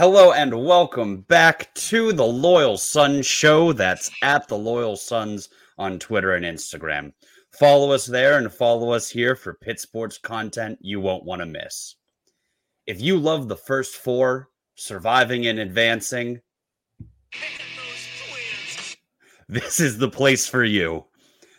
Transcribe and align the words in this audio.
Hello 0.00 0.32
and 0.32 0.64
welcome 0.64 1.20
back 1.28 1.74
to 1.74 2.14
the 2.14 2.24
Loyal 2.24 2.78
Sons 2.78 3.26
Show. 3.26 3.74
That's 3.74 4.10
at 4.22 4.48
the 4.48 4.56
Loyal 4.56 4.96
Sons 4.96 5.50
on 5.76 5.98
Twitter 5.98 6.32
and 6.36 6.46
Instagram. 6.46 7.12
Follow 7.50 7.92
us 7.92 8.06
there 8.06 8.38
and 8.38 8.50
follow 8.50 8.92
us 8.92 9.10
here 9.10 9.36
for 9.36 9.58
Pitt 9.60 9.78
Sports 9.78 10.16
content 10.16 10.78
you 10.80 11.02
won't 11.02 11.26
want 11.26 11.40
to 11.40 11.46
miss. 11.46 11.96
If 12.86 13.02
you 13.02 13.18
love 13.18 13.46
the 13.46 13.58
first 13.58 13.94
four, 13.96 14.48
surviving 14.74 15.46
and 15.48 15.58
advancing, 15.58 16.40
this 19.50 19.80
is 19.80 19.98
the 19.98 20.08
place 20.08 20.46
for 20.46 20.64
you. 20.64 21.04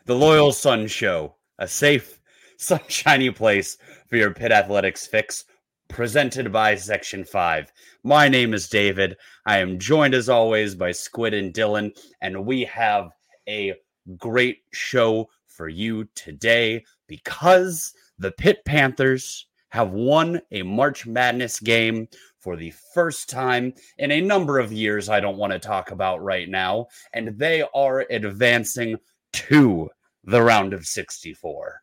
The 0.06 0.16
Loyal 0.16 0.52
Sons 0.52 0.90
Show, 0.90 1.36
a 1.60 1.68
safe, 1.68 2.20
sunshiny 2.58 3.30
place 3.30 3.78
for 4.08 4.16
your 4.16 4.34
Pitt 4.34 4.52
Athletics 4.52 5.06
fix, 5.06 5.46
presented 5.92 6.52
by 6.52 6.74
Section 6.74 7.24
5. 7.24 7.72
My 8.04 8.30
name 8.30 8.54
is 8.54 8.70
David. 8.70 9.18
I 9.46 9.60
am 9.60 9.78
joined 9.78 10.14
as 10.14 10.30
always 10.30 10.74
by 10.74 10.92
Squid 10.92 11.34
and 11.34 11.54
Dylan, 11.54 11.92
and 12.22 12.46
we 12.46 12.64
have 12.64 13.12
a 13.48 13.74
great 14.18 14.60
show 14.72 15.30
for 15.48 15.68
you 15.68 16.06
today 16.16 16.84
because 17.08 17.94
the 18.18 18.32
Pitt 18.32 18.64
Panthers 18.66 19.48
have 19.70 19.92
won 19.92 20.42
a 20.52 20.64
March 20.64 21.06
Madness 21.06 21.60
game 21.60 22.08
for 22.40 22.56
the 22.56 22.74
first 22.94 23.30
time 23.30 23.74
in 23.98 24.12
a 24.12 24.22
number 24.22 24.60
of 24.60 24.72
years 24.72 25.10
I 25.10 25.20
don't 25.20 25.38
want 25.38 25.54
to 25.54 25.60
talk 25.60 25.92
about 25.92 26.24
right 26.24 26.50
now, 26.50 26.88
and 27.14 27.38
they 27.38 27.64
are 27.76 28.06
advancing 28.10 28.98
to 29.34 29.90
the 30.24 30.42
round 30.42 30.74
of 30.74 30.86
64. 30.86 31.82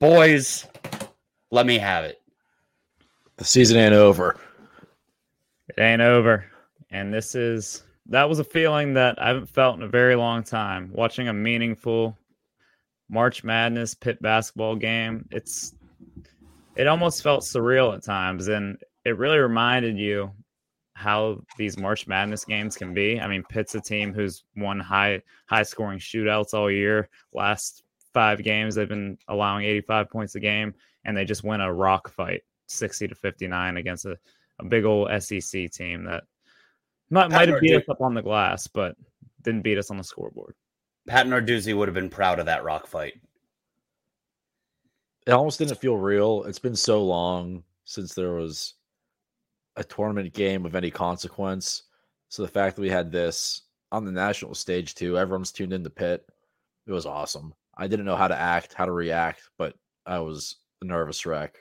Boys, 0.00 0.66
let 1.52 1.66
me 1.66 1.78
have 1.78 2.04
it. 2.04 2.20
The 3.36 3.44
season 3.44 3.76
ain't 3.76 3.94
over. 3.94 4.36
It 5.68 5.80
ain't 5.80 6.02
over. 6.02 6.46
And 6.90 7.14
this 7.14 7.34
is 7.34 7.84
that 8.06 8.28
was 8.28 8.40
a 8.40 8.44
feeling 8.44 8.94
that 8.94 9.22
I 9.22 9.28
haven't 9.28 9.48
felt 9.48 9.76
in 9.76 9.82
a 9.82 9.88
very 9.88 10.16
long 10.16 10.42
time. 10.42 10.90
Watching 10.92 11.28
a 11.28 11.32
meaningful 11.32 12.18
March 13.08 13.44
Madness 13.44 13.94
Pitt 13.94 14.20
basketball 14.20 14.74
game. 14.74 15.28
It's 15.30 15.74
it 16.74 16.86
almost 16.86 17.22
felt 17.22 17.44
surreal 17.44 17.94
at 17.94 18.02
times 18.02 18.48
and 18.48 18.78
it 19.04 19.18
really 19.18 19.38
reminded 19.38 19.98
you 19.98 20.32
how 20.94 21.42
these 21.58 21.76
March 21.76 22.06
Madness 22.06 22.44
games 22.46 22.76
can 22.76 22.94
be. 22.94 23.20
I 23.20 23.26
mean, 23.26 23.42
Pitt's 23.48 23.74
a 23.74 23.80
team 23.80 24.14
who's 24.14 24.44
won 24.56 24.80
high 24.80 25.20
high 25.46 25.64
scoring 25.64 25.98
shootouts 25.98 26.54
all 26.54 26.70
year. 26.70 27.10
Last 27.34 27.82
five 28.14 28.42
games, 28.42 28.74
they've 28.74 28.88
been 28.88 29.18
allowing 29.28 29.64
85 29.64 30.10
points 30.10 30.34
a 30.34 30.40
game, 30.40 30.74
and 31.04 31.16
they 31.16 31.24
just 31.24 31.44
win 31.44 31.60
a 31.60 31.72
rock 31.72 32.08
fight 32.10 32.42
60 32.68 33.08
to 33.08 33.14
59 33.14 33.76
against 33.76 34.04
a, 34.04 34.16
a 34.58 34.64
big 34.64 34.84
old 34.84 35.10
SEC 35.22 35.70
team 35.70 36.04
that 36.04 36.24
might, 37.10 37.30
might 37.30 37.48
have 37.48 37.60
beat 37.60 37.76
us 37.76 37.88
up 37.88 38.00
on 38.00 38.14
the 38.14 38.22
glass, 38.22 38.66
but 38.66 38.96
didn't 39.42 39.62
beat 39.62 39.78
us 39.78 39.90
on 39.90 39.98
the 39.98 40.04
scoreboard. 40.04 40.54
Pat 41.08 41.26
Narduzzi 41.26 41.76
would 41.76 41.88
have 41.88 41.94
been 41.94 42.08
proud 42.08 42.38
of 42.38 42.46
that 42.46 42.64
rock 42.64 42.86
fight. 42.86 43.14
It 45.26 45.32
almost 45.32 45.58
didn't 45.58 45.78
feel 45.78 45.96
real. 45.96 46.44
It's 46.44 46.58
been 46.58 46.76
so 46.76 47.04
long 47.04 47.62
since 47.84 48.14
there 48.14 48.32
was 48.32 48.74
a 49.76 49.84
tournament 49.84 50.32
game 50.32 50.64
of 50.64 50.74
any 50.74 50.90
consequence. 50.90 51.84
So 52.28 52.42
the 52.42 52.48
fact 52.48 52.76
that 52.76 52.82
we 52.82 52.90
had 52.90 53.12
this 53.12 53.62
on 53.90 54.04
the 54.04 54.12
national 54.12 54.54
stage 54.54 54.94
too, 54.94 55.18
everyone's 55.18 55.52
tuned 55.52 55.72
in 55.72 55.80
into 55.80 55.90
Pitt. 55.90 56.24
It 56.86 56.92
was 56.92 57.06
awesome. 57.06 57.54
I 57.76 57.86
didn't 57.86 58.06
know 58.06 58.16
how 58.16 58.28
to 58.28 58.38
act, 58.38 58.74
how 58.74 58.86
to 58.86 58.92
react, 58.92 59.42
but 59.58 59.74
I 60.06 60.18
was 60.18 60.56
a 60.82 60.84
nervous 60.84 61.24
wreck 61.24 61.56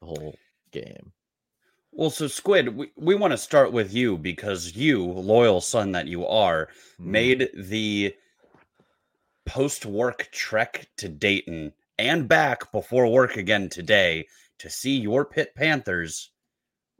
the 0.00 0.06
whole 0.06 0.34
game. 0.72 1.12
Well, 1.92 2.10
so 2.10 2.28
Squid, 2.28 2.76
we, 2.76 2.90
we 2.96 3.14
want 3.14 3.32
to 3.32 3.38
start 3.38 3.72
with 3.72 3.92
you 3.92 4.16
because 4.16 4.76
you, 4.76 5.04
loyal 5.04 5.60
son 5.60 5.92
that 5.92 6.06
you 6.06 6.26
are, 6.26 6.68
mm. 7.00 7.06
made 7.06 7.50
the 7.54 8.14
post 9.46 9.84
work 9.86 10.28
trek 10.32 10.88
to 10.98 11.08
Dayton 11.08 11.72
and 11.98 12.28
back 12.28 12.70
before 12.72 13.06
work 13.08 13.36
again 13.36 13.68
today 13.68 14.26
to 14.58 14.70
see 14.70 14.96
your 14.96 15.24
Pitt 15.24 15.54
Panthers 15.54 16.30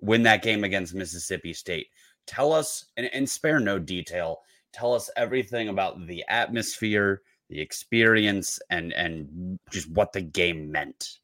win 0.00 0.22
that 0.24 0.42
game 0.42 0.64
against 0.64 0.94
Mississippi 0.94 1.52
State. 1.52 1.86
Tell 2.26 2.52
us, 2.52 2.86
and, 2.96 3.08
and 3.12 3.28
spare 3.28 3.60
no 3.60 3.78
detail, 3.78 4.40
tell 4.72 4.94
us 4.94 5.10
everything 5.16 5.68
about 5.68 6.06
the 6.06 6.24
atmosphere, 6.28 7.22
the 7.48 7.60
experience, 7.60 8.58
and 8.70 8.92
and 8.92 9.58
just 9.70 9.90
what 9.90 10.12
the 10.12 10.20
game 10.20 10.70
meant. 10.70 11.19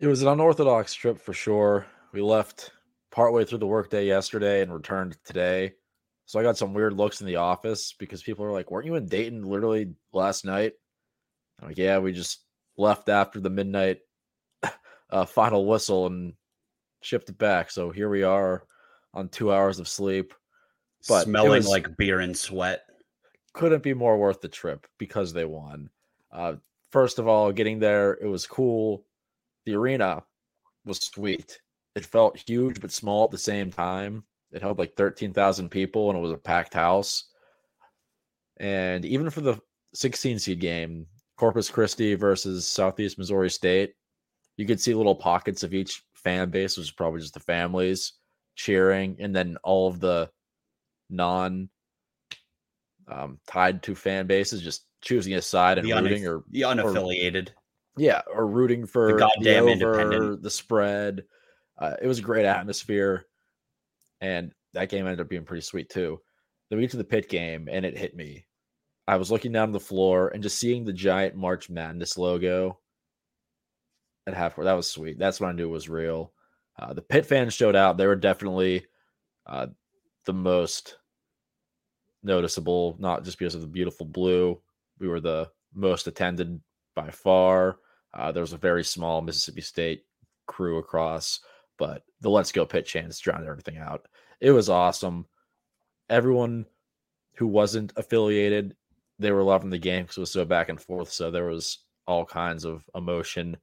It 0.00 0.06
was 0.06 0.22
an 0.22 0.28
unorthodox 0.28 0.94
trip 0.94 1.20
for 1.20 1.32
sure. 1.32 1.86
We 2.12 2.20
left 2.20 2.70
partway 3.10 3.44
through 3.44 3.58
the 3.58 3.66
workday 3.66 4.06
yesterday 4.06 4.62
and 4.62 4.72
returned 4.72 5.16
today. 5.24 5.72
So 6.26 6.38
I 6.38 6.42
got 6.42 6.56
some 6.56 6.74
weird 6.74 6.92
looks 6.92 7.20
in 7.20 7.26
the 7.26 7.36
office 7.36 7.94
because 7.98 8.22
people 8.22 8.44
are 8.44 8.52
like, 8.52 8.70
"Weren't 8.70 8.86
you 8.86 8.94
in 8.96 9.06
Dayton 9.06 9.42
literally 9.42 9.94
last 10.12 10.44
night?" 10.44 10.74
I'm 11.60 11.68
like, 11.68 11.78
"Yeah, 11.78 11.98
we 11.98 12.12
just 12.12 12.44
left 12.76 13.08
after 13.08 13.40
the 13.40 13.50
midnight 13.50 13.98
uh, 15.10 15.24
final 15.24 15.66
whistle 15.66 16.06
and 16.06 16.34
shipped 17.00 17.28
it 17.28 17.38
back. 17.38 17.70
So 17.70 17.90
here 17.90 18.08
we 18.08 18.22
are 18.22 18.64
on 19.14 19.28
two 19.28 19.52
hours 19.52 19.78
of 19.78 19.88
sleep. 19.88 20.32
But 21.08 21.24
smelling 21.24 21.50
was, 21.50 21.68
like 21.68 21.96
beer 21.96 22.20
and 22.20 22.36
sweat. 22.36 22.82
Couldn't 23.52 23.82
be 23.82 23.94
more 23.94 24.18
worth 24.18 24.40
the 24.40 24.48
trip 24.48 24.86
because 24.98 25.32
they 25.32 25.44
won. 25.44 25.90
Uh, 26.32 26.54
first 26.90 27.18
of 27.18 27.28
all, 27.28 27.52
getting 27.52 27.78
there, 27.78 28.12
it 28.14 28.26
was 28.26 28.46
cool. 28.46 29.04
The 29.68 29.74
arena 29.74 30.22
was 30.86 30.96
sweet. 30.96 31.60
It 31.94 32.06
felt 32.06 32.42
huge 32.48 32.80
but 32.80 32.90
small 32.90 33.24
at 33.24 33.30
the 33.30 33.36
same 33.36 33.70
time. 33.70 34.24
It 34.50 34.62
held 34.62 34.78
like 34.78 34.96
13,000 34.96 35.68
people 35.68 36.08
and 36.08 36.18
it 36.18 36.22
was 36.22 36.32
a 36.32 36.38
packed 36.38 36.72
house. 36.72 37.24
And 38.56 39.04
even 39.04 39.28
for 39.28 39.42
the 39.42 39.60
16 39.92 40.38
seed 40.38 40.60
game, 40.60 41.04
Corpus 41.36 41.68
Christi 41.68 42.14
versus 42.14 42.66
Southeast 42.66 43.18
Missouri 43.18 43.50
State, 43.50 43.92
you 44.56 44.64
could 44.64 44.80
see 44.80 44.94
little 44.94 45.14
pockets 45.14 45.62
of 45.62 45.74
each 45.74 46.02
fan 46.14 46.48
base, 46.48 46.78
which 46.78 46.86
is 46.86 46.90
probably 46.90 47.20
just 47.20 47.34
the 47.34 47.40
families 47.40 48.14
cheering, 48.56 49.16
and 49.20 49.36
then 49.36 49.58
all 49.64 49.86
of 49.86 50.00
the 50.00 50.30
non 51.10 51.68
um, 53.06 53.38
tied 53.46 53.82
to 53.82 53.94
fan 53.94 54.26
bases 54.26 54.62
just 54.62 54.86
choosing 55.02 55.34
a 55.34 55.42
side 55.42 55.76
and 55.76 55.86
the 55.86 55.92
rooting 55.92 56.26
or 56.26 56.42
the 56.52 56.62
unaffiliated. 56.62 57.50
Or, 57.50 57.57
yeah, 57.98 58.22
or 58.32 58.46
rooting 58.46 58.86
for 58.86 59.12
the 59.12 59.18
goddamn 59.18 59.66
the 59.66 59.72
over, 59.72 60.00
independent, 60.00 60.42
the 60.42 60.50
spread. 60.50 61.24
Uh, 61.78 61.94
it 62.00 62.06
was 62.06 62.18
a 62.18 62.22
great 62.22 62.44
atmosphere, 62.44 63.26
and 64.20 64.52
that 64.74 64.88
game 64.88 65.06
ended 65.06 65.20
up 65.20 65.28
being 65.28 65.44
pretty 65.44 65.62
sweet 65.62 65.88
too. 65.88 66.20
Then 66.68 66.78
we 66.78 66.84
get 66.84 66.90
to 66.92 66.96
the 66.96 67.04
Pitt 67.04 67.28
game, 67.28 67.68
and 67.70 67.84
it 67.84 67.96
hit 67.96 68.14
me. 68.16 68.46
I 69.06 69.16
was 69.16 69.30
looking 69.30 69.52
down 69.52 69.72
the 69.72 69.80
floor 69.80 70.28
and 70.28 70.42
just 70.42 70.58
seeing 70.58 70.84
the 70.84 70.92
giant 70.92 71.34
March 71.34 71.70
Madness 71.70 72.18
logo 72.18 72.78
at 74.26 74.34
half 74.34 74.54
court. 74.54 74.66
That 74.66 74.74
was 74.74 74.90
sweet. 74.90 75.18
That's 75.18 75.40
when 75.40 75.48
I 75.48 75.54
knew 75.54 75.68
it 75.68 75.72
was 75.72 75.88
real. 75.88 76.32
Uh, 76.78 76.92
the 76.92 77.02
Pitt 77.02 77.24
fans 77.24 77.54
showed 77.54 77.74
out. 77.74 77.96
They 77.96 78.06
were 78.06 78.16
definitely 78.16 78.84
uh, 79.46 79.68
the 80.26 80.34
most 80.34 80.98
noticeable, 82.22 82.96
not 82.98 83.24
just 83.24 83.38
because 83.38 83.54
of 83.54 83.62
the 83.62 83.66
beautiful 83.66 84.04
blue. 84.06 84.60
We 84.98 85.08
were 85.08 85.20
the 85.20 85.50
most 85.74 86.06
attended 86.06 86.60
by 86.94 87.10
far. 87.10 87.78
Uh, 88.14 88.32
there 88.32 88.42
was 88.42 88.52
a 88.52 88.58
very 88.58 88.84
small 88.84 89.20
Mississippi 89.20 89.60
State 89.60 90.04
crew 90.46 90.78
across, 90.78 91.40
but 91.78 92.02
the 92.20 92.30
Let's 92.30 92.52
Go 92.52 92.64
Pitt 92.66 92.86
chants 92.86 93.18
drowned 93.18 93.46
everything 93.46 93.78
out. 93.78 94.06
It 94.40 94.50
was 94.50 94.68
awesome. 94.68 95.26
Everyone 96.08 96.66
who 97.36 97.46
wasn't 97.46 97.92
affiliated, 97.96 98.74
they 99.18 99.30
were 99.30 99.42
loving 99.42 99.70
the 99.70 99.78
game 99.78 100.02
because 100.02 100.16
it 100.16 100.20
was 100.20 100.30
so 100.32 100.44
back 100.44 100.68
and 100.68 100.80
forth. 100.80 101.12
So 101.12 101.30
there 101.30 101.46
was 101.46 101.78
all 102.06 102.24
kinds 102.24 102.64
of 102.64 102.88
emotion 102.94 103.56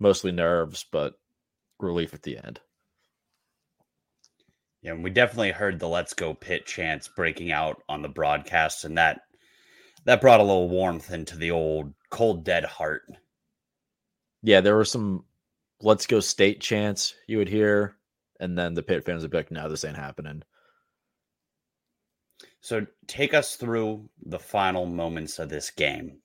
mostly 0.00 0.32
nerves, 0.32 0.84
but 0.90 1.14
relief 1.78 2.12
at 2.12 2.22
the 2.22 2.36
end. 2.36 2.60
Yeah, 4.82 4.92
and 4.92 5.04
we 5.04 5.10
definitely 5.10 5.52
heard 5.52 5.78
the 5.78 5.88
"Let's 5.88 6.12
Go 6.12 6.34
Pitt 6.34 6.66
chants 6.66 7.08
breaking 7.08 7.52
out 7.52 7.82
on 7.88 8.02
the 8.02 8.08
broadcast, 8.08 8.84
and 8.84 8.98
that 8.98 9.20
that 10.04 10.20
brought 10.20 10.40
a 10.40 10.44
little 10.44 10.68
warmth 10.68 11.12
into 11.12 11.36
the 11.36 11.50
old 11.50 11.92
cold 12.10 12.44
dead 12.44 12.64
heart. 12.64 13.02
Yeah, 14.42 14.60
there 14.60 14.76
were 14.76 14.84
some 14.84 15.24
"Let's 15.80 16.06
Go 16.06 16.20
State" 16.20 16.60
chants 16.60 17.14
you 17.26 17.38
would 17.38 17.48
hear, 17.48 17.96
and 18.40 18.58
then 18.58 18.74
the 18.74 18.82
Pitt 18.82 19.04
fans 19.04 19.22
would 19.22 19.30
be 19.30 19.38
like, 19.38 19.50
"No, 19.50 19.68
this 19.68 19.84
ain't 19.84 19.96
happening." 19.96 20.42
So 22.60 22.86
take 23.06 23.34
us 23.34 23.56
through 23.56 24.08
the 24.24 24.38
final 24.38 24.86
moments 24.86 25.38
of 25.38 25.48
this 25.48 25.70
game. 25.70 26.20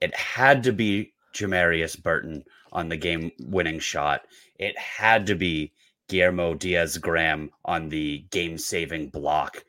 It 0.00 0.14
had 0.14 0.62
to 0.64 0.72
be 0.72 1.14
Jamarius 1.34 2.02
Burton 2.02 2.44
on 2.72 2.88
the 2.88 2.96
game 2.96 3.32
winning 3.40 3.78
shot. 3.78 4.26
It 4.58 4.78
had 4.78 5.26
to 5.26 5.34
be 5.34 5.72
Guillermo 6.08 6.54
Diaz 6.54 6.98
Graham 6.98 7.50
on 7.64 7.88
the 7.88 8.26
game 8.30 8.58
saving 8.58 9.08
block. 9.08 9.64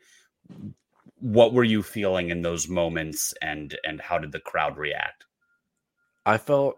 What 1.24 1.54
were 1.54 1.64
you 1.64 1.82
feeling 1.82 2.28
in 2.28 2.42
those 2.42 2.68
moments 2.68 3.32
and 3.40 3.74
and 3.82 3.98
how 3.98 4.18
did 4.18 4.30
the 4.30 4.40
crowd 4.40 4.76
react? 4.76 5.24
I 6.26 6.36
felt 6.36 6.76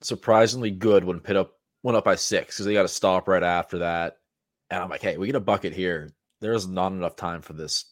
surprisingly 0.00 0.70
good 0.70 1.04
when 1.04 1.20
Pitt 1.20 1.36
up 1.36 1.52
went 1.82 1.98
up 1.98 2.04
by 2.04 2.14
six 2.14 2.56
because 2.56 2.64
they 2.64 2.72
got 2.72 2.82
to 2.82 2.88
stop 2.88 3.28
right 3.28 3.42
after 3.42 3.80
that. 3.80 4.16
And 4.70 4.82
I'm 4.82 4.88
like, 4.88 5.02
hey, 5.02 5.18
we 5.18 5.26
get 5.26 5.36
a 5.36 5.40
bucket 5.40 5.74
here. 5.74 6.10
There's 6.40 6.66
not 6.66 6.92
enough 6.92 7.16
time 7.16 7.42
for 7.42 7.52
this 7.52 7.84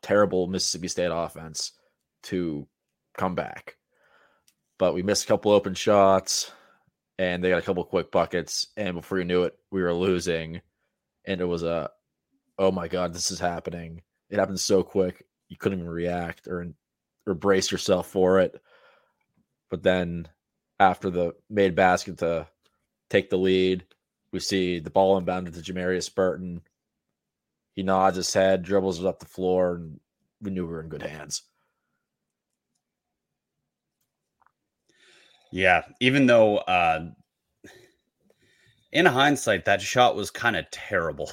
terrible 0.00 0.46
Mississippi 0.46 0.88
State 0.88 1.10
offense 1.12 1.72
to 2.22 2.66
come 3.18 3.34
back. 3.34 3.76
But 4.78 4.94
we 4.94 5.02
missed 5.02 5.24
a 5.24 5.28
couple 5.28 5.52
open 5.52 5.74
shots 5.74 6.50
and 7.18 7.44
they 7.44 7.50
got 7.50 7.58
a 7.58 7.66
couple 7.66 7.84
quick 7.84 8.10
buckets. 8.10 8.68
And 8.78 8.94
before 8.94 9.18
you 9.18 9.24
knew 9.24 9.42
it, 9.42 9.58
we 9.70 9.82
were 9.82 9.92
losing. 9.92 10.62
And 11.26 11.42
it 11.42 11.44
was 11.44 11.64
a, 11.64 11.90
oh 12.58 12.70
my 12.70 12.88
God, 12.88 13.12
this 13.12 13.30
is 13.30 13.40
happening. 13.40 14.00
It 14.30 14.38
happened 14.38 14.60
so 14.60 14.82
quick. 14.82 15.26
You 15.48 15.56
couldn't 15.56 15.80
even 15.80 15.90
react 15.90 16.46
or, 16.46 16.66
or 17.26 17.34
brace 17.34 17.72
yourself 17.72 18.08
for 18.08 18.40
it. 18.40 18.60
But 19.70 19.82
then 19.82 20.28
after 20.80 21.10
the 21.10 21.34
made 21.50 21.74
basket 21.74 22.18
to 22.18 22.46
take 23.10 23.30
the 23.30 23.38
lead, 23.38 23.84
we 24.32 24.40
see 24.40 24.78
the 24.78 24.90
ball 24.90 25.20
inbounded 25.20 25.54
to 25.54 25.72
Jamarius 25.72 26.14
Burton. 26.14 26.60
He 27.74 27.82
nods 27.82 28.16
his 28.16 28.32
head, 28.32 28.62
dribbles 28.62 29.00
it 29.00 29.06
up 29.06 29.18
the 29.18 29.26
floor, 29.26 29.76
and 29.76 30.00
we 30.42 30.50
knew 30.50 30.66
we 30.66 30.72
were 30.72 30.82
in 30.82 30.88
good 30.88 31.02
hands. 31.02 31.42
Yeah, 35.50 35.82
even 36.00 36.26
though 36.26 36.58
uh, 36.58 37.06
in 38.92 39.06
hindsight, 39.06 39.64
that 39.64 39.80
shot 39.80 40.16
was 40.16 40.30
kind 40.30 40.56
of 40.56 40.70
terrible. 40.70 41.30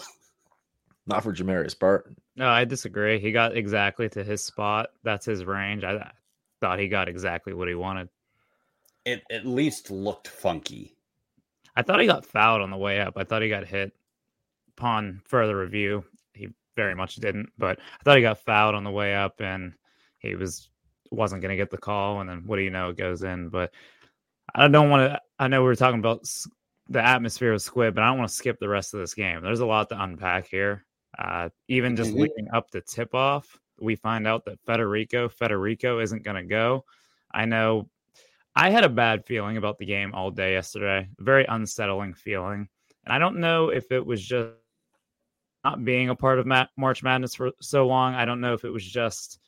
Not 1.08 1.24
for 1.24 1.34
Jamarius 1.34 1.78
Burton. 1.78 2.16
No, 2.36 2.48
I 2.50 2.66
disagree. 2.66 3.20
He 3.20 3.32
got 3.32 3.56
exactly 3.56 4.10
to 4.10 4.24
his 4.24 4.44
spot. 4.44 4.90
That's 5.04 5.26
his 5.26 5.46
range. 5.46 5.84
I 5.84 6.12
thought 6.60 6.80
he 6.80 6.88
got 6.88 7.08
exactly 7.08 7.54
what 7.54 7.68
he 7.68 7.76
wanted. 7.76 8.10
It 9.06 9.24
at 9.32 9.46
least 9.46 9.92
looked 9.92 10.28
funky. 10.28 10.96
I 11.76 11.82
thought 11.82 12.00
he 12.00 12.08
got 12.08 12.26
fouled 12.26 12.62
on 12.62 12.72
the 12.72 12.78
way 12.78 13.00
up. 13.00 13.14
I 13.18 13.24
thought 13.24 13.42
he 13.42 13.50
got 13.50 13.68
hit 13.68 13.94
upon 14.78 15.22
further 15.26 15.58
review. 15.58 16.04
He 16.34 16.50
very 16.76 16.96
much 16.96 17.16
didn't, 17.16 17.50
but 17.58 17.80
I 17.80 18.04
thought 18.04 18.18
he 18.18 18.24
got 18.24 18.40
fouled 18.40 18.76
on 18.76 18.84
the 18.84 18.92
way 18.92 19.16
up 19.16 19.40
and 19.40 19.74
he 20.20 20.36
was 20.36 20.70
wasn't 21.12 21.42
going 21.42 21.52
to 21.52 21.56
get 21.56 21.70
the 21.70 21.78
call 21.78 22.20
and 22.20 22.30
then 22.30 22.44
what 22.46 22.58
do 22.58 22.64
you 22.64 22.72
know 22.72 22.90
it 22.90 22.98
goes 22.98 23.24
in, 23.24 23.50
but 23.50 23.72
I 24.54 24.68
don't 24.68 24.90
want 24.90 25.12
to 25.12 25.22
I 25.40 25.48
know 25.48 25.62
we 25.62 25.68
were 25.68 25.76
talking 25.76 26.00
about 26.00 26.28
the 26.90 27.02
atmosphere 27.06 27.54
of 27.54 27.62
Squid, 27.62 27.96
but 27.96 28.04
I 28.04 28.08
don't 28.08 28.18
want 28.18 28.30
to 28.30 28.36
skip 28.36 28.60
the 28.60 28.70
rest 28.70 28.94
of 28.94 29.00
this 29.00 29.14
game. 29.14 29.42
There's 29.42 29.60
a 29.60 29.66
lot 29.66 29.90
to 29.90 30.02
unpack 30.02 30.48
here. 30.48 30.86
Uh, 31.18 31.50
even 31.68 31.96
just 31.96 32.12
mm-hmm. 32.12 32.22
leading 32.22 32.48
up 32.54 32.70
to 32.72 32.82
tip 32.82 33.14
off, 33.14 33.60
we 33.80 33.96
find 33.96 34.28
out 34.28 34.46
that 34.46 34.64
Federiko 34.66 35.32
Federiko 35.32 36.02
isn't 36.02 36.24
going 36.24 36.36
to 36.36 36.44
go. 36.44 36.86
I 37.34 37.46
know 37.46 37.90
I 38.56 38.70
had 38.70 38.84
a 38.84 38.90
bad 38.90 39.26
feeling 39.26 39.58
about 39.58 39.78
the 39.78 39.86
game 39.86 40.14
all 40.14 40.32
day 40.32 40.54
yesterday, 40.54 41.10
very 41.20 41.46
unsettling 41.48 42.14
feeling. 42.14 42.68
And 43.06 43.14
I 43.14 43.20
don't 43.20 43.38
know 43.38 43.70
if 43.70 43.92
it 43.92 44.06
was 44.06 44.26
just 44.26 44.54
not 45.64 45.84
being 45.84 46.10
a 46.10 46.16
part 46.16 46.40
of 46.40 46.48
March 46.78 47.04
Madness 47.04 47.36
for 47.36 47.52
so 47.60 47.88
long. 47.88 48.14
I 48.16 48.26
don't 48.26 48.42
know 48.42 48.54
if 48.54 48.64
it 48.64 48.70
was 48.70 48.86
just 48.86 49.40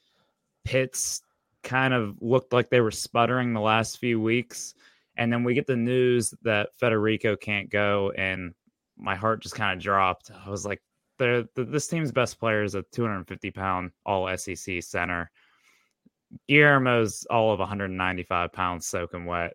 Pitt's 0.66 1.22
kind 1.64 1.94
of 1.94 2.18
looked 2.22 2.54
like 2.54 2.70
they 2.70 2.82
were 2.82 2.92
sputtering 2.92 3.54
the 3.54 3.62
last 3.62 4.00
few 4.00 4.20
weeks. 4.20 4.74
And 5.16 5.32
then 5.32 5.44
we 5.44 5.54
get 5.54 5.68
the 5.68 5.76
news 5.76 6.34
that 6.44 6.70
Federiko 6.80 7.40
can't 7.40 7.70
go, 7.70 8.12
and 8.16 8.54
my 8.98 9.16
heart 9.16 9.42
just 9.42 9.56
kind 9.56 9.78
of 9.78 9.84
dropped. 9.84 10.32
I 10.46 10.50
was 10.50 10.66
like, 10.66 10.82
the, 11.18 11.48
this 11.56 11.88
team's 11.88 12.12
best 12.12 12.40
player 12.40 12.64
is 12.64 12.76
a 12.76 12.84
250 12.92 13.52
pound 13.52 13.92
all 14.06 14.36
SEC 14.38 14.82
center. 14.84 15.32
Guillermo's 16.50 17.26
all 17.30 17.52
of 17.52 17.60
195 17.60 18.52
pounds 18.52 18.86
soaking 18.86 19.26
wet. 19.26 19.54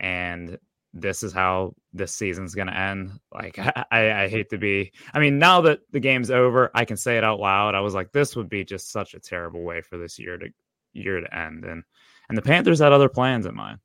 And 0.00 0.58
this 0.92 1.22
is 1.22 1.32
how 1.32 1.74
this 1.92 2.12
season's 2.12 2.54
going 2.54 2.68
to 2.68 2.76
end. 2.76 3.12
Like, 3.32 3.58
I, 3.90 4.24
I 4.24 4.28
hate 4.28 4.50
to 4.50 4.58
be, 4.58 4.92
I 5.12 5.18
mean, 5.18 5.38
now 5.38 5.60
that 5.62 5.80
the 5.90 6.00
game's 6.00 6.30
over, 6.30 6.70
I 6.74 6.84
can 6.84 6.96
say 6.96 7.18
it 7.18 7.24
out 7.24 7.40
loud. 7.40 7.74
I 7.74 7.80
was 7.80 7.94
like, 7.94 8.12
this 8.12 8.36
would 8.36 8.48
be 8.48 8.64
just 8.64 8.90
such 8.90 9.14
a 9.14 9.20
terrible 9.20 9.62
way 9.62 9.80
for 9.82 9.98
this 9.98 10.18
year 10.18 10.38
to 10.38 10.48
year 10.92 11.20
to 11.20 11.36
end. 11.36 11.64
And, 11.64 11.82
and 12.28 12.38
the 12.38 12.42
Panthers 12.42 12.78
had 12.78 12.92
other 12.92 13.08
plans 13.08 13.46
in 13.46 13.54
mind. 13.54 13.80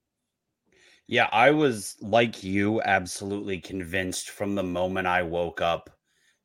Yeah, 1.07 1.27
I 1.31 1.50
was 1.50 1.95
like 2.01 2.44
you, 2.44 2.83
absolutely 2.83 3.60
convinced 3.60 4.30
from 4.30 4.54
the 4.54 4.63
moment 4.63 5.07
I 5.07 5.24
woke 5.24 5.60
up 5.60 5.89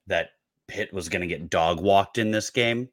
that 0.07 0.31
Pitt 0.75 0.93
was 0.93 1.09
going 1.09 1.21
to 1.21 1.29
get 1.29 1.51
dog 1.51 1.81
walked 1.81 2.19
in 2.19 2.33
this 2.33 2.51
game. 2.51 2.89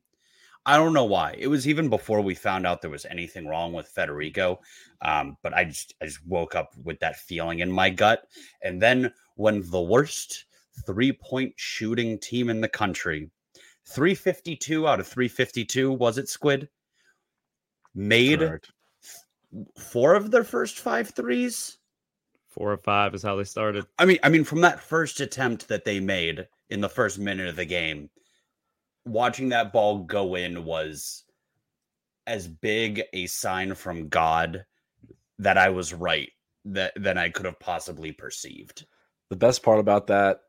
I 0.67 0.77
don't 0.77 0.93
know 0.93 1.05
why. 1.05 1.33
It 1.39 1.47
was 1.47 1.67
even 1.67 1.89
before 1.89 2.21
we 2.21 2.35
found 2.35 2.67
out 2.67 2.79
there 2.79 2.91
was 2.91 3.07
anything 3.07 3.47
wrong 3.47 3.73
with 3.73 3.91
Federiko. 3.91 4.59
Um, 5.01 5.35
but 5.41 5.55
I 5.55 5.65
just 5.65 5.95
I 5.99 6.05
just 6.05 6.23
woke 6.27 6.53
up 6.53 6.75
with 6.83 6.99
that 6.99 7.15
feeling 7.15 7.57
in 7.57 7.71
my 7.71 7.89
gut. 7.89 8.27
And 8.61 8.79
then 8.79 9.11
when 9.33 9.67
the 9.71 9.81
worst 9.81 10.45
three 10.85 11.11
point 11.11 11.53
shooting 11.55 12.19
team 12.19 12.51
in 12.51 12.61
the 12.61 12.69
country, 12.69 13.31
352 13.87 14.87
out 14.87 14.99
of 14.99 15.07
352, 15.07 15.91
was 15.91 16.19
it 16.19 16.29
Squid? 16.29 16.69
Made 17.95 18.41
Correct. 18.41 18.71
four 19.75 20.13
of 20.13 20.29
their 20.29 20.43
first 20.43 20.77
five 20.77 21.09
threes. 21.09 21.79
Four 22.47 22.73
or 22.73 22.77
five 22.77 23.15
is 23.15 23.23
how 23.23 23.37
they 23.37 23.43
started. 23.43 23.87
I 23.97 24.05
mean, 24.05 24.19
I 24.21 24.29
mean, 24.29 24.43
from 24.43 24.61
that 24.61 24.79
first 24.79 25.19
attempt 25.19 25.67
that 25.69 25.83
they 25.83 25.99
made 25.99 26.47
in 26.71 26.81
the 26.81 26.89
first 26.89 27.19
minute 27.19 27.47
of 27.47 27.55
the 27.55 27.65
game, 27.65 28.09
watching 29.05 29.49
that 29.49 29.73
ball 29.73 29.99
go 29.99 30.35
in 30.35 30.63
was 30.63 31.23
as 32.25 32.47
big 32.47 33.03
a 33.13 33.27
sign 33.27 33.75
from 33.75 34.07
God 34.07 34.65
that 35.39 35.57
I 35.57 35.69
was 35.69 35.93
right 35.93 36.29
that 36.65 36.93
than 36.95 37.17
I 37.17 37.29
could 37.29 37.45
have 37.45 37.59
possibly 37.59 38.11
perceived. 38.11 38.85
The 39.29 39.35
best 39.35 39.63
part 39.63 39.79
about 39.79 40.07
that, 40.07 40.39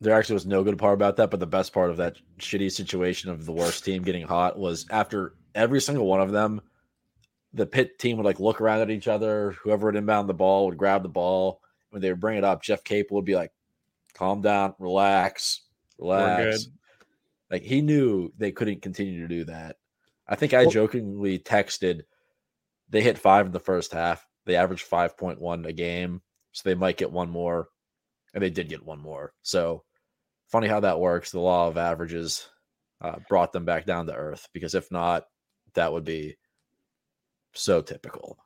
there 0.00 0.14
actually 0.14 0.34
was 0.34 0.46
no 0.46 0.62
good 0.62 0.78
part 0.78 0.94
about 0.94 1.16
that, 1.16 1.30
but 1.30 1.40
the 1.40 1.46
best 1.46 1.72
part 1.72 1.90
of 1.90 1.96
that 1.96 2.16
shitty 2.38 2.70
situation 2.70 3.30
of 3.30 3.46
the 3.46 3.52
worst 3.52 3.84
team 3.84 4.02
getting 4.02 4.26
hot 4.26 4.58
was 4.58 4.86
after 4.90 5.34
every 5.54 5.80
single 5.80 6.06
one 6.06 6.20
of 6.20 6.30
them, 6.30 6.60
the 7.52 7.66
Pitt 7.66 7.98
team 7.98 8.16
would 8.16 8.26
like 8.26 8.40
look 8.40 8.60
around 8.60 8.80
at 8.80 8.90
each 8.90 9.08
other. 9.08 9.52
Whoever 9.62 9.86
would 9.86 9.96
inbound 9.96 10.28
the 10.28 10.34
ball 10.34 10.66
would 10.66 10.76
grab 10.76 11.02
the 11.02 11.08
ball. 11.08 11.60
When 11.90 12.02
they 12.02 12.10
would 12.10 12.20
bring 12.20 12.36
it 12.36 12.44
up, 12.44 12.62
Jeff 12.62 12.84
Capel 12.84 13.16
would 13.16 13.24
be 13.24 13.36
like, 13.36 13.52
"Calm 14.14 14.42
down, 14.42 14.74
relax, 14.78 15.62
relax." 15.98 16.68
Like 17.50 17.62
he 17.62 17.82
knew 17.82 18.32
they 18.38 18.52
couldn't 18.52 18.82
continue 18.82 19.20
to 19.20 19.28
do 19.28 19.44
that. 19.44 19.76
I 20.26 20.36
think 20.36 20.54
I 20.54 20.66
jokingly 20.66 21.38
texted 21.38 22.02
they 22.88 23.02
hit 23.02 23.18
five 23.18 23.46
in 23.46 23.52
the 23.52 23.60
first 23.60 23.92
half. 23.92 24.26
They 24.46 24.56
averaged 24.56 24.88
5.1 24.88 25.66
a 25.66 25.72
game. 25.72 26.22
So 26.52 26.68
they 26.68 26.74
might 26.74 26.96
get 26.96 27.10
one 27.10 27.30
more. 27.30 27.68
And 28.32 28.42
they 28.42 28.50
did 28.50 28.68
get 28.68 28.84
one 28.84 29.00
more. 29.00 29.32
So 29.42 29.84
funny 30.48 30.68
how 30.68 30.80
that 30.80 31.00
works. 31.00 31.30
The 31.30 31.40
law 31.40 31.68
of 31.68 31.76
averages 31.76 32.48
uh, 33.00 33.16
brought 33.28 33.52
them 33.52 33.64
back 33.64 33.86
down 33.86 34.06
to 34.06 34.14
earth 34.14 34.48
because 34.52 34.74
if 34.74 34.90
not, 34.90 35.24
that 35.74 35.92
would 35.92 36.04
be 36.04 36.36
so 37.52 37.80
typical. 37.80 38.38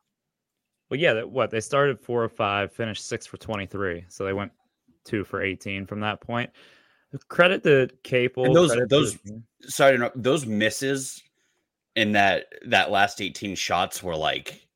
Well, 0.91 1.01
yeah, 1.01 1.15
that, 1.15 1.31
what 1.31 1.51
they 1.51 1.61
started 1.61 2.01
four 2.01 2.25
or 2.25 2.29
five, 2.29 2.73
finished 2.73 3.07
six 3.07 3.27
for 3.27 3.37
23. 3.37 4.07
So 4.09 4.25
they 4.25 4.33
went 4.33 4.53
two 5.09 5.25
for 5.25 5.43
18 5.43 5.87
from 5.87 6.01
that 6.01 6.21
point. 6.21 6.51
Credit 7.29 7.63
to 7.65 7.89
Capel. 8.03 8.45
And 8.45 8.55
those 8.55 8.77
those 8.89 9.15
to... 9.15 9.43
sorry 9.63 9.99
those 10.15 10.47
misses 10.47 11.23
in 11.97 12.13
that 12.13 12.47
that 12.67 12.91
last 12.91 13.21
18 13.21 13.55
shots 13.55 14.03
were 14.03 14.17
like 14.17 14.69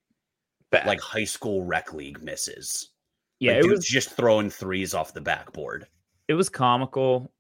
like 0.73 1.01
high 1.01 1.25
school 1.25 1.63
rec 1.65 1.93
league 1.93 2.23
misses. 2.23 2.91
Yeah, 3.39 3.57
like, 3.57 3.65
it 3.65 3.71
was 3.71 3.85
just 3.85 4.11
throwing 4.11 4.49
threes 4.49 4.95
off 4.95 5.13
the 5.13 5.21
backboard. 5.21 5.87
It 6.29 6.35
was 6.35 6.49
comical 6.49 7.31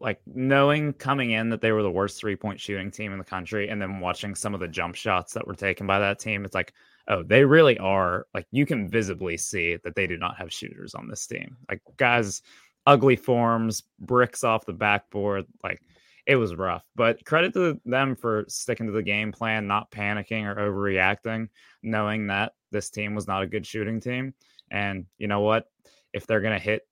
like 0.00 0.20
knowing 0.26 0.92
coming 0.92 1.30
in 1.30 1.48
that 1.48 1.60
they 1.60 1.72
were 1.72 1.82
the 1.82 1.90
worst 1.90 2.18
three 2.18 2.36
point 2.36 2.60
shooting 2.60 2.90
team 2.90 3.12
in 3.12 3.18
the 3.18 3.24
country 3.24 3.68
and 3.68 3.80
then 3.80 4.00
watching 4.00 4.34
some 4.34 4.54
of 4.54 4.60
the 4.60 4.68
jump 4.68 4.94
shots 4.94 5.32
that 5.32 5.46
were 5.46 5.54
taken 5.54 5.86
by 5.86 5.98
that 5.98 6.18
team 6.18 6.44
it's 6.44 6.54
like 6.54 6.72
oh 7.08 7.22
they 7.22 7.44
really 7.44 7.78
are 7.78 8.26
like 8.34 8.46
you 8.50 8.64
can 8.64 8.88
visibly 8.88 9.36
see 9.36 9.76
that 9.84 9.94
they 9.94 10.06
do 10.06 10.16
not 10.16 10.36
have 10.36 10.52
shooters 10.52 10.94
on 10.94 11.08
this 11.08 11.26
team 11.26 11.56
like 11.68 11.80
guys 11.96 12.42
ugly 12.86 13.16
forms, 13.16 13.82
bricks 13.98 14.44
off 14.44 14.66
the 14.66 14.72
backboard. 14.72 15.46
Like 15.62 15.80
it 16.26 16.36
was 16.36 16.54
rough. 16.54 16.84
But 16.94 17.24
credit 17.24 17.52
to 17.54 17.80
them 17.84 18.16
for 18.16 18.44
sticking 18.48 18.86
to 18.86 18.92
the 18.92 19.02
game 19.02 19.32
plan, 19.32 19.66
not 19.66 19.90
panicking 19.90 20.44
or 20.44 20.56
overreacting, 20.56 21.48
knowing 21.82 22.26
that 22.28 22.52
this 22.70 22.90
team 22.90 23.14
was 23.14 23.26
not 23.26 23.42
a 23.42 23.46
good 23.46 23.66
shooting 23.66 24.00
team. 24.00 24.34
And 24.70 25.06
you 25.18 25.28
know 25.28 25.40
what? 25.40 25.66
If 26.12 26.26
they're 26.26 26.40
to 26.54 26.58
hit 26.58 26.82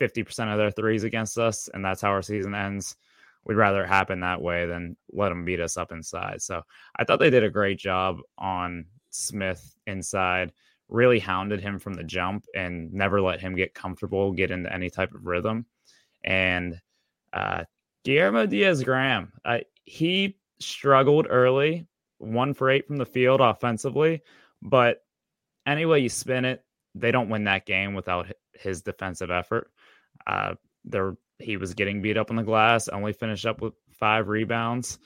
50% 0.00 0.52
of 0.52 0.58
their 0.58 0.70
threes 0.70 1.04
against 1.04 1.38
us 1.38 1.68
and 1.72 1.84
that's 1.84 2.00
how 2.00 2.10
our 2.10 2.22
season 2.22 2.54
ends, 2.54 2.96
we'd 3.44 3.54
rather 3.54 3.84
it 3.84 3.88
happen 3.88 4.20
that 4.20 4.40
way 4.40 4.66
than 4.66 4.96
let 5.12 5.30
them 5.30 5.44
beat 5.44 5.60
us 5.60 5.76
up 5.76 5.92
inside. 5.92 6.42
So 6.42 6.62
I 6.96 7.04
thought 7.04 7.20
they 7.20 7.30
did 7.30 7.44
a 7.44 7.50
great 7.50 7.78
job 7.78 8.18
on 8.38 8.86
Smith 9.10 9.76
inside 9.86 10.52
really 10.88 11.18
hounded 11.18 11.60
him 11.60 11.78
from 11.78 11.94
the 11.94 12.04
jump 12.04 12.46
and 12.54 12.92
never 12.92 13.20
let 13.20 13.40
him 13.40 13.54
get 13.54 13.74
comfortable, 13.74 14.32
get 14.32 14.50
into 14.50 14.72
any 14.72 14.90
type 14.90 15.14
of 15.14 15.26
rhythm. 15.26 15.66
And 16.24 16.80
uh, 17.32 17.64
Guillermo 18.04 18.46
Diaz 18.46 18.82
Graham, 18.82 19.32
uh, 19.44 19.58
he 19.84 20.36
struggled 20.58 21.26
early, 21.30 21.86
one 22.18 22.54
for 22.54 22.70
eight 22.70 22.86
from 22.86 22.96
the 22.96 23.06
field 23.06 23.40
offensively. 23.40 24.22
But 24.62 25.02
anyway, 25.66 26.00
you 26.00 26.08
spin 26.08 26.44
it, 26.44 26.64
they 26.94 27.10
don't 27.10 27.28
win 27.28 27.44
that 27.44 27.66
game 27.66 27.94
without 27.94 28.26
his 28.54 28.82
defensive 28.82 29.30
effort. 29.30 29.70
Uh, 30.26 30.54
there, 30.84 31.16
he 31.38 31.56
was 31.56 31.74
getting 31.74 32.02
beat 32.02 32.16
up 32.16 32.30
on 32.30 32.36
the 32.36 32.42
glass, 32.42 32.88
only 32.88 33.12
finished 33.12 33.46
up 33.46 33.60
with 33.60 33.74
five 33.92 34.28
rebounds. 34.28 34.98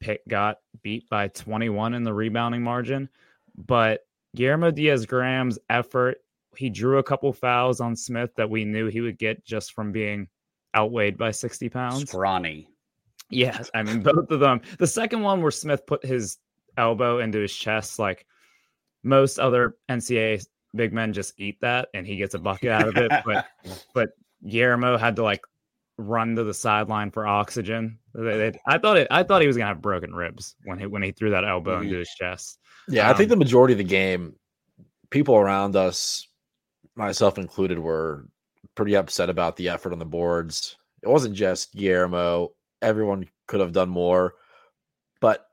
Pitt 0.00 0.26
got 0.28 0.58
beat 0.82 1.08
by 1.08 1.28
21 1.28 1.94
in 1.94 2.04
the 2.04 2.12
rebounding 2.12 2.62
margin, 2.62 3.08
but 3.56 4.00
Guillermo 4.34 4.70
Diaz 4.70 5.06
Graham's 5.06 5.58
effort, 5.70 6.18
he 6.56 6.70
drew 6.70 6.98
a 6.98 7.02
couple 7.02 7.32
fouls 7.32 7.80
on 7.80 7.96
Smith 7.96 8.30
that 8.36 8.48
we 8.48 8.64
knew 8.64 8.86
he 8.86 9.00
would 9.00 9.18
get 9.18 9.44
just 9.44 9.72
from 9.72 9.92
being 9.92 10.28
outweighed 10.76 11.16
by 11.16 11.30
60 11.30 11.68
pounds. 11.68 12.08
Scrawny. 12.08 12.68
Yes, 13.30 13.70
I 13.74 13.82
mean 13.82 14.02
both 14.02 14.30
of 14.30 14.40
them. 14.40 14.60
The 14.78 14.86
second 14.86 15.22
one 15.22 15.42
where 15.42 15.50
Smith 15.50 15.86
put 15.86 16.04
his 16.04 16.38
elbow 16.76 17.18
into 17.18 17.38
his 17.38 17.54
chest, 17.54 17.98
like 17.98 18.26
most 19.02 19.38
other 19.38 19.76
NCAA 19.88 20.46
big 20.74 20.92
men 20.92 21.12
just 21.12 21.38
eat 21.38 21.58
that 21.60 21.88
and 21.94 22.06
he 22.06 22.16
gets 22.16 22.34
a 22.34 22.38
bucket 22.38 22.70
out 22.70 22.88
of 22.88 22.96
it. 22.96 23.10
but 23.24 23.46
but 23.94 24.10
Guillermo 24.46 24.96
had 24.96 25.16
to 25.16 25.22
like 25.22 25.44
run 25.98 26.36
to 26.36 26.44
the 26.44 26.54
sideline 26.54 27.10
for 27.10 27.26
oxygen. 27.26 27.98
They, 28.14 28.36
they, 28.36 28.60
I 28.66 28.78
thought 28.78 28.96
it. 28.96 29.08
I 29.10 29.22
thought 29.22 29.40
he 29.40 29.46
was 29.46 29.56
gonna 29.56 29.68
have 29.68 29.82
broken 29.82 30.14
ribs 30.14 30.54
when 30.64 30.78
he 30.78 30.86
when 30.86 31.02
he 31.02 31.12
threw 31.12 31.30
that 31.30 31.44
elbow 31.44 31.76
mm-hmm. 31.76 31.84
into 31.84 31.98
his 31.98 32.10
chest. 32.18 32.58
Yeah, 32.88 33.06
um, 33.06 33.14
I 33.14 33.16
think 33.16 33.30
um, 33.30 33.38
the 33.38 33.44
majority 33.44 33.72
of 33.72 33.78
the 33.78 33.84
game, 33.84 34.34
people 35.10 35.36
around 35.36 35.76
us, 35.76 36.26
myself 36.94 37.38
included, 37.38 37.78
were 37.78 38.26
pretty 38.74 38.96
upset 38.96 39.30
about 39.30 39.56
the 39.56 39.68
effort 39.68 39.92
on 39.92 39.98
the 39.98 40.04
boards. 40.04 40.76
It 41.02 41.08
wasn't 41.08 41.34
just 41.34 41.74
Guillermo. 41.74 42.52
Everyone 42.82 43.26
could 43.46 43.60
have 43.60 43.72
done 43.72 43.88
more, 43.88 44.34
but 45.20 45.46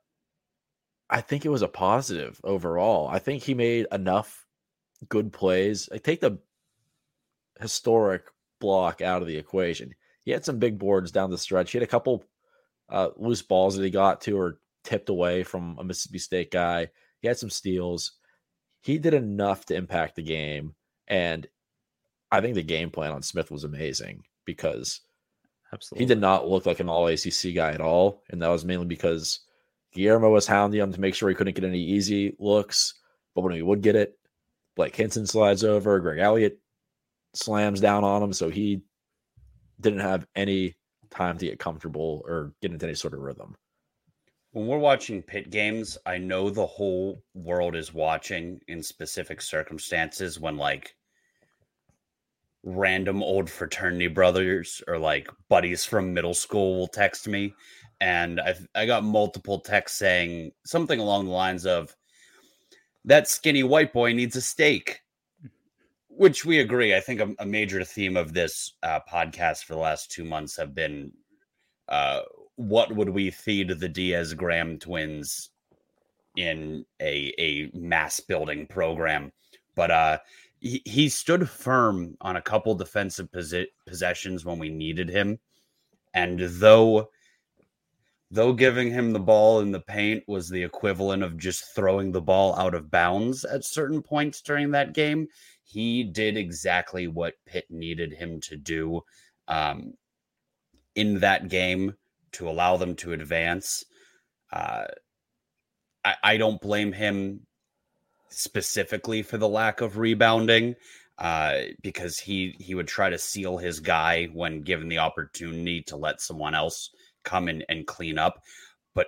I 1.10 1.22
think 1.22 1.46
it 1.46 1.50
was 1.50 1.62
a 1.62 1.68
positive 1.68 2.40
overall. 2.44 3.08
I 3.08 3.20
think 3.20 3.44
he 3.44 3.54
made 3.54 3.88
enough 3.92 4.46
good 5.10 5.32
plays. 5.32 5.88
I 5.92 5.98
take 5.98 6.22
the 6.22 6.40
historic 7.62 8.24
block 8.60 9.02
out 9.02 9.22
of 9.22 9.28
the 9.28 9.38
equation. 9.38 9.94
He 10.24 10.32
had 10.32 10.46
some 10.46 10.60
big 10.60 10.80
boards 10.80 11.12
down 11.12 11.30
the 11.30 11.38
stretch. 11.38 11.72
He 11.72 11.78
had 11.78 11.84
a 11.84 11.92
couple 11.92 12.24
uh, 12.90 13.10
loose 13.18 13.42
balls 13.42 13.76
that 13.76 13.84
he 13.84 13.90
got 13.90 14.22
to 14.22 14.38
or 14.38 14.60
tipped 14.84 15.10
away 15.10 15.44
from 15.44 15.78
a 15.80 15.84
Mississippi 15.84 16.20
State 16.20 16.52
guy. 16.52 16.90
He 17.20 17.28
had 17.28 17.38
some 17.38 17.50
steals. 17.50 18.14
He 18.82 18.98
did 18.98 19.14
enough 19.14 19.66
to 19.66 19.76
impact 19.76 20.16
the 20.16 20.24
game. 20.24 20.76
And 21.08 21.48
I 22.32 22.42
think 22.42 22.56
the 22.56 22.64
game 22.64 22.90
plan 22.90 23.12
on 23.12 23.22
Smith 23.22 23.52
was 23.52 23.64
amazing 23.64 24.24
because 24.46 25.02
Absolutely. 25.72 26.06
he 26.06 26.08
did 26.08 26.20
not 26.20 26.48
look 26.48 26.66
like 26.66 26.80
an 26.80 26.90
all 26.90 27.08
ACC 27.08 27.54
guy 27.56 27.72
at 27.72 27.82
all. 27.82 28.24
And 28.30 28.42
that 28.42 28.50
was 28.50 28.66
mainly 28.66 28.86
because 28.86 29.40
Guillermo 29.94 30.30
was 30.32 30.48
hounding 30.48 30.82
him 30.82 30.94
to 30.94 31.00
make 31.00 31.16
sure 31.16 31.30
he 31.30 31.36
couldn't 31.36 31.56
get 31.56 31.64
any 31.64 31.82
easy 31.82 32.36
looks. 32.40 32.96
But 33.36 33.42
when 33.42 33.54
he 33.54 33.62
would 33.62 33.82
get 33.82 33.96
it, 33.96 34.18
Blake 34.76 34.96
Hinson 34.96 35.28
slides 35.28 35.64
over, 35.64 36.00
Greg 36.00 36.20
Elliott 36.20 36.60
slams 37.34 37.80
down 37.80 38.04
on 38.04 38.22
him. 38.24 38.34
So 38.34 38.50
he 38.50 38.82
didn't 39.80 40.00
have 40.00 40.28
any 40.36 40.76
time 41.10 41.38
to 41.38 41.46
get 41.46 41.60
comfortable 41.60 42.24
or 42.26 42.54
get 42.62 42.72
into 42.72 42.86
any 42.86 42.96
sort 42.96 43.14
of 43.14 43.20
rhythm. 43.20 43.56
When 44.52 44.68
we're 44.68 44.78
watching 44.78 45.22
Pitt 45.22 45.50
games, 45.50 45.98
I 46.06 46.18
know 46.18 46.50
the 46.50 46.66
whole 46.66 47.24
world 47.34 47.76
is 47.76 47.94
watching 47.94 48.60
in 48.68 48.84
specific 48.84 49.42
circumstances 49.42 50.40
when 50.40 50.58
like 50.58 50.96
random 52.64 53.22
old 53.22 53.50
fraternity 53.50 54.08
brothers 54.08 54.82
or 54.88 54.98
like 54.98 55.30
buddies 55.50 55.84
from 55.84 56.14
middle 56.14 56.34
school 56.34 56.80
will 56.80 56.88
text 56.88 57.28
me 57.28 57.54
and 58.00 58.40
I 58.40 58.56
I 58.74 58.86
got 58.86 59.04
multiple 59.04 59.60
texts 59.60 59.98
saying 59.98 60.52
something 60.66 61.00
along 61.00 61.26
the 61.26 61.32
lines 61.32 61.66
of 61.66 61.96
that 63.06 63.28
skinny 63.28 63.64
white 63.64 63.92
boy 63.92 64.14
needs 64.14 64.38
a 64.38 64.42
steak 64.42 65.02
which 66.18 66.46
we 66.46 66.60
agree. 66.60 66.96
I 66.96 67.00
think 67.00 67.20
a, 67.20 67.34
a 67.40 67.46
major 67.46 67.84
theme 67.84 68.18
of 68.18 68.34
this 68.34 68.74
uh, 68.84 69.00
podcast 69.12 69.64
for 69.64 69.74
the 69.74 69.80
last 69.80 70.12
two 70.12 70.24
months 70.24 70.58
have 70.58 70.74
been 70.76 71.12
uh, 71.90 72.22
what 72.56 72.96
would 72.96 73.10
we 73.10 73.32
feed 73.32 73.70
the 73.70 73.90
Diaz 73.90 74.34
Graham 74.34 74.80
twins 74.80 75.50
in 76.38 76.86
a 77.02 77.34
a 77.40 77.72
mass 77.74 78.20
building 78.20 78.68
program? 78.68 79.32
But 79.76 79.92
uh, 79.92 80.18
he, 80.60 80.82
he 80.86 81.10
stood 81.10 81.50
firm 81.50 82.16
on 82.22 82.36
a 82.36 82.42
couple 82.42 82.76
defensive 82.76 83.30
posi- 83.32 83.68
possessions 83.86 84.46
when 84.46 84.60
we 84.60 84.70
needed 84.70 85.10
him, 85.10 85.40
and 86.14 86.40
though 86.40 87.10
though 88.34 88.54
giving 88.54 88.90
him 88.90 89.12
the 89.12 89.20
ball 89.20 89.60
in 89.60 89.72
the 89.72 89.80
paint 89.80 90.24
was 90.28 90.50
the 90.50 90.64
equivalent 90.64 91.22
of 91.22 91.38
just 91.38 91.76
throwing 91.76 92.12
the 92.12 92.22
ball 92.22 92.56
out 92.58 92.74
of 92.74 92.90
bounds 92.90 93.46
at 93.46 93.64
certain 93.64 94.02
points 94.02 94.42
during 94.42 94.72
that 94.72 94.94
game, 94.94 95.28
he 95.64 96.04
did 96.04 96.38
exactly 96.38 97.08
what 97.08 97.36
Pitt 97.46 97.66
needed 97.70 98.14
him 98.14 98.40
to 98.42 98.58
do 98.58 99.02
um, 99.48 99.94
in 100.96 101.20
that 101.20 101.50
game 101.50 101.96
to 102.34 102.50
allow 102.50 102.78
them 102.78 102.96
to 102.98 103.14
advance. 103.14 103.84
Uh, 104.52 104.86
I, 106.04 106.16
I, 106.24 106.38
don't 106.38 106.62
blame 106.62 106.92
him 106.92 107.42
specifically 108.30 109.22
for 109.22 109.38
the 109.38 109.48
lack 109.48 109.82
of 109.82 109.98
rebounding 109.98 110.76
uh, 111.18 111.60
because 111.82 112.20
he 112.20 112.56
he 112.60 112.76
would 112.76 112.88
try 112.88 113.10
to 113.10 113.18
seal 113.18 113.58
his 113.58 113.80
guy 113.80 114.26
when 114.34 114.62
given 114.62 114.90
the 114.90 115.00
opportunity 115.00 115.82
to 115.84 115.96
let 115.96 116.22
someone 116.22 116.56
else 116.56 116.90
come 117.24 117.48
in 117.48 117.64
and 117.70 117.88
clean 117.88 118.18
up. 118.18 118.42
But 118.94 119.08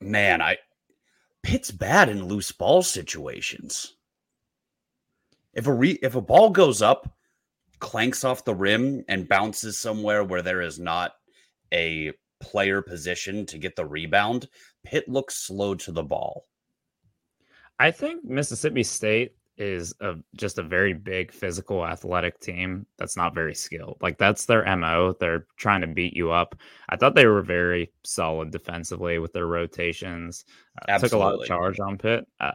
man, 0.00 0.42
I 0.42 0.58
Pitt's 1.42 1.70
bad 1.70 2.08
in 2.08 2.26
loose 2.26 2.52
ball 2.52 2.82
situations. 2.82 3.94
If 5.58 5.66
a 5.66 5.72
re, 5.72 5.98
if 6.02 6.14
a 6.14 6.20
ball 6.20 6.50
goes 6.50 6.82
up, 6.82 7.12
clanks 7.80 8.22
off 8.22 8.44
the 8.44 8.54
rim 8.54 9.04
and 9.08 9.28
bounces 9.28 9.76
somewhere 9.76 10.22
where 10.22 10.40
there 10.40 10.62
is 10.62 10.78
not 10.78 11.14
a 11.74 12.12
player 12.38 12.80
position 12.80 13.44
to 13.46 13.58
get 13.58 13.74
the 13.74 13.84
rebound, 13.84 14.48
Pitt 14.84 15.08
looks 15.08 15.34
slow 15.34 15.74
to 15.74 15.90
the 15.90 16.04
ball. 16.04 16.46
I 17.76 17.90
think 17.90 18.24
Mississippi 18.24 18.84
State 18.84 19.34
is 19.58 19.92
a, 20.00 20.14
just 20.36 20.58
a 20.58 20.62
very 20.62 20.92
big 20.92 21.32
physical 21.32 21.84
athletic 21.84 22.38
team 22.38 22.86
that's 22.96 23.16
not 23.16 23.34
very 23.34 23.54
skilled. 23.54 23.98
Like 24.00 24.16
that's 24.16 24.44
their 24.44 24.64
MO. 24.76 25.14
They're 25.18 25.46
trying 25.56 25.80
to 25.80 25.88
beat 25.88 26.16
you 26.16 26.30
up. 26.30 26.54
I 26.88 26.96
thought 26.96 27.16
they 27.16 27.26
were 27.26 27.42
very 27.42 27.92
solid 28.04 28.52
defensively 28.52 29.18
with 29.18 29.32
their 29.32 29.46
rotations. 29.46 30.44
Uh, 30.88 30.96
took 30.98 31.12
a 31.12 31.18
lot 31.18 31.34
of 31.34 31.44
charge 31.44 31.80
on 31.80 31.98
Pitt. 31.98 32.24
Uh, 32.38 32.52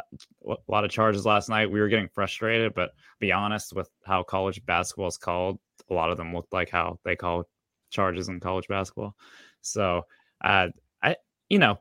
a 0.49 0.55
lot 0.69 0.85
of 0.85 0.91
charges 0.91 1.25
last 1.25 1.49
night. 1.49 1.69
We 1.69 1.81
were 1.81 1.89
getting 1.89 2.07
frustrated, 2.07 2.73
but 2.73 2.91
be 3.19 3.33
honest 3.33 3.73
with 3.73 3.89
how 4.05 4.23
college 4.23 4.65
basketball 4.65 5.07
is 5.07 5.17
called, 5.17 5.59
a 5.89 5.93
lot 5.93 6.09
of 6.09 6.17
them 6.17 6.33
looked 6.33 6.53
like 6.53 6.69
how 6.69 6.99
they 7.03 7.17
call 7.17 7.49
charges 7.89 8.29
in 8.29 8.39
college 8.39 8.69
basketball. 8.69 9.15
So, 9.59 10.03
uh, 10.41 10.69
I 11.01 11.17
you 11.49 11.59
know, 11.59 11.79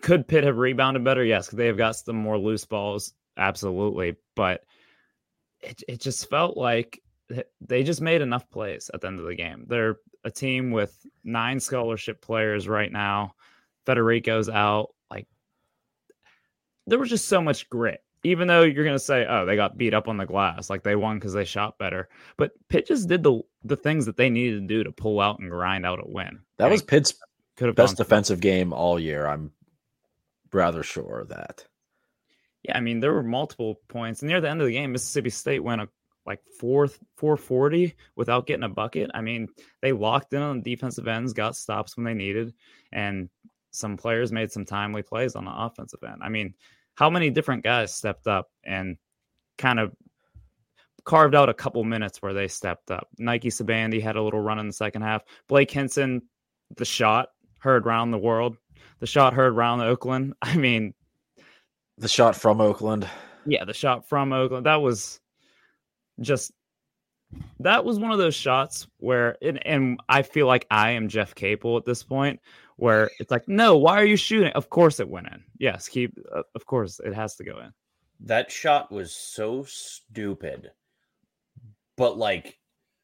could 0.00 0.26
Pitt 0.26 0.44
have 0.44 0.56
rebounded 0.56 1.04
better? 1.04 1.22
Yes, 1.22 1.48
they 1.48 1.66
have 1.66 1.76
got 1.76 1.96
some 1.96 2.16
more 2.16 2.38
loose 2.38 2.64
balls 2.64 3.12
absolutely. 3.36 4.16
But 4.34 4.64
it 5.60 5.82
it 5.88 6.00
just 6.00 6.28
felt 6.28 6.56
like 6.56 7.00
they 7.60 7.82
just 7.82 8.00
made 8.00 8.20
enough 8.20 8.48
plays 8.50 8.90
at 8.92 9.00
the 9.00 9.06
end 9.06 9.20
of 9.20 9.26
the 9.26 9.34
game. 9.34 9.64
They're 9.68 9.96
a 10.24 10.30
team 10.30 10.70
with 10.70 10.96
nine 11.24 11.60
scholarship 11.60 12.20
players 12.20 12.68
right 12.68 12.92
now. 12.92 13.34
Federiko's 13.86 14.48
out. 14.48 14.88
Like 15.10 15.26
there 16.86 16.98
was 16.98 17.10
just 17.10 17.28
so 17.28 17.40
much 17.40 17.68
grit. 17.68 18.02
Even 18.24 18.46
though 18.46 18.62
you're 18.62 18.84
gonna 18.84 19.00
say, 19.00 19.26
"Oh, 19.28 19.44
they 19.44 19.56
got 19.56 19.76
beat 19.76 19.94
up 19.94 20.06
on 20.06 20.16
the 20.16 20.26
glass," 20.26 20.70
like 20.70 20.84
they 20.84 20.94
won 20.94 21.18
because 21.18 21.32
they 21.32 21.44
shot 21.44 21.76
better, 21.78 22.08
but 22.36 22.52
Pitt 22.68 22.86
just 22.86 23.08
did 23.08 23.24
the 23.24 23.40
the 23.64 23.76
things 23.76 24.06
that 24.06 24.16
they 24.16 24.30
needed 24.30 24.60
to 24.60 24.66
do 24.66 24.84
to 24.84 24.92
pull 24.92 25.20
out 25.20 25.40
and 25.40 25.50
grind 25.50 25.84
out 25.84 25.98
a 25.98 26.08
win. 26.08 26.38
That 26.58 26.70
was 26.70 26.82
Pitt's 26.82 27.14
could 27.56 27.66
have 27.66 27.76
best 27.76 27.96
defensive 27.96 28.40
game 28.40 28.72
all 28.72 28.98
year. 28.98 29.26
I'm 29.26 29.52
rather 30.52 30.82
sure 30.82 31.20
of 31.20 31.28
that. 31.28 31.66
Yeah, 32.64 32.76
I 32.76 32.80
mean 32.80 33.00
there 33.00 33.12
were 33.12 33.22
multiple 33.22 33.80
points 33.88 34.22
near 34.22 34.40
the 34.40 34.48
end 34.48 34.60
of 34.60 34.66
the 34.66 34.72
game. 34.72 34.92
Mississippi 34.92 35.30
State 35.30 35.62
went 35.62 35.82
a 35.82 35.88
like 36.24 36.40
fourth 36.60 36.98
440 37.16 37.94
without 38.14 38.46
getting 38.46 38.62
a 38.62 38.68
bucket. 38.68 39.10
I 39.12 39.22
mean, 39.22 39.48
they 39.80 39.92
locked 39.92 40.32
in 40.32 40.42
on 40.42 40.62
defensive 40.62 41.08
ends, 41.08 41.32
got 41.32 41.56
stops 41.56 41.96
when 41.96 42.04
they 42.04 42.14
needed, 42.14 42.54
and 42.92 43.28
some 43.72 43.96
players 43.96 44.30
made 44.30 44.52
some 44.52 44.64
timely 44.64 45.02
plays 45.02 45.34
on 45.34 45.46
the 45.46 45.52
offensive 45.52 46.04
end. 46.04 46.20
I 46.22 46.28
mean, 46.28 46.54
how 46.94 47.10
many 47.10 47.30
different 47.30 47.64
guys 47.64 47.92
stepped 47.92 48.28
up 48.28 48.50
and 48.64 48.98
kind 49.58 49.80
of 49.80 49.92
carved 51.04 51.34
out 51.34 51.48
a 51.48 51.54
couple 51.54 51.82
minutes 51.84 52.22
where 52.22 52.34
they 52.34 52.48
stepped 52.48 52.90
up. 52.90 53.08
Nike 53.18 53.48
Sibande 53.48 54.02
had 54.02 54.16
a 54.16 54.22
little 54.22 54.40
run 54.40 54.58
in 54.58 54.66
the 54.66 54.72
second 54.72 55.02
half. 55.02 55.22
Blake 55.48 55.70
Hinson, 55.70 56.22
the 56.76 56.84
shot 56.84 57.28
heard 57.58 57.86
round 57.86 58.12
the 58.12 58.18
world. 58.18 58.56
The 59.00 59.06
shot 59.06 59.34
heard 59.34 59.56
round 59.56 59.82
Oakland. 59.82 60.34
I 60.42 60.56
mean, 60.56 60.94
the 62.02 62.08
shot 62.08 62.36
from 62.36 62.60
Oakland. 62.60 63.08
Yeah, 63.46 63.64
the 63.64 63.72
shot 63.72 64.06
from 64.08 64.32
Oakland. 64.32 64.66
That 64.66 64.82
was 64.82 65.20
just 66.20 66.52
that 67.60 67.84
was 67.84 67.98
one 67.98 68.10
of 68.10 68.18
those 68.18 68.34
shots 68.34 68.86
where 68.98 69.38
and, 69.40 69.64
and 69.66 70.00
I 70.08 70.22
feel 70.22 70.46
like 70.46 70.66
I 70.70 70.90
am 70.90 71.08
Jeff 71.08 71.34
Capel 71.34 71.78
at 71.78 71.86
this 71.86 72.02
point 72.02 72.40
where 72.76 73.10
it's 73.20 73.30
like, 73.30 73.46
no, 73.46 73.78
why 73.78 74.00
are 74.00 74.04
you 74.04 74.16
shooting? 74.16 74.52
Of 74.52 74.68
course 74.68 74.98
it 75.00 75.08
went 75.08 75.28
in. 75.28 75.42
Yes, 75.58 75.88
keep 75.88 76.18
uh, 76.34 76.42
of 76.54 76.66
course 76.66 77.00
it 77.04 77.14
has 77.14 77.36
to 77.36 77.44
go 77.44 77.60
in. 77.60 77.72
That 78.20 78.50
shot 78.50 78.90
was 78.90 79.14
so 79.14 79.62
stupid. 79.62 80.72
But 81.96 82.18
like 82.18 82.58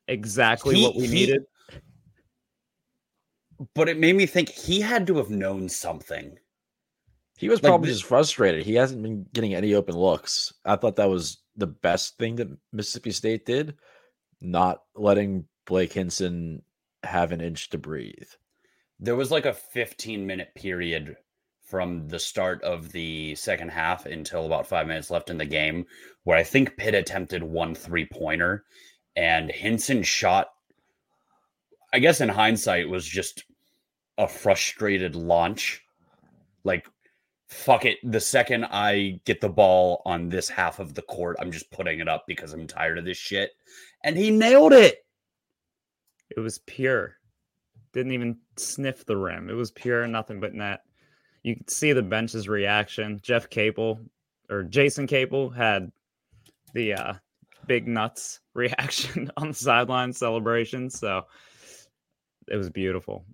exactly 0.08 0.74
he, 0.74 0.82
what 0.82 0.96
we 0.96 1.06
he, 1.06 1.14
needed. 1.14 1.44
But 3.74 3.88
it 3.88 3.98
made 3.98 4.16
me 4.16 4.26
think 4.26 4.48
he 4.48 4.80
had 4.80 5.06
to 5.06 5.16
have 5.18 5.30
known 5.30 5.68
something. 5.68 6.36
He 7.38 7.48
was 7.48 7.60
probably 7.60 7.88
like, 7.88 7.94
just 7.94 8.04
frustrated. 8.04 8.66
He 8.66 8.74
hasn't 8.74 9.00
been 9.00 9.24
getting 9.32 9.54
any 9.54 9.72
open 9.74 9.96
looks. 9.96 10.52
I 10.64 10.74
thought 10.74 10.96
that 10.96 11.08
was 11.08 11.38
the 11.56 11.68
best 11.68 12.18
thing 12.18 12.34
that 12.36 12.48
Mississippi 12.72 13.12
State 13.12 13.46
did, 13.46 13.76
not 14.40 14.82
letting 14.96 15.44
Blake 15.64 15.92
Hinson 15.92 16.62
have 17.04 17.30
an 17.30 17.40
inch 17.40 17.70
to 17.70 17.78
breathe. 17.78 18.28
There 18.98 19.14
was 19.14 19.30
like 19.30 19.46
a 19.46 19.52
15 19.52 20.26
minute 20.26 20.52
period 20.56 21.16
from 21.62 22.08
the 22.08 22.18
start 22.18 22.60
of 22.62 22.90
the 22.90 23.36
second 23.36 23.68
half 23.68 24.04
until 24.04 24.44
about 24.44 24.66
five 24.66 24.88
minutes 24.88 25.10
left 25.10 25.30
in 25.30 25.38
the 25.38 25.44
game 25.44 25.86
where 26.24 26.36
I 26.36 26.42
think 26.42 26.76
Pitt 26.76 26.94
attempted 26.94 27.44
one 27.44 27.76
three 27.76 28.06
pointer 28.06 28.64
and 29.14 29.48
Hinson 29.48 30.02
shot, 30.02 30.48
I 31.92 32.00
guess 32.00 32.20
in 32.20 32.30
hindsight, 32.30 32.88
was 32.88 33.06
just 33.06 33.44
a 34.16 34.26
frustrated 34.26 35.14
launch. 35.14 35.84
Like, 36.64 36.88
fuck 37.48 37.84
it. 37.84 37.98
The 38.04 38.20
second 38.20 38.66
I 38.66 39.20
get 39.24 39.40
the 39.40 39.48
ball 39.48 40.02
on 40.04 40.28
this 40.28 40.48
half 40.48 40.78
of 40.78 40.94
the 40.94 41.02
court, 41.02 41.36
I'm 41.40 41.50
just 41.50 41.70
putting 41.70 42.00
it 42.00 42.08
up 42.08 42.24
because 42.26 42.52
I'm 42.52 42.66
tired 42.66 42.98
of 42.98 43.04
this 43.04 43.18
shit. 43.18 43.52
And 44.04 44.16
he 44.16 44.30
nailed 44.30 44.72
it. 44.72 45.04
It 46.30 46.40
was 46.40 46.58
pure. 46.60 47.16
Didn't 47.92 48.12
even 48.12 48.38
sniff 48.56 49.04
the 49.06 49.16
rim. 49.16 49.48
It 49.48 49.54
was 49.54 49.70
pure, 49.70 50.06
nothing 50.06 50.40
but 50.40 50.54
net. 50.54 50.82
You 51.42 51.56
could 51.56 51.70
see 51.70 51.92
the 51.92 52.02
bench's 52.02 52.48
reaction. 52.48 53.20
Jeff 53.22 53.48
Capel 53.48 54.00
or 54.50 54.62
Jason 54.62 55.06
Capel 55.06 55.50
had 55.50 55.90
the 56.74 56.94
uh, 56.94 57.14
big 57.66 57.88
nuts 57.88 58.40
reaction 58.54 59.30
on 59.36 59.48
the 59.48 59.54
sideline 59.54 60.12
celebration. 60.12 60.90
So 60.90 61.26
it 62.46 62.56
was 62.56 62.70
beautiful. 62.70 63.24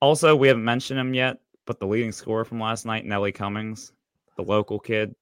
Also, 0.00 0.36
we 0.36 0.48
haven't 0.48 0.64
mentioned 0.64 1.00
him 1.00 1.14
yet, 1.14 1.38
but 1.66 1.78
the 1.78 1.86
leading 1.86 2.12
scorer 2.12 2.44
from 2.44 2.60
last 2.60 2.86
night, 2.86 3.04
Nelly 3.04 3.32
Cummings, 3.32 3.92
the 4.36 4.42
local 4.42 4.78
kid, 4.78 5.14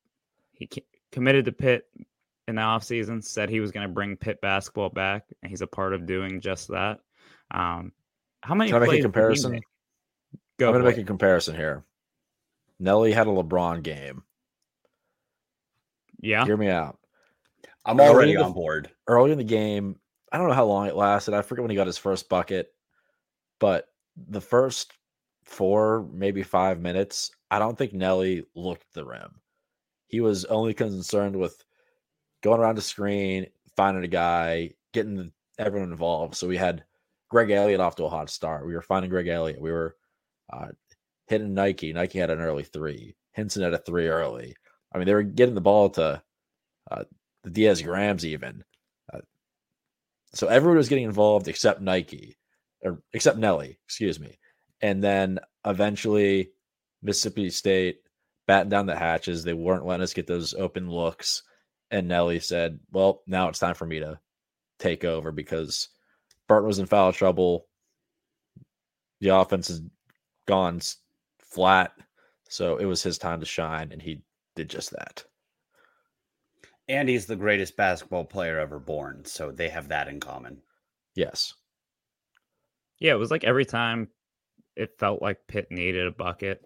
he 0.53 0.69
committed 1.11 1.45
to 1.45 1.53
Pitt 1.53 1.87
in 2.49 2.57
the 2.57 2.63
offseason, 2.63 3.23
said 3.23 3.49
he 3.49 3.61
was 3.61 3.71
going 3.71 3.87
to 3.87 3.93
bring 3.93 4.17
Pitt 4.17 4.41
basketball 4.41 4.91
back, 4.91 5.25
and 5.43 5.51
he's 5.51 5.63
a 5.63 5.67
part 5.67 5.93
of 5.95 6.07
doing 6.07 6.41
just 6.41 6.69
that. 6.69 7.01
Um, 7.51 7.93
how 8.43 8.55
many? 8.55 8.71
Can 8.71 8.83
I 8.83 8.87
make 8.87 9.01
a 9.01 9.03
comparison? 9.03 9.61
Go 10.59 10.69
I'm 10.69 10.73
going 10.73 10.85
to 10.85 10.91
make 10.91 10.99
a 10.99 11.05
comparison 11.05 11.57
here. 11.57 11.85
Nelly 12.79 13.13
had 13.13 13.27
a 13.27 13.31
LeBron 13.31 13.83
game. 13.83 14.23
Yeah. 16.21 16.45
Hear 16.45 16.57
me 16.57 16.69
out. 16.69 16.99
I'm 17.85 18.01
already 18.01 18.37
on 18.37 18.53
board. 18.53 18.91
Early 19.07 19.33
in 19.33 19.39
the 19.39 19.45
game, 19.45 19.97
I 20.31 20.39
don't 20.39 20.49
know 20.49 20.55
how 20.55 20.67
long 20.67 20.87
it 20.87 20.97
lasted. 20.97 21.35
I 21.35 21.43
forget 21.43 21.63
when 21.63 21.71
he 21.71 21.77
got 21.77 21.87
his 21.87 21.99
first 21.99 22.29
bucket, 22.29 22.73
but 23.59 23.87
the 24.17 24.41
first 24.41 24.93
four, 25.45 26.09
maybe 26.13 26.43
five 26.43 26.81
minutes, 26.81 27.31
I 27.51 27.59
don't 27.59 27.77
think 27.77 27.93
Nelly 27.93 28.45
looked 28.55 28.93
the 28.95 29.05
rim. 29.05 29.41
He 30.09 30.21
was 30.21 30.45
only 30.47 30.75
concerned 30.75 31.37
with 31.37 31.63
going 32.43 32.61
around 32.61 32.77
the 32.77 32.83
screen, 32.83 33.47
finding 33.77 34.05
a 34.05 34.09
guy, 34.09 34.71
getting 34.93 35.33
everyone 35.59 35.91
involved. 35.91 36.35
So 36.35 36.47
we 36.47 36.57
had 36.57 36.85
Greg 37.31 37.51
Elliott 37.51 37.81
off 37.81 37.97
to 37.97 38.05
a 38.05 38.09
hot 38.09 38.31
start. 38.31 38.67
We 38.67 38.75
were 38.75 38.83
finding 38.83 39.11
Greg 39.11 39.29
Elliott. 39.29 39.61
We 39.61 39.73
were 39.73 39.97
uh, 40.53 40.69
hitting 41.29 41.55
Nike. 41.55 41.93
Nike 41.93 42.19
had 42.19 42.31
an 42.31 42.41
early 42.41 42.65
three. 42.65 43.17
Hinson 43.33 43.63
had 43.63 43.75
a 43.75 43.79
three 43.79 44.09
early. 44.09 44.55
I 44.95 44.99
mean, 44.99 45.07
they 45.07 45.15
were 45.15 45.23
getting 45.23 45.55
the 45.55 45.61
ball 45.61 45.89
to 45.91 46.23
uh, 46.91 47.05
the 47.45 47.51
Diaz 47.51 47.81
Grahams 47.81 48.27
even. 48.27 48.63
Uh, 49.13 49.21
so 50.35 50.47
everyone 50.49 50.77
was 50.77 50.89
getting 50.89 51.05
involved 51.05 51.49
except 51.49 51.81
Nike, 51.81 52.37
or 52.83 53.03
except 53.13 53.39
Nelly, 53.39 53.79
excuse 53.87 54.21
me. 54.21 54.39
And 54.83 55.03
then 55.03 55.39
eventually, 55.65 56.51
Mississippi 57.03 57.51
State 57.51 58.01
battened 58.47 58.71
down 58.71 58.87
the 58.87 58.97
hatches. 58.97 59.45
They 59.45 59.55
weren't 59.55 59.87
letting 59.87 60.03
us 60.03 60.13
get 60.13 60.27
those 60.27 60.55
open 60.55 60.91
looks. 60.91 61.45
And 61.91 62.09
Nelly 62.09 62.41
said, 62.41 62.81
Well, 62.91 63.23
now 63.27 63.49
it's 63.49 63.59
time 63.59 63.75
for 63.75 63.87
me 63.87 64.01
to 64.01 64.19
take 64.79 65.05
over 65.05 65.31
because 65.31 65.89
Burton 66.49 66.67
was 66.67 66.79
in 66.79 66.87
foul 66.87 67.13
trouble. 67.13 67.67
The 69.21 69.29
offense 69.29 69.69
has 69.69 69.81
gone 70.47 70.81
flat. 71.39 71.93
So 72.49 72.77
it 72.77 72.85
was 72.85 73.03
his 73.03 73.19
time 73.19 73.41
to 73.41 73.47
shine, 73.47 73.93
and 73.93 74.03
he 74.03 74.23
did 74.57 74.69
just 74.69 74.91
that. 74.91 75.25
And 76.89 77.09
he's 77.09 77.27
the 77.27 77.37
greatest 77.37 77.77
basketball 77.77 78.25
player 78.25 78.59
ever 78.59 78.79
born. 78.79 79.25
So 79.25 79.51
they 79.51 79.69
have 79.69 79.89
that 79.89 80.09
in 80.09 80.21
common. 80.21 80.61
Yes. 81.15 81.55
Yeah, 82.99 83.13
it 83.13 83.19
was 83.19 83.31
like 83.31 83.45
every 83.45 83.65
time 83.65 84.09
it 84.77 84.99
felt 84.99 85.23
like 85.23 85.47
Pitt 85.47 85.71
needed 85.71 86.07
a 86.07 86.13
bucket. 86.13 86.65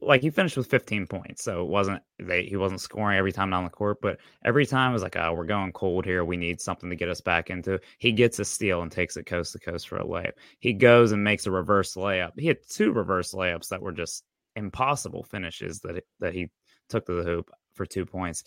like 0.00 0.20
he 0.20 0.30
finished 0.30 0.56
with 0.56 0.66
15 0.66 1.06
points, 1.06 1.42
so 1.42 1.62
it 1.62 1.68
wasn't 1.68 2.02
they 2.18 2.44
he 2.44 2.56
wasn't 2.56 2.80
scoring 2.80 3.18
every 3.18 3.32
time 3.32 3.50
down 3.50 3.64
the 3.64 3.70
court, 3.70 3.98
but 4.02 4.18
every 4.44 4.66
time 4.66 4.90
it 4.90 4.94
was 4.94 5.02
like, 5.02 5.16
oh, 5.16 5.32
we're 5.32 5.44
going 5.44 5.72
cold 5.72 6.04
here. 6.04 6.24
We 6.24 6.36
need 6.36 6.60
something 6.60 6.90
to 6.90 6.96
get 6.96 7.08
us 7.08 7.20
back 7.20 7.50
into. 7.50 7.80
He 7.98 8.12
gets 8.12 8.38
a 8.38 8.44
steal 8.44 8.82
and 8.82 8.92
takes 8.92 9.16
it 9.16 9.24
coast 9.26 9.52
to 9.52 9.58
coast 9.58 9.88
for 9.88 9.96
a 9.96 10.04
layup. 10.04 10.32
He 10.58 10.72
goes 10.72 11.12
and 11.12 11.24
makes 11.24 11.46
a 11.46 11.50
reverse 11.50 11.94
layup. 11.94 12.32
He 12.38 12.46
had 12.46 12.58
two 12.68 12.92
reverse 12.92 13.32
layups 13.32 13.68
that 13.68 13.82
were 13.82 13.92
just 13.92 14.24
impossible 14.56 15.24
finishes 15.24 15.80
that 15.80 16.04
that 16.20 16.34
he 16.34 16.50
took 16.88 17.06
to 17.06 17.14
the 17.14 17.24
hoop 17.24 17.50
for 17.74 17.86
two 17.86 18.06
points 18.06 18.44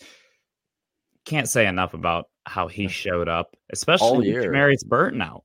can't 1.28 1.48
say 1.48 1.66
enough 1.66 1.94
about 1.94 2.28
how 2.46 2.66
he 2.68 2.88
showed 2.88 3.28
up, 3.28 3.54
especially 3.70 4.08
all 4.08 4.24
year. 4.24 4.50
Burton 4.86 5.20
out. 5.20 5.44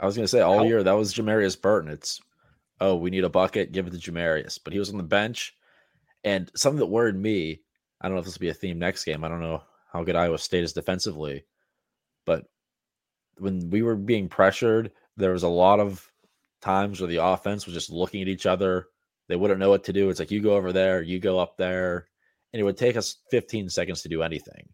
I 0.00 0.06
was 0.06 0.16
going 0.16 0.24
to 0.24 0.28
say 0.28 0.40
all 0.40 0.64
year 0.64 0.82
that 0.82 0.92
was 0.92 1.14
Jamarius 1.14 1.60
Burton. 1.60 1.90
It's 1.90 2.20
oh, 2.80 2.96
we 2.96 3.10
need 3.10 3.24
a 3.24 3.28
bucket, 3.28 3.72
give 3.72 3.86
it 3.86 3.92
to 3.92 4.10
Jamarius. 4.12 4.58
But 4.62 4.72
he 4.72 4.78
was 4.78 4.90
on 4.90 4.96
the 4.96 5.02
bench, 5.02 5.56
and 6.24 6.50
something 6.54 6.78
that 6.78 6.86
worried 6.86 7.16
me. 7.16 7.60
I 8.00 8.08
don't 8.08 8.16
know 8.16 8.18
if 8.20 8.26
this 8.26 8.34
will 8.34 8.40
be 8.40 8.50
a 8.50 8.54
theme 8.54 8.78
next 8.78 9.04
game. 9.04 9.24
I 9.24 9.28
don't 9.28 9.40
know 9.40 9.62
how 9.92 10.02
good 10.02 10.16
Iowa 10.16 10.38
State 10.38 10.64
is 10.64 10.72
defensively, 10.72 11.44
but 12.26 12.44
when 13.38 13.70
we 13.70 13.82
were 13.82 13.96
being 13.96 14.28
pressured, 14.28 14.90
there 15.16 15.32
was 15.32 15.44
a 15.44 15.48
lot 15.48 15.80
of 15.80 16.06
times 16.60 17.00
where 17.00 17.08
the 17.08 17.24
offense 17.24 17.66
was 17.66 17.74
just 17.74 17.90
looking 17.90 18.20
at 18.20 18.28
each 18.28 18.46
other. 18.46 18.88
They 19.28 19.36
wouldn't 19.36 19.60
know 19.60 19.70
what 19.70 19.84
to 19.84 19.92
do. 19.92 20.10
It's 20.10 20.18
like 20.18 20.30
you 20.30 20.40
go 20.40 20.54
over 20.54 20.72
there, 20.72 21.00
you 21.00 21.18
go 21.18 21.38
up 21.38 21.56
there, 21.56 22.08
and 22.52 22.60
it 22.60 22.64
would 22.64 22.76
take 22.76 22.96
us 22.96 23.16
15 23.30 23.70
seconds 23.70 24.02
to 24.02 24.08
do 24.08 24.22
anything 24.22 24.68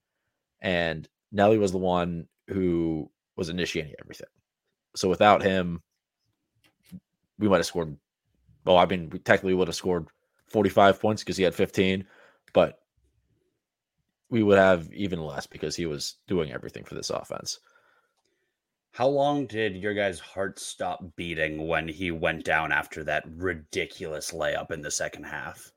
and 0.62 1.08
Nelly 1.32 1.58
was 1.58 1.72
the 1.72 1.78
one 1.78 2.26
who 2.48 3.10
was 3.36 3.48
initiating 3.48 3.94
everything. 4.00 4.26
So 4.94 5.08
without 5.08 5.42
him, 5.42 5.82
we 7.38 7.48
might 7.48 7.58
have 7.58 7.66
scored. 7.66 7.96
Well, 8.64 8.76
I 8.76 8.86
mean, 8.86 9.10
we 9.10 9.18
technically 9.18 9.54
would 9.54 9.68
have 9.68 9.74
scored 9.74 10.06
45 10.48 11.00
points 11.00 11.22
because 11.22 11.36
he 11.36 11.44
had 11.44 11.54
15, 11.54 12.04
but 12.52 12.80
we 14.28 14.42
would 14.42 14.58
have 14.58 14.92
even 14.92 15.20
less 15.20 15.46
because 15.46 15.74
he 15.74 15.86
was 15.86 16.16
doing 16.26 16.52
everything 16.52 16.84
for 16.84 16.94
this 16.94 17.10
offense. 17.10 17.58
How 18.92 19.06
long 19.06 19.46
did 19.46 19.76
your 19.76 19.94
guys' 19.94 20.18
heart 20.18 20.58
stop 20.58 21.14
beating 21.16 21.68
when 21.68 21.86
he 21.86 22.10
went 22.10 22.44
down 22.44 22.72
after 22.72 23.04
that 23.04 23.24
ridiculous 23.36 24.32
layup 24.32 24.72
in 24.72 24.82
the 24.82 24.90
second 24.90 25.24
half? 25.24 25.72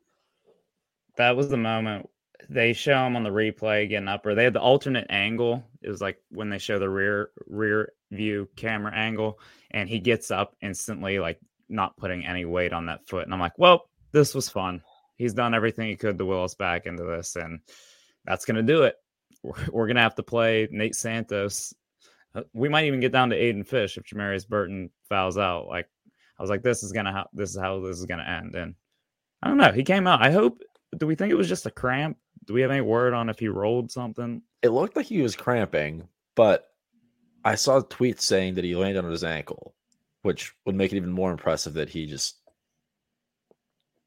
That 1.17 1.35
was 1.35 1.49
the 1.49 1.57
moment 1.57 2.09
they 2.49 2.73
show 2.73 3.05
him 3.05 3.15
on 3.15 3.23
the 3.23 3.29
replay 3.29 3.87
getting 3.87 4.07
up, 4.07 4.25
or 4.25 4.35
they 4.35 4.43
had 4.43 4.53
the 4.53 4.61
alternate 4.61 5.07
angle. 5.09 5.63
It 5.81 5.89
was 5.89 6.01
like 6.01 6.17
when 6.29 6.49
they 6.49 6.57
show 6.57 6.79
the 6.79 6.89
rear 6.89 7.29
rear 7.47 7.93
view 8.13 8.47
camera 8.55 8.93
angle, 8.93 9.39
and 9.71 9.89
he 9.89 9.99
gets 9.99 10.31
up 10.31 10.55
instantly, 10.61 11.19
like 11.19 11.39
not 11.69 11.97
putting 11.97 12.25
any 12.25 12.45
weight 12.45 12.73
on 12.73 12.85
that 12.87 13.07
foot. 13.07 13.25
And 13.25 13.33
I'm 13.33 13.39
like, 13.39 13.57
well, 13.57 13.89
this 14.11 14.35
was 14.35 14.49
fun. 14.49 14.81
He's 15.17 15.33
done 15.33 15.53
everything 15.53 15.89
he 15.89 15.95
could 15.95 16.17
to 16.17 16.25
will 16.25 16.43
us 16.43 16.55
back 16.55 16.85
into 16.85 17.03
this, 17.03 17.35
and 17.35 17.59
that's 18.25 18.45
gonna 18.45 18.63
do 18.63 18.83
it. 18.83 18.95
We're, 19.41 19.53
we're 19.71 19.87
gonna 19.87 20.01
have 20.01 20.15
to 20.15 20.23
play 20.23 20.67
Nate 20.71 20.95
Santos. 20.95 21.73
Uh, 22.35 22.43
we 22.53 22.69
might 22.69 22.85
even 22.85 22.99
get 22.99 23.11
down 23.11 23.29
to 23.29 23.35
Aiden 23.35 23.67
Fish 23.67 23.97
if 23.97 24.05
Jamarius 24.05 24.47
Burton 24.47 24.89
fouls 25.09 25.37
out. 25.37 25.67
Like 25.67 25.87
I 26.39 26.43
was 26.43 26.49
like, 26.49 26.63
this 26.63 26.83
is 26.83 26.91
gonna 26.91 27.11
ha- 27.11 27.27
this 27.33 27.51
is 27.51 27.59
how 27.59 27.79
this 27.79 27.99
is 27.99 28.05
gonna 28.05 28.23
end. 28.23 28.55
And 28.55 28.75
I 29.41 29.49
don't 29.49 29.57
know. 29.57 29.71
He 29.71 29.83
came 29.83 30.07
out. 30.07 30.21
I 30.21 30.31
hope. 30.31 30.59
Do 30.95 31.07
we 31.07 31.15
think 31.15 31.31
it 31.31 31.35
was 31.35 31.49
just 31.49 31.65
a 31.65 31.71
cramp? 31.71 32.17
do 32.45 32.53
we 32.53 32.61
have 32.61 32.71
any 32.71 32.81
word 32.81 33.13
on 33.13 33.29
if 33.29 33.39
he 33.39 33.47
rolled 33.47 33.91
something? 33.91 34.41
It 34.61 34.69
looked 34.69 34.95
like 34.95 35.05
he 35.05 35.21
was 35.21 35.35
cramping, 35.35 36.07
but 36.35 36.67
I 37.43 37.55
saw 37.55 37.77
a 37.77 37.83
tweet 37.83 38.21
saying 38.21 38.55
that 38.55 38.63
he 38.63 38.75
landed 38.75 39.03
on 39.03 39.11
his 39.11 39.23
ankle, 39.23 39.73
which 40.21 40.53
would 40.65 40.75
make 40.75 40.91
it 40.93 40.97
even 40.97 41.11
more 41.11 41.31
impressive 41.31 41.73
that 41.73 41.89
he 41.89 42.05
just 42.05 42.37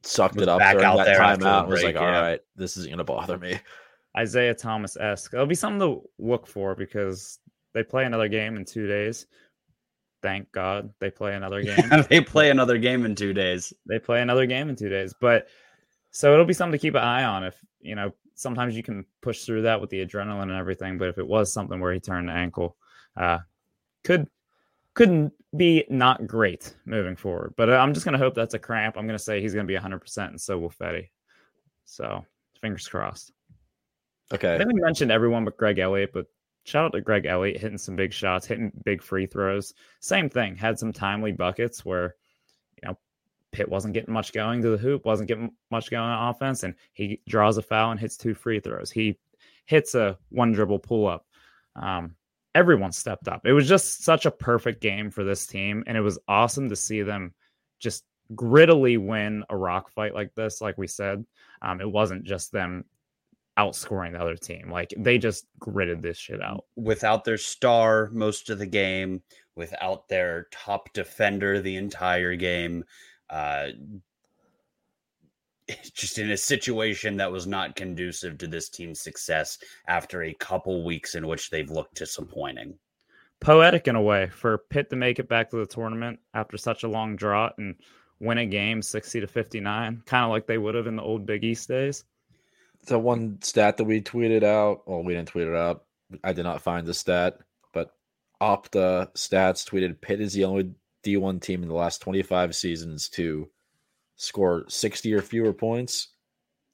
sucked 0.02 0.40
it 0.40 0.48
up 0.48 0.60
during 0.60 0.78
that 0.78 1.18
timeout 1.18 1.62
and 1.62 1.68
was 1.68 1.82
like, 1.82 1.94
yeah. 1.94 2.00
all 2.00 2.22
right, 2.22 2.40
this 2.54 2.76
isn't 2.76 2.90
going 2.90 2.98
to 2.98 3.04
bother 3.04 3.38
me. 3.38 3.58
Isaiah 4.16 4.54
Thomas 4.54 4.96
esque. 4.96 5.34
It'll 5.34 5.46
be 5.46 5.54
something 5.54 5.80
to 5.80 6.02
look 6.18 6.46
for 6.46 6.74
because 6.74 7.38
they 7.74 7.82
play 7.82 8.04
another 8.04 8.28
game 8.28 8.56
in 8.56 8.64
two 8.64 8.86
days. 8.86 9.26
Thank 10.22 10.50
God 10.52 10.92
they 11.00 11.10
play 11.10 11.34
another 11.34 11.62
game. 11.64 11.90
they 12.08 12.20
play 12.20 12.50
another 12.50 12.78
game 12.78 13.04
in 13.04 13.14
two 13.14 13.34
days. 13.34 13.72
They 13.86 13.98
play 13.98 14.22
another 14.22 14.46
game 14.46 14.70
in 14.70 14.76
two 14.76 14.88
days. 14.88 15.14
But 15.20 15.48
so 16.10 16.32
it'll 16.32 16.46
be 16.46 16.54
something 16.54 16.72
to 16.72 16.82
keep 16.82 16.94
an 16.94 17.02
eye 17.02 17.24
on 17.24 17.44
if 17.44 17.56
you 17.86 17.94
know, 17.94 18.12
sometimes 18.34 18.76
you 18.76 18.82
can 18.82 19.04
push 19.22 19.44
through 19.44 19.62
that 19.62 19.80
with 19.80 19.90
the 19.90 20.04
adrenaline 20.04 20.42
and 20.42 20.52
everything. 20.52 20.98
But 20.98 21.08
if 21.08 21.18
it 21.18 21.26
was 21.26 21.52
something 21.52 21.80
where 21.80 21.92
he 21.92 22.00
turned 22.00 22.28
the 22.28 22.32
ankle, 22.32 22.76
uh, 23.16 23.38
could 24.04 24.28
couldn't 24.94 25.32
be 25.56 25.84
not 25.88 26.26
great 26.26 26.74
moving 26.84 27.16
forward. 27.16 27.54
But 27.56 27.72
I'm 27.72 27.94
just 27.94 28.04
going 28.04 28.14
to 28.14 28.18
hope 28.18 28.34
that's 28.34 28.54
a 28.54 28.58
cramp. 28.58 28.96
I'm 28.96 29.06
going 29.06 29.18
to 29.18 29.22
say 29.22 29.40
he's 29.40 29.54
going 29.54 29.66
to 29.66 29.72
be 29.72 29.78
100%, 29.78 30.28
and 30.28 30.40
so 30.40 30.58
will 30.58 30.70
Fetty. 30.70 31.08
So 31.84 32.24
fingers 32.60 32.88
crossed. 32.88 33.32
Okay. 34.32 34.54
I 34.54 34.58
think 34.58 34.72
we 34.72 34.80
mentioned 34.80 35.12
everyone 35.12 35.44
but 35.44 35.56
Greg 35.56 35.78
Elliott, 35.78 36.12
but 36.12 36.26
shout 36.64 36.86
out 36.86 36.92
to 36.92 37.00
Greg 37.00 37.26
Elliott 37.26 37.60
hitting 37.60 37.78
some 37.78 37.94
big 37.94 38.12
shots, 38.12 38.46
hitting 38.46 38.72
big 38.84 39.02
free 39.02 39.26
throws. 39.26 39.74
Same 40.00 40.28
thing, 40.28 40.56
had 40.56 40.78
some 40.78 40.92
timely 40.92 41.32
buckets 41.32 41.84
where, 41.84 42.16
you 42.82 42.88
know, 42.88 42.98
Pitt 43.52 43.68
wasn't 43.68 43.94
getting 43.94 44.12
much 44.12 44.32
going 44.32 44.62
to 44.62 44.70
the 44.70 44.76
hoop, 44.76 45.04
wasn't 45.04 45.28
getting 45.28 45.52
much 45.70 45.90
going 45.90 46.02
on 46.02 46.28
offense, 46.28 46.64
and 46.64 46.74
he 46.92 47.20
draws 47.28 47.56
a 47.56 47.62
foul 47.62 47.92
and 47.92 48.00
hits 48.00 48.16
two 48.16 48.34
free 48.34 48.58
throws. 48.58 48.90
He 48.90 49.16
hits 49.66 49.94
a 49.94 50.18
one 50.30 50.52
dribble 50.52 50.80
pull 50.80 51.06
up. 51.06 51.26
Um, 51.76 52.16
everyone 52.56 52.90
stepped 52.90 53.28
up. 53.28 53.42
It 53.44 53.52
was 53.52 53.68
just 53.68 54.02
such 54.02 54.24
a 54.24 54.30
perfect 54.30 54.80
game 54.80 55.10
for 55.10 55.22
this 55.22 55.46
team, 55.46 55.84
and 55.86 55.96
it 55.96 56.00
was 56.00 56.18
awesome 56.26 56.70
to 56.70 56.76
see 56.76 57.02
them 57.02 57.34
just 57.78 58.04
grittily 58.34 58.98
win 58.98 59.44
a 59.50 59.56
rock 59.56 59.90
fight 59.90 60.14
like 60.14 60.34
this. 60.34 60.62
Like 60.62 60.78
we 60.78 60.86
said, 60.86 61.24
um, 61.60 61.82
it 61.82 61.90
wasn't 61.90 62.24
just 62.24 62.52
them 62.52 62.86
outscoring 63.58 64.12
the 64.12 64.20
other 64.20 64.36
team. 64.36 64.70
Like 64.70 64.94
they 64.96 65.18
just 65.18 65.46
gritted 65.58 66.00
this 66.00 66.16
shit 66.16 66.42
out. 66.42 66.64
Without 66.76 67.24
their 67.24 67.36
star 67.36 68.08
most 68.10 68.48
of 68.48 68.58
the 68.58 68.66
game, 68.66 69.22
without 69.54 70.08
their 70.08 70.46
top 70.50 70.90
defender 70.94 71.60
the 71.60 71.76
entire 71.76 72.36
game, 72.36 72.84
uh, 73.28 73.68
just 75.94 76.18
in 76.18 76.30
a 76.30 76.36
situation 76.36 77.16
that 77.16 77.32
was 77.32 77.46
not 77.46 77.76
conducive 77.76 78.38
to 78.38 78.46
this 78.46 78.68
team's 78.68 79.00
success 79.00 79.58
after 79.88 80.22
a 80.22 80.34
couple 80.34 80.84
weeks 80.84 81.14
in 81.14 81.26
which 81.26 81.50
they've 81.50 81.70
looked 81.70 81.96
disappointing. 81.96 82.78
Poetic 83.40 83.86
in 83.86 83.96
a 83.96 84.02
way 84.02 84.28
for 84.28 84.58
Pitt 84.58 84.90
to 84.90 84.96
make 84.96 85.18
it 85.18 85.28
back 85.28 85.50
to 85.50 85.56
the 85.56 85.66
tournament 85.66 86.18
after 86.32 86.56
such 86.56 86.84
a 86.84 86.88
long 86.88 87.16
drought 87.16 87.54
and 87.58 87.74
win 88.18 88.38
a 88.38 88.46
game 88.46 88.80
60 88.80 89.20
to 89.20 89.26
59, 89.26 90.02
kind 90.06 90.24
of 90.24 90.30
like 90.30 90.46
they 90.46 90.58
would 90.58 90.74
have 90.74 90.86
in 90.86 90.96
the 90.96 91.02
old 91.02 91.26
Big 91.26 91.44
East 91.44 91.68
days. 91.68 92.04
The 92.86 92.98
one 92.98 93.38
stat 93.42 93.76
that 93.76 93.84
we 93.84 94.00
tweeted 94.00 94.42
out, 94.42 94.82
well, 94.86 95.02
we 95.02 95.14
didn't 95.14 95.28
tweet 95.28 95.48
it 95.48 95.54
out. 95.54 95.84
I 96.22 96.32
did 96.32 96.44
not 96.44 96.62
find 96.62 96.86
the 96.86 96.94
stat, 96.94 97.38
but 97.74 97.90
Opta 98.40 99.12
Stats 99.14 99.68
tweeted 99.68 100.00
Pitt 100.00 100.20
is 100.20 100.32
the 100.32 100.44
only 100.44 100.72
D1 101.04 101.42
team 101.42 101.62
in 101.62 101.68
the 101.68 101.74
last 101.74 102.00
25 102.00 102.54
seasons 102.54 103.08
to 103.10 103.48
score 104.16 104.64
60 104.68 105.12
or 105.14 105.22
fewer 105.22 105.52
points, 105.52 106.08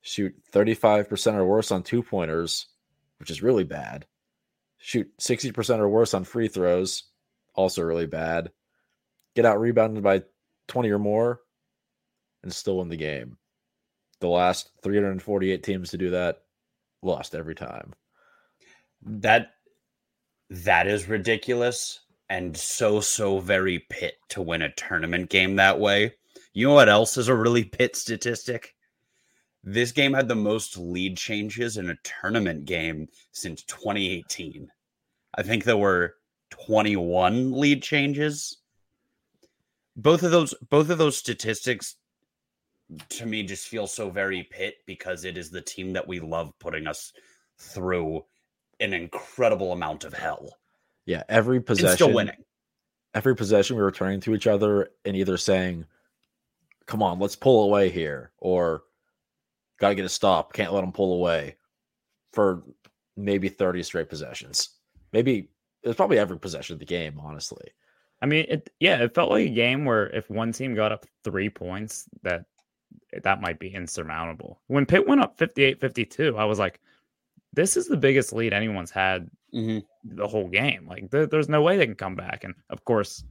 shoot 0.00 0.34
35% 0.52 1.34
or 1.34 1.44
worse 1.44 1.70
on 1.70 1.82
two 1.82 2.02
pointers, 2.02 2.66
which 3.18 3.30
is 3.30 3.42
really 3.42 3.64
bad, 3.64 4.06
shoot 4.78 5.08
60% 5.18 5.78
or 5.78 5.88
worse 5.88 6.14
on 6.14 6.24
free 6.24 6.48
throws, 6.48 7.04
also 7.54 7.82
really 7.82 8.06
bad, 8.06 8.50
get 9.34 9.44
out 9.44 9.60
rebounded 9.60 10.02
by 10.02 10.22
20 10.68 10.90
or 10.90 10.98
more, 10.98 11.40
and 12.42 12.52
still 12.52 12.78
win 12.78 12.88
the 12.88 12.96
game. 12.96 13.36
The 14.20 14.28
last 14.28 14.70
348 14.82 15.62
teams 15.62 15.90
to 15.90 15.98
do 15.98 16.10
that 16.10 16.42
lost 17.02 17.34
every 17.34 17.54
time. 17.54 17.92
That 19.04 19.50
that 20.50 20.86
is 20.86 21.08
ridiculous 21.08 22.00
and 22.28 22.56
so 22.56 23.00
so 23.00 23.40
very 23.40 23.80
Pitt 23.90 24.14
to 24.30 24.42
win 24.42 24.62
a 24.62 24.72
tournament 24.72 25.28
game 25.28 25.56
that 25.56 25.80
way. 25.80 26.14
You 26.54 26.68
know 26.68 26.74
what 26.74 26.88
else 26.88 27.16
is 27.16 27.28
a 27.28 27.34
really 27.34 27.64
Pitt 27.64 27.96
statistic? 27.96 28.74
This 29.64 29.92
game 29.92 30.12
had 30.12 30.28
the 30.28 30.34
most 30.34 30.76
lead 30.76 31.16
changes 31.16 31.76
in 31.76 31.90
a 31.90 31.96
tournament 32.02 32.64
game 32.64 33.08
since 33.30 33.62
2018. 33.64 34.68
I 35.34 35.42
think 35.42 35.64
there 35.64 35.76
were 35.76 36.16
21 36.50 37.52
lead 37.52 37.82
changes. 37.82 38.58
Both 39.96 40.22
of 40.22 40.30
those 40.30 40.54
both 40.68 40.90
of 40.90 40.98
those 40.98 41.16
statistics 41.16 41.96
to 43.10 43.26
me 43.26 43.42
just 43.42 43.68
feel 43.68 43.86
so 43.86 44.10
very 44.10 44.42
Pitt 44.44 44.76
because 44.86 45.24
it 45.24 45.36
is 45.36 45.50
the 45.50 45.60
team 45.60 45.92
that 45.92 46.06
we 46.06 46.20
love 46.20 46.52
putting 46.58 46.86
us 46.86 47.12
through 47.58 48.24
an 48.80 48.92
incredible 48.92 49.72
amount 49.72 50.04
of 50.04 50.12
hell. 50.12 50.56
Yeah, 51.06 51.22
every 51.28 51.60
possession 51.60 51.96
still 51.96 52.12
winning. 52.12 52.36
Every 53.14 53.36
possession 53.36 53.76
we 53.76 53.82
were 53.82 53.92
turning 53.92 54.20
to 54.20 54.34
each 54.34 54.46
other 54.46 54.90
and 55.04 55.16
either 55.16 55.36
saying, 55.36 55.84
"Come 56.86 57.02
on, 57.02 57.18
let's 57.18 57.36
pull 57.36 57.64
away 57.64 57.88
here," 57.88 58.32
or 58.38 58.82
"Got 59.78 59.90
to 59.90 59.94
get 59.94 60.04
a 60.04 60.10
stop. 60.10 60.52
Can't 60.52 60.72
let 60.72 60.80
them 60.82 60.92
pull 60.92 61.14
away." 61.14 61.56
For 62.32 62.62
maybe 63.16 63.48
thirty 63.48 63.82
straight 63.82 64.08
possessions. 64.08 64.70
Maybe 65.12 65.50
it 65.82 65.88
was 65.88 65.96
probably 65.96 66.18
every 66.18 66.38
possession 66.38 66.74
of 66.74 66.80
the 66.80 66.86
game. 66.86 67.20
Honestly, 67.20 67.70
I 68.22 68.26
mean, 68.26 68.46
it 68.48 68.70
yeah, 68.80 69.02
it 69.02 69.14
felt 69.14 69.30
like 69.30 69.46
a 69.46 69.50
game 69.50 69.84
where 69.84 70.08
if 70.10 70.30
one 70.30 70.52
team 70.52 70.74
got 70.74 70.92
up 70.92 71.06
three 71.24 71.50
points, 71.50 72.06
that 72.22 72.46
that 73.22 73.40
might 73.40 73.58
be 73.58 73.74
insurmountable. 73.74 74.60
When 74.68 74.86
Pitt 74.86 75.06
went 75.06 75.20
up 75.20 75.36
58-52, 75.38 76.38
I 76.38 76.44
was 76.44 76.58
like, 76.58 76.80
this 77.52 77.76
is 77.76 77.86
the 77.86 77.96
biggest 77.96 78.32
lead 78.32 78.52
anyone's 78.52 78.90
had 78.90 79.30
mm-hmm. 79.52 79.78
the 80.04 80.26
whole 80.26 80.48
game. 80.48 80.86
Like 80.88 81.10
there, 81.10 81.26
there's 81.26 81.48
no 81.48 81.62
way 81.62 81.76
they 81.76 81.86
can 81.86 81.94
come 81.94 82.14
back. 82.14 82.44
And 82.44 82.54
of 82.70 82.84
course, 82.84 83.22
a 83.22 83.26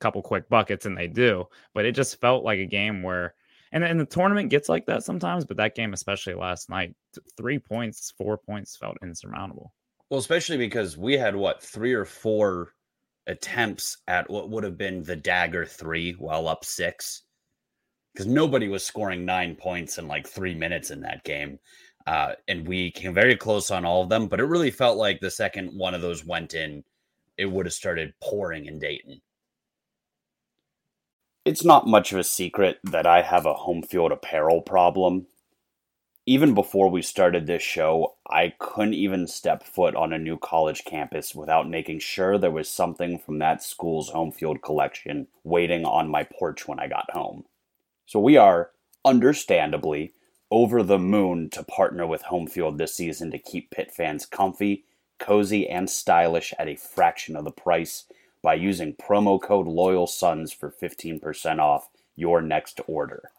couple 0.00 0.22
quick 0.22 0.48
buckets 0.48 0.86
and 0.86 0.96
they 0.96 1.06
do. 1.06 1.44
But 1.74 1.84
it 1.84 1.94
just 1.94 2.20
felt 2.20 2.44
like 2.44 2.58
a 2.58 2.66
game 2.66 3.02
where, 3.02 3.34
and, 3.72 3.84
and 3.84 4.00
the 4.00 4.06
tournament 4.06 4.50
gets 4.50 4.68
like 4.68 4.86
that 4.86 5.04
sometimes. 5.04 5.44
But 5.44 5.56
that 5.58 5.74
game, 5.74 5.92
especially 5.92 6.34
last 6.34 6.68
night, 6.68 6.94
three 7.36 7.58
points, 7.58 8.12
four 8.16 8.36
points 8.36 8.76
felt 8.76 8.96
insurmountable. 9.02 9.72
Well, 10.08 10.20
especially 10.20 10.56
because 10.56 10.98
we 10.98 11.16
had 11.16 11.36
what 11.36 11.62
three 11.62 11.92
or 11.92 12.04
four 12.04 12.72
attempts 13.26 13.98
at 14.08 14.28
what 14.28 14.50
would 14.50 14.64
have 14.64 14.76
been 14.76 15.02
the 15.04 15.14
dagger 15.14 15.64
three 15.64 16.12
while 16.12 16.48
up 16.48 16.64
six 16.64 17.22
because 18.12 18.26
nobody 18.26 18.68
was 18.68 18.84
scoring 18.84 19.24
nine 19.24 19.54
points 19.54 19.98
in 19.98 20.08
like 20.08 20.26
three 20.26 20.54
minutes 20.54 20.90
in 20.90 21.00
that 21.00 21.22
game. 21.24 21.58
Uh, 22.06 22.32
and 22.48 22.66
we 22.66 22.90
came 22.90 23.14
very 23.14 23.36
close 23.36 23.70
on 23.70 23.84
all 23.84 24.02
of 24.02 24.08
them, 24.08 24.26
but 24.26 24.40
it 24.40 24.44
really 24.44 24.70
felt 24.70 24.96
like 24.98 25.20
the 25.20 25.30
second 25.30 25.68
one 25.68 25.94
of 25.94 26.00
those 26.00 26.24
went 26.24 26.54
in, 26.54 26.82
it 27.36 27.46
would 27.46 27.66
have 27.66 27.72
started 27.72 28.12
pouring 28.20 28.66
in 28.66 28.78
Dayton. 28.78 29.20
It's 31.50 31.64
not 31.64 31.84
much 31.84 32.12
of 32.12 32.18
a 32.20 32.22
secret 32.22 32.78
that 32.84 33.08
I 33.08 33.22
have 33.22 33.44
a 33.44 33.54
home 33.54 33.82
field 33.82 34.12
apparel 34.12 34.62
problem. 34.62 35.26
Even 36.24 36.54
before 36.54 36.88
we 36.88 37.02
started 37.02 37.48
this 37.48 37.60
show, 37.60 38.14
I 38.30 38.54
couldn't 38.60 38.94
even 38.94 39.26
step 39.26 39.64
foot 39.64 39.96
on 39.96 40.12
a 40.12 40.18
new 40.20 40.38
college 40.38 40.84
campus 40.84 41.34
without 41.34 41.68
making 41.68 41.98
sure 41.98 42.38
there 42.38 42.52
was 42.52 42.70
something 42.70 43.18
from 43.18 43.40
that 43.40 43.64
school's 43.64 44.10
home 44.10 44.30
field 44.30 44.62
collection 44.62 45.26
waiting 45.42 45.84
on 45.84 46.08
my 46.08 46.22
porch 46.22 46.68
when 46.68 46.78
I 46.78 46.86
got 46.86 47.10
home. 47.10 47.42
So 48.06 48.20
we 48.20 48.36
are, 48.36 48.70
understandably, 49.04 50.12
over 50.52 50.84
the 50.84 51.00
moon 51.00 51.50
to 51.50 51.64
partner 51.64 52.06
with 52.06 52.22
home 52.22 52.46
field 52.46 52.78
this 52.78 52.94
season 52.94 53.32
to 53.32 53.38
keep 53.38 53.72
Pitt 53.72 53.90
fans 53.90 54.24
comfy, 54.24 54.84
cozy, 55.18 55.68
and 55.68 55.90
stylish 55.90 56.54
at 56.60 56.68
a 56.68 56.76
fraction 56.76 57.34
of 57.34 57.42
the 57.42 57.50
price 57.50 58.04
by 58.42 58.54
using 58.54 58.94
promo 58.94 59.40
code 59.40 59.66
Loyal 59.66 60.06
Sons 60.06 60.52
for 60.52 60.70
15% 60.70 61.58
off 61.58 61.88
your 62.16 62.40
next 62.40 62.80
order. 62.86 63.30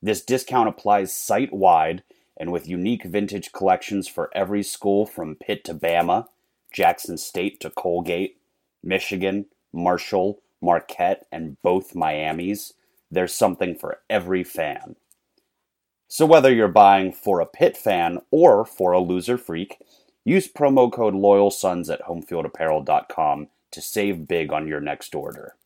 This 0.00 0.24
discount 0.24 0.68
applies 0.68 1.12
site 1.12 1.52
wide 1.52 2.02
and 2.36 2.52
with 2.52 2.68
unique 2.68 3.04
vintage 3.04 3.52
collections 3.52 4.06
for 4.06 4.30
every 4.34 4.62
school 4.62 5.04
from 5.06 5.34
Pitt 5.34 5.64
to 5.64 5.74
Bama, 5.74 6.28
Jackson 6.72 7.18
State 7.18 7.60
to 7.60 7.70
Colgate, 7.70 8.38
Michigan, 8.82 9.46
Marshall, 9.72 10.40
Marquette, 10.60 11.26
and 11.32 11.60
both 11.62 11.94
Miamis. 11.94 12.74
There's 13.10 13.34
something 13.34 13.74
for 13.74 14.00
every 14.08 14.44
fan. 14.44 14.96
So 16.06 16.26
whether 16.26 16.52
you're 16.52 16.68
buying 16.68 17.12
for 17.12 17.40
a 17.40 17.46
Pitt 17.46 17.76
fan 17.76 18.18
or 18.30 18.64
for 18.64 18.92
a 18.92 19.00
loser 19.00 19.36
freak, 19.36 19.78
use 20.24 20.48
promo 20.48 20.92
code 20.92 21.14
LoyalSons 21.14 21.92
at 21.92 22.02
homefieldapparel.com 22.02 23.48
to 23.70 23.80
save 23.80 24.28
big 24.28 24.52
on 24.52 24.66
your 24.66 24.80
next 24.80 25.14
order. 25.14 25.56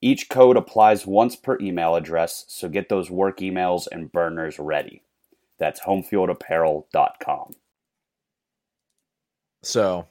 Each 0.00 0.28
code 0.28 0.56
applies 0.56 1.06
once 1.06 1.36
per 1.36 1.58
email 1.60 1.94
address, 1.94 2.44
so 2.48 2.68
get 2.68 2.88
those 2.88 3.10
work 3.10 3.38
emails 3.38 3.86
and 3.90 4.10
burners 4.10 4.58
ready. 4.58 5.02
That's 5.58 5.80
homefieldapparel.com. 5.80 7.54
So, 9.62 10.08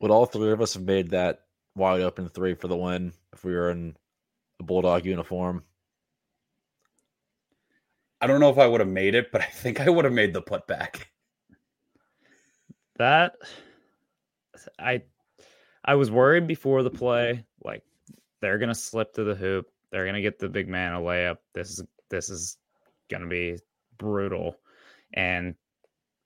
would 0.00 0.12
all 0.12 0.26
three 0.26 0.52
of 0.52 0.60
us 0.60 0.74
have 0.74 0.84
made 0.84 1.10
that 1.10 1.40
wide 1.74 2.00
open 2.00 2.28
three 2.28 2.54
for 2.54 2.68
the 2.68 2.76
win 2.76 3.12
if 3.32 3.44
we 3.44 3.52
were 3.52 3.70
in 3.70 3.96
a 4.60 4.62
Bulldog 4.62 5.04
uniform? 5.04 5.64
I 8.20 8.28
don't 8.28 8.40
know 8.40 8.50
if 8.50 8.58
I 8.58 8.68
would 8.68 8.80
have 8.80 8.88
made 8.88 9.16
it, 9.16 9.32
but 9.32 9.40
I 9.40 9.46
think 9.46 9.80
I 9.80 9.90
would 9.90 10.04
have 10.04 10.14
made 10.14 10.32
the 10.32 10.42
putback. 10.42 11.06
That 12.98 13.34
I 14.78 15.02
I 15.86 15.94
was 15.94 16.10
worried 16.10 16.46
before 16.46 16.82
the 16.82 16.90
play, 16.90 17.44
like 17.64 17.82
they're 18.40 18.58
gonna 18.58 18.74
slip 18.74 19.12
to 19.14 19.24
the 19.24 19.34
hoop, 19.34 19.66
they're 19.90 20.06
gonna 20.06 20.20
get 20.20 20.38
the 20.38 20.48
big 20.48 20.68
man 20.68 20.94
a 20.94 21.00
layup. 21.00 21.38
This 21.54 21.70
is 21.70 21.82
this 22.10 22.28
is 22.28 22.58
gonna 23.08 23.28
be 23.28 23.58
brutal. 23.98 24.56
And 25.14 25.54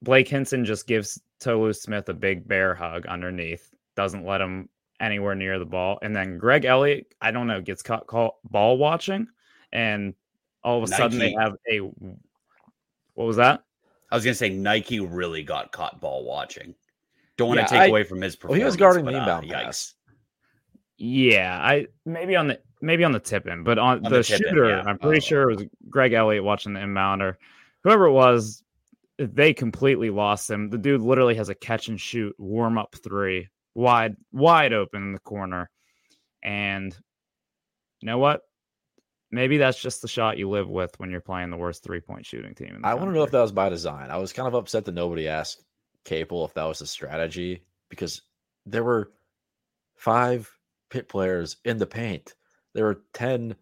Blake 0.03 0.29
Hinson 0.29 0.65
just 0.65 0.87
gives 0.87 1.21
Tolu 1.41 1.73
Smith 1.73 2.09
a 2.09 2.15
big 2.15 2.49
bear 2.49 2.75
hug 2.75 3.07
underneath, 3.07 3.71
doesn't 3.97 4.25
let 4.25 4.41
him 4.41 4.69
anywhere 4.99 5.35
near 5.35 5.59
the 5.59 5.67
ball. 5.67 5.99
And 6.03 6.15
then 6.17 6.39
Greg 6.39 6.65
Elliott, 6.65 7.15
I 7.21 7.31
don't 7.31 7.47
know, 7.47 7.61
gets 7.61 7.83
caught 7.83 8.07
call, 8.07 8.41
ball 8.45 8.79
watching, 8.79 9.29
and 9.73 10.15
all 10.65 10.79
of 10.79 10.85
a 10.85 10.91
Nike. 10.91 11.03
sudden 11.03 11.19
they 11.19 11.33
have 11.33 11.57
a 11.71 11.81
what 13.15 13.27
was 13.27 13.37
that? 13.37 13.65
I 14.11 14.15
was 14.15 14.25
gonna 14.25 14.35
say 14.35 14.49
Nike 14.49 15.01
really 15.01 15.43
got 15.43 15.73
caught 15.73 16.01
ball 16.01 16.25
watching. 16.25 16.75
Don't 17.41 17.49
want 17.49 17.61
yeah, 17.61 17.65
to 17.65 17.71
take 17.71 17.81
I, 17.81 17.87
away 17.87 18.05
from 18.05 18.21
his 18.21 18.37
performance. 18.37 18.51
Well, 18.51 18.61
he 18.61 18.65
was 18.67 18.77
guarding 18.77 19.07
the 19.07 19.15
uh, 19.15 19.21
inbound 19.21 19.51
uh, 19.51 19.55
pass. 19.55 19.95
Yeah, 20.99 21.59
I 21.59 21.87
maybe 22.05 22.37
on 22.37 22.49
the 22.49 22.61
maybe 22.83 23.03
on 23.03 23.13
the 23.13 23.19
tip 23.19 23.47
in, 23.47 23.65
but 23.65 23.79
on, 23.79 24.05
on 24.05 24.13
the, 24.13 24.19
the 24.19 24.23
shooter, 24.23 24.69
yeah. 24.69 24.83
I'm 24.85 24.99
pretty 24.99 25.25
oh. 25.25 25.27
sure 25.27 25.51
it 25.51 25.57
was 25.57 25.67
Greg 25.89 26.13
Elliott 26.13 26.45
watching 26.45 26.75
the 26.75 26.83
inbound 26.83 27.23
or 27.23 27.39
whoever 27.83 28.05
it 28.05 28.13
was. 28.13 28.63
They 29.17 29.55
completely 29.55 30.11
lost 30.11 30.51
him. 30.51 30.69
The 30.69 30.77
dude 30.77 31.01
literally 31.01 31.35
has 31.37 31.49
a 31.49 31.55
catch 31.55 31.89
and 31.89 31.99
shoot 31.99 32.35
warm 32.39 32.77
up 32.77 32.95
three 33.03 33.49
wide, 33.75 34.17
wide 34.33 34.75
open 34.75 35.03
in 35.03 35.13
the 35.15 35.19
corner. 35.19 35.71
And 36.43 36.95
you 38.03 38.07
know 38.07 38.19
what? 38.19 38.43
Maybe 39.31 39.57
that's 39.57 39.81
just 39.81 40.03
the 40.03 40.09
shot 40.09 40.37
you 40.37 40.51
live 40.51 40.69
with 40.69 41.01
when 41.01 41.11
you're 41.11 41.23
playing 41.23 41.49
the 41.49 41.57
worst 41.57 41.83
three 41.83 42.01
point 42.01 42.27
shooting 42.27 42.55
team. 42.55 42.83
I 42.85 42.93
want 42.93 43.09
to 43.09 43.15
know 43.15 43.23
if 43.23 43.31
that 43.31 43.41
was 43.41 43.53
by 43.53 43.71
design. 43.71 44.11
I 44.11 44.19
was 44.19 44.35
kind 44.35 44.47
of 44.47 44.53
upset 44.53 44.85
that 44.85 44.93
nobody 44.93 45.27
asked 45.27 45.65
Capel 46.05 46.45
if 46.45 46.55
that 46.55 46.65
was 46.65 46.81
a 46.81 46.87
strategy 46.87 47.65
because 47.89 48.23
there 48.67 48.85
were 48.85 49.13
five 49.97 50.51
Pitt 50.91 51.09
players 51.09 51.57
in 51.65 51.79
the 51.79 51.87
paint. 51.87 52.35
There 52.75 52.85
were 52.85 53.03
10 53.15 53.55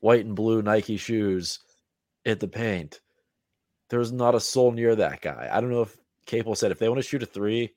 white 0.00 0.24
and 0.24 0.34
blue 0.34 0.62
Nike 0.62 0.96
shoes 0.96 1.60
in 2.24 2.38
the 2.38 2.48
paint. 2.48 3.00
There 3.88 3.98
was 3.98 4.12
not 4.12 4.34
a 4.34 4.40
soul 4.40 4.72
near 4.72 4.94
that 4.96 5.20
guy. 5.20 5.48
I 5.52 5.60
don't 5.60 5.70
know 5.70 5.82
if 5.82 5.96
Capel 6.26 6.54
said 6.54 6.70
if 6.70 6.78
they 6.78 6.88
want 6.88 6.98
to 6.98 7.06
shoot 7.06 7.22
a 7.22 7.26
three, 7.26 7.74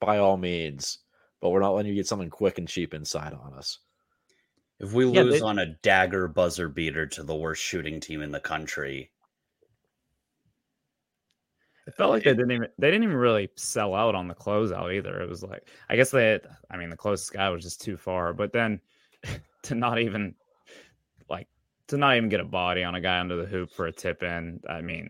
by 0.00 0.18
all 0.18 0.36
means, 0.36 0.98
but 1.40 1.50
we're 1.50 1.60
not 1.60 1.74
letting 1.74 1.90
you 1.90 1.96
get 1.96 2.06
something 2.06 2.30
quick 2.30 2.58
and 2.58 2.68
cheap 2.68 2.94
inside 2.94 3.32
on 3.32 3.54
us. 3.54 3.78
If 4.80 4.92
we 4.92 5.06
yeah, 5.06 5.22
lose 5.22 5.40
they... 5.40 5.46
on 5.46 5.58
a 5.58 5.74
dagger 5.82 6.28
buzzer 6.28 6.68
beater 6.68 7.06
to 7.06 7.22
the 7.22 7.34
worst 7.34 7.62
shooting 7.62 8.00
team 8.00 8.22
in 8.22 8.30
the 8.30 8.40
country, 8.40 9.10
it 11.88 11.94
felt 11.94 12.10
like 12.10 12.22
they 12.22 12.34
didn't 12.34 12.50
even 12.50 12.68
they 12.76 12.90
didn't 12.90 13.04
even 13.04 13.16
really 13.16 13.48
sell 13.56 13.94
out 13.94 14.14
on 14.14 14.28
the 14.28 14.34
closeout 14.34 14.94
either. 14.94 15.22
It 15.22 15.28
was 15.28 15.42
like 15.42 15.66
I 15.88 15.96
guess 15.96 16.10
they 16.10 16.38
I 16.70 16.76
mean 16.76 16.90
the 16.90 16.98
closest 16.98 17.32
guy 17.32 17.48
was 17.48 17.64
just 17.64 17.80
too 17.80 17.96
far, 17.96 18.34
but 18.34 18.52
then 18.52 18.78
to 19.62 19.74
not 19.74 19.98
even 19.98 20.34
like 21.30 21.48
to 21.88 21.96
not 21.96 22.18
even 22.18 22.28
get 22.28 22.40
a 22.40 22.44
body 22.44 22.84
on 22.84 22.94
a 22.94 23.00
guy 23.00 23.18
under 23.18 23.36
the 23.36 23.46
hoop 23.46 23.72
for 23.72 23.86
a 23.86 23.92
tip 23.92 24.22
in, 24.22 24.60
I 24.68 24.82
mean 24.82 25.08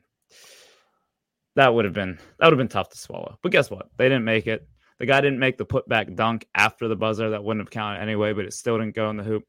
that 1.57 1.75
would 1.75 1.85
have 1.85 1.95
been 1.95 2.17
that 2.39 2.47
would 2.47 2.53
have 2.53 2.59
been 2.59 2.69
tough 2.69 2.91
to 2.91 2.99
swallow. 2.99 3.37
But 3.43 3.51
guess 3.51 3.73
what? 3.73 3.91
They 3.97 4.09
didn't 4.09 4.25
make 4.25 4.47
it. 4.47 4.69
The 5.01 5.07
guy 5.07 5.21
didn't 5.21 5.41
make 5.41 5.59
the 5.59 5.67
putback 5.67 6.15
dunk 6.15 6.47
after 6.55 6.87
the 6.87 6.95
buzzer. 6.95 7.31
That 7.31 7.43
wouldn't 7.43 7.67
have 7.67 7.73
counted 7.73 8.03
anyway, 8.03 8.35
but 8.35 8.45
it 8.45 8.53
still 8.53 8.79
didn't 8.79 8.95
go 8.95 9.11
in 9.11 9.17
the 9.17 9.25
hoop. 9.25 9.43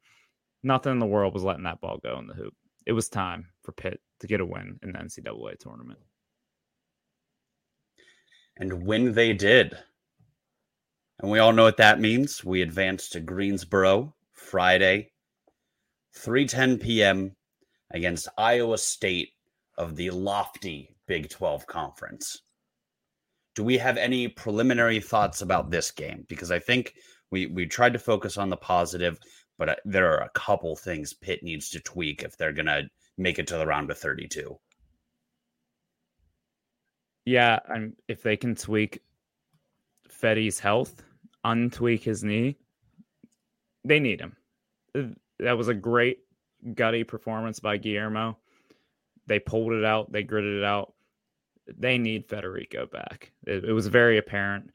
Nothing 0.63 0.93
in 0.93 0.99
the 0.99 1.05
world 1.05 1.35
was 1.35 1.43
letting 1.43 1.63
that 1.65 1.79
ball 1.79 1.99
go 2.03 2.17
in 2.17 2.25
the 2.25 2.33
hoop. 2.33 2.55
It 2.87 2.93
was 2.93 3.07
time 3.07 3.49
for 3.61 3.71
Pitt 3.71 3.99
to 4.21 4.27
get 4.27 4.41
a 4.41 4.45
win 4.45 4.79
in 4.81 4.93
the 4.93 4.97
NCAA 4.97 5.59
tournament. 5.59 5.99
And 8.59 8.85
when 8.85 9.13
they 9.13 9.33
did, 9.33 9.77
and 11.19 11.31
we 11.31 11.39
all 11.39 11.53
know 11.53 11.63
what 11.63 11.77
that 11.77 11.99
means, 11.99 12.43
we 12.43 12.61
advanced 12.61 13.13
to 13.13 13.19
Greensboro 13.19 14.13
Friday, 14.33 15.11
3:10 16.15 16.81
p.m. 16.81 17.35
against 17.91 18.27
Iowa 18.37 18.77
State 18.77 19.29
of 19.77 19.95
the 19.95 20.11
lofty 20.11 20.95
Big 21.07 21.29
12 21.29 21.65
conference 21.65 22.41
do 23.59 23.65
we 23.65 23.77
have 23.77 23.97
any 23.97 24.25
preliminary 24.25 25.01
thoughts 25.01 25.41
about 25.41 25.69
this 25.69 25.91
game? 25.91 26.25
Because 26.29 26.49
I 26.49 26.59
think 26.59 26.93
we 27.29 27.47
we 27.47 27.65
tried 27.65 27.91
to 27.91 27.99
focus 27.99 28.37
on 28.37 28.49
the 28.49 28.55
positive, 28.55 29.19
but 29.57 29.67
uh, 29.67 29.75
there 29.83 30.09
are 30.13 30.23
a 30.23 30.29
couple 30.33 30.77
things 30.77 31.13
Pitt 31.13 31.43
needs 31.43 31.69
to 31.71 31.81
tweak 31.81 32.23
if 32.23 32.37
they're 32.37 32.53
gonna 32.53 32.83
make 33.17 33.37
it 33.37 33.47
to 33.47 33.57
the 33.57 33.67
round 33.67 33.91
of 33.91 33.97
32. 33.97 34.57
Yeah, 37.29 37.59
and 37.67 37.93
if 38.07 38.23
they 38.23 38.37
can 38.37 38.55
tweak 38.55 39.01
Fetty's 40.07 40.59
health, 40.59 41.03
untweak 41.45 42.01
his 42.01 42.23
knee, 42.23 42.57
they 43.83 43.99
need 43.99 44.19
him. 44.19 44.35
That 45.39 45.57
was 45.57 45.67
a 45.67 45.73
great 45.73 46.19
gutty 46.73 47.03
performance 47.03 47.59
by 47.59 47.77
Guillermo. 47.77 48.37
They 49.27 49.39
pulled 49.39 49.73
it 49.73 49.85
out, 49.85 50.11
they 50.11 50.23
gritted 50.23 50.57
it 50.57 50.63
out 50.63 50.93
they 51.77 51.97
need 51.97 52.27
Federiko 52.27 52.89
back. 52.89 53.31
It, 53.45 53.65
it 53.65 53.73
was 53.73 53.87
very 53.87 54.17
apparent. 54.17 54.71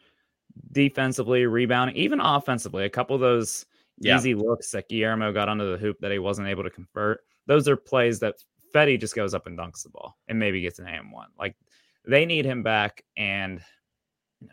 Defensively, 0.72 1.46
rebounding, 1.46 1.96
even 1.96 2.20
offensively, 2.20 2.84
a 2.84 2.90
couple 2.90 3.14
of 3.14 3.20
those 3.20 3.66
yeah. 3.98 4.16
easy 4.16 4.34
looks 4.34 4.70
that 4.70 4.88
Guillermo 4.88 5.32
got 5.32 5.48
under 5.48 5.70
the 5.70 5.78
hoop 5.78 5.98
that 6.00 6.12
he 6.12 6.18
wasn't 6.18 6.48
able 6.48 6.62
to 6.62 6.70
convert. 6.70 7.24
Those 7.46 7.68
are 7.68 7.76
plays 7.76 8.20
that 8.20 8.36
Fetty 8.74 9.00
just 9.00 9.14
goes 9.14 9.34
up 9.34 9.46
and 9.46 9.58
dunks 9.58 9.82
the 9.82 9.88
ball 9.90 10.16
and 10.28 10.38
maybe 10.38 10.60
gets 10.60 10.78
an 10.78 10.86
AM 10.86 11.10
one. 11.10 11.28
Like 11.38 11.56
they 12.06 12.26
need 12.26 12.44
him 12.44 12.62
back. 12.62 13.02
And 13.16 13.60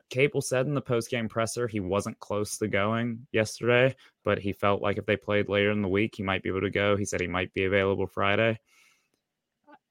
Capel 0.09 0.41
said 0.41 0.67
in 0.67 0.73
the 0.73 0.81
post 0.81 1.09
game 1.09 1.27
presser 1.27 1.67
he 1.67 1.79
wasn't 1.79 2.19
close 2.19 2.57
to 2.57 2.67
going 2.67 3.27
yesterday, 3.31 3.95
but 4.23 4.39
he 4.39 4.53
felt 4.53 4.81
like 4.81 4.97
if 4.97 5.05
they 5.05 5.17
played 5.17 5.49
later 5.49 5.71
in 5.71 5.81
the 5.81 5.87
week, 5.87 6.15
he 6.15 6.23
might 6.23 6.43
be 6.43 6.49
able 6.49 6.61
to 6.61 6.69
go. 6.69 6.95
He 6.95 7.05
said 7.05 7.21
he 7.21 7.27
might 7.27 7.53
be 7.53 7.65
available 7.65 8.07
Friday. 8.07 8.59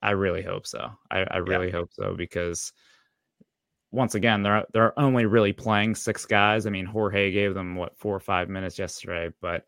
I 0.03 0.13
really 0.13 0.43
hope 0.43 0.67
so. 0.67 0.91
I, 1.11 1.27
I 1.31 1.37
really 1.39 1.67
yeah. 1.67 1.73
hope 1.73 1.91
so 1.93 2.15
because 2.15 2.73
once 3.93 4.15
again, 4.15 4.43
they're 4.43 4.65
they're 4.73 4.99
only 4.99 5.27
really 5.27 5.53
playing 5.53 5.95
six 5.95 6.25
guys. 6.25 6.67
I 6.67 6.71
mean, 6.71 6.87
Jorge 6.87 7.33
gave 7.33 7.55
them 7.55 7.75
what 7.75 7.99
four 7.99 8.15
or 8.15 8.21
five 8.21 8.49
minutes 8.49 8.79
yesterday, 8.79 9.35
but 9.41 9.65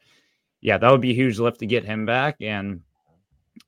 yeah, 0.61 0.78
that 0.78 0.90
would 0.90 1.00
be 1.00 1.11
a 1.11 1.14
huge 1.14 1.38
lift 1.38 1.59
to 1.61 1.66
get 1.66 1.85
him 1.85 2.07
back, 2.07 2.37
and 2.40 2.83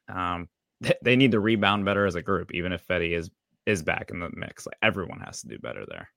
um, 0.08 0.48
they 1.02 1.16
need 1.16 1.32
to 1.32 1.40
rebound 1.40 1.84
better 1.84 2.06
as 2.06 2.14
a 2.14 2.22
group. 2.22 2.52
Even 2.54 2.72
if 2.72 2.87
Fetty 2.87 3.16
is 3.16 3.30
is 3.66 3.83
back 3.83 4.11
in 4.11 4.20
the 4.20 4.31
mix, 4.35 4.66
like 4.66 4.77
everyone 4.83 5.20
has 5.20 5.40
to 5.42 5.48
do 5.48 5.59
better 5.59 5.85
there. 5.88 6.09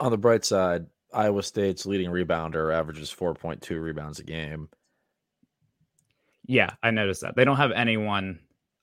On 0.00 0.10
the 0.10 0.18
bright 0.18 0.44
side, 0.44 0.86
Iowa 1.12 1.42
State's 1.42 1.86
leading 1.86 2.10
rebounder 2.10 2.74
averages 2.74 3.10
four 3.10 3.34
point 3.34 3.62
two 3.62 3.80
rebounds 3.80 4.18
a 4.18 4.24
game. 4.24 4.68
Yeah, 6.46 6.70
I 6.82 6.90
noticed 6.90 7.22
that 7.22 7.36
they 7.36 7.44
don't 7.44 7.56
have 7.56 7.72
anyone 7.72 8.40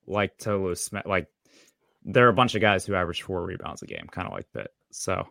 like 0.07 0.37
Tolu 0.37 0.75
Smith. 0.75 1.05
Like 1.05 1.27
there 2.03 2.25
are 2.25 2.29
a 2.29 2.33
bunch 2.33 2.55
of 2.55 2.61
guys 2.61 2.85
who 2.85 2.95
average 2.95 3.21
four 3.21 3.45
rebounds 3.45 3.81
a 3.81 3.87
game, 3.87 4.07
kind 4.09 4.27
of 4.27 4.33
like 4.33 4.47
that. 4.53 4.71
So 4.91 5.27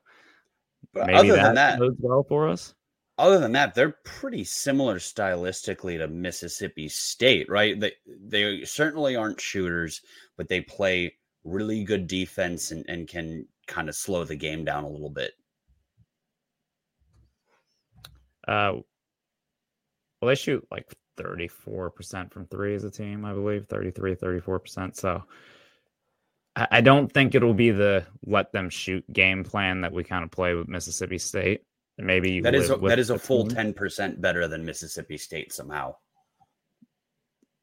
but 0.93 1.07
maybe 1.07 1.31
that, 1.31 1.55
that 1.55 1.79
goes 1.79 1.97
well 1.99 2.25
for 2.29 2.49
us. 2.49 2.75
Other 3.19 3.39
than 3.39 3.53
that, 3.53 3.75
they're 3.75 3.97
pretty 4.05 4.45
similar 4.45 4.97
stylistically 4.97 5.99
to 5.99 6.09
Mississippi 6.09 6.89
State, 6.89 7.49
right? 7.51 7.79
They 7.79 7.93
they 8.07 8.65
certainly 8.65 9.17
aren't 9.17 9.41
shooters, 9.41 10.01
but 10.37 10.49
they 10.49 10.61
play 10.63 11.17
really 11.45 11.85
good 11.85 12.07
defense 12.07 12.71
and, 12.71 12.85
and 12.89 13.09
can 13.09 13.47
kind 13.67 13.89
of 13.89 13.95
slow 13.95 14.25
the 14.25 14.37
game 14.37 14.65
down 14.65 14.85
a 14.85 14.89
little 14.89 15.11
bit. 15.11 15.33
Uh, 18.47 18.81
well, 20.21 20.29
they 20.29 20.35
shoot 20.35 20.67
like 20.71 20.87
34% 21.19 22.33
from 22.33 22.47
three 22.47 22.75
as 22.75 22.85
a 22.85 22.91
team, 22.91 23.25
I 23.25 23.33
believe 23.33 23.67
33, 23.69 24.17
34%. 24.17 24.97
So 24.97 25.23
I, 26.57 26.67
I 26.71 26.81
don't 26.81 27.11
think 27.13 27.35
it'll 27.35 27.55
be 27.55 27.71
the 27.71 28.05
let 28.27 28.53
them 28.53 28.69
shoot 28.69 29.05
game 29.13 29.45
plan 29.45 29.81
that 29.83 29.93
we 29.93 30.05
kind 30.05 30.25
of 30.25 30.31
play 30.31 30.55
with 30.55 30.69
Mississippi 30.69 31.19
State. 31.19 31.63
Maybe 31.99 32.41
that 32.41 32.55
is 32.55 32.71
a, 32.71 32.77
that 32.77 32.99
is 32.99 33.11
a 33.11 33.19
full 33.19 33.47
ten 33.47 33.75
percent 33.75 34.23
better 34.23 34.49
than 34.49 34.65
Mississippi 34.65 35.19
State 35.19 35.53
somehow. 35.53 35.97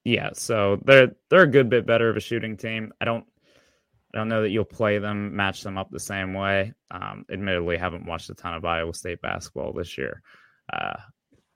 Yeah, 0.04 0.30
so 0.34 0.80
they're 0.86 1.12
they're 1.30 1.42
a 1.42 1.48
good 1.48 1.70
bit 1.70 1.88
better 1.88 2.10
of 2.10 2.18
a 2.18 2.20
shooting 2.20 2.56
team. 2.56 2.94
I 3.02 3.06
don't 3.06 3.26
I 4.13 4.17
don't 4.17 4.30
know 4.30 4.41
that 4.41 4.50
you'll 4.50 4.65
play 4.65 5.00
them, 5.00 5.36
match 5.36 5.63
them 5.63 5.78
up 5.78 5.89
the 5.91 6.00
same 6.00 6.34
way. 6.34 6.74
Um, 6.91 7.26
admittedly, 7.32 7.78
haven't 7.78 8.06
watched 8.06 8.30
a 8.30 8.36
ton 8.36 8.54
of 8.54 8.63
Iowa 8.65 8.93
State 8.93 9.22
basketball 9.22 9.74
this 9.74 9.98
year. 9.98 10.22
Uh, 10.72 10.96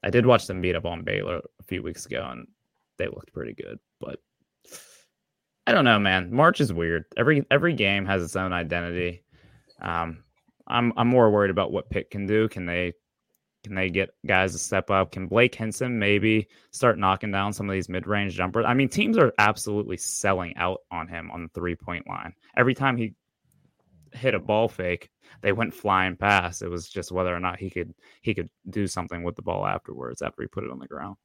I 0.04 0.10
did 0.10 0.26
watch 0.26 0.48
them 0.48 0.62
beat 0.62 0.76
up 0.76 0.86
on 0.86 1.04
Baylor 1.04 1.38
a 1.38 1.64
few 1.64 1.82
weeks 1.82 2.06
ago, 2.06 2.28
and 2.30 2.48
they 2.98 3.08
looked 3.08 3.34
pretty 3.34 3.54
good. 3.54 3.80
But 4.00 4.20
I 5.66 5.72
don't 5.72 5.86
know, 5.86 6.00
man. 6.00 6.34
March 6.34 6.60
is 6.60 6.74
weird. 6.74 7.06
Every 7.18 7.46
every 7.52 7.74
game 7.74 8.06
has 8.06 8.24
its 8.24 8.36
own 8.36 8.52
identity. 8.52 9.24
Um, 9.82 10.24
I'm 10.68 10.94
I'm 10.98 11.08
more 11.08 11.30
worried 11.30 11.52
about 11.52 11.72
what 11.72 11.90
Pitt 11.90 12.10
can 12.10 12.26
do. 12.26 12.50
Can 12.50 12.66
they 12.66 12.94
can 13.64 13.76
they 13.76 13.90
get 13.90 14.10
guys 14.26 14.54
to 14.54 14.58
step 14.58 14.90
up? 14.90 15.12
Can 15.12 15.28
Blake 15.28 15.54
Hinson 15.54 16.00
maybe 16.00 16.48
start 16.72 16.98
knocking 16.98 17.32
down 17.32 17.54
some 17.54 17.70
of 17.70 17.74
these 17.74 17.90
mid 17.90 18.08
range 18.08 18.34
jumpers? 18.34 18.66
I 18.68 18.74
mean, 18.74 18.90
teams 18.90 19.18
are 19.18 19.34
absolutely 19.38 19.98
selling 19.98 20.56
out 20.58 20.82
on 20.92 21.08
him 21.08 21.30
on 21.32 21.44
the 21.44 21.50
three 21.50 21.76
point 21.76 22.08
line. 22.08 22.34
Every 22.58 22.74
time 22.74 22.98
he 22.98 23.14
hit 24.14 24.34
a 24.34 24.40
ball 24.40 24.68
fake, 24.68 25.10
they 25.42 25.52
went 25.52 25.74
flying 25.74 26.18
past. 26.18 26.62
It 26.62 26.70
was 26.70 26.90
just 26.90 27.12
whether 27.12 27.36
or 27.36 27.40
not 27.40 27.60
he 27.60 27.70
could 27.70 27.94
he 28.22 28.34
could 28.34 28.50
do 28.70 28.88
something 28.88 29.24
with 29.24 29.36
the 29.36 29.42
ball 29.42 29.66
afterwards 29.66 30.22
after 30.22 30.42
he 30.42 30.48
put 30.48 30.64
it 30.64 30.72
on 30.72 30.80
the 30.80 30.88
ground. 30.88 31.18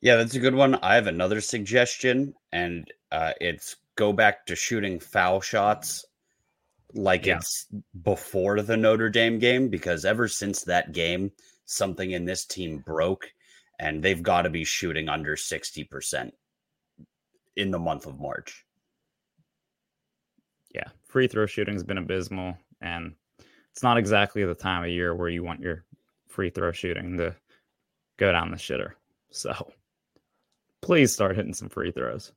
Yeah, 0.00 0.16
that's 0.16 0.34
a 0.34 0.40
good 0.40 0.54
one. 0.54 0.76
I 0.76 0.94
have 0.94 1.08
another 1.08 1.40
suggestion, 1.40 2.34
and 2.52 2.92
uh, 3.10 3.32
it's 3.40 3.76
go 3.96 4.12
back 4.12 4.46
to 4.46 4.54
shooting 4.54 5.00
foul 5.00 5.40
shots 5.40 6.04
like 6.94 7.26
yeah. 7.26 7.36
it's 7.36 7.66
before 8.02 8.62
the 8.62 8.76
Notre 8.76 9.10
Dame 9.10 9.38
game 9.38 9.68
because 9.68 10.04
ever 10.04 10.28
since 10.28 10.64
that 10.64 10.92
game, 10.92 11.32
something 11.64 12.10
in 12.10 12.24
this 12.24 12.44
team 12.44 12.78
broke 12.78 13.30
and 13.78 14.02
they've 14.02 14.22
got 14.22 14.42
to 14.42 14.50
be 14.50 14.64
shooting 14.64 15.08
under 15.08 15.36
60% 15.36 16.30
in 17.56 17.70
the 17.70 17.78
month 17.78 18.06
of 18.06 18.18
March. 18.18 18.64
Yeah, 20.74 20.88
free 21.06 21.28
throw 21.28 21.46
shooting 21.46 21.74
has 21.74 21.84
been 21.84 21.98
abysmal 21.98 22.56
and 22.80 23.14
it's 23.72 23.82
not 23.82 23.98
exactly 23.98 24.44
the 24.44 24.54
time 24.54 24.84
of 24.84 24.90
year 24.90 25.14
where 25.14 25.28
you 25.28 25.44
want 25.44 25.60
your 25.60 25.84
free 26.28 26.50
throw 26.50 26.72
shooting 26.72 27.16
to 27.18 27.34
go 28.16 28.32
down 28.32 28.50
the 28.50 28.56
shitter. 28.56 28.92
So 29.30 29.72
please 30.80 31.12
start 31.12 31.36
hitting 31.36 31.54
some 31.54 31.68
free 31.68 31.92
throws. 31.92 32.32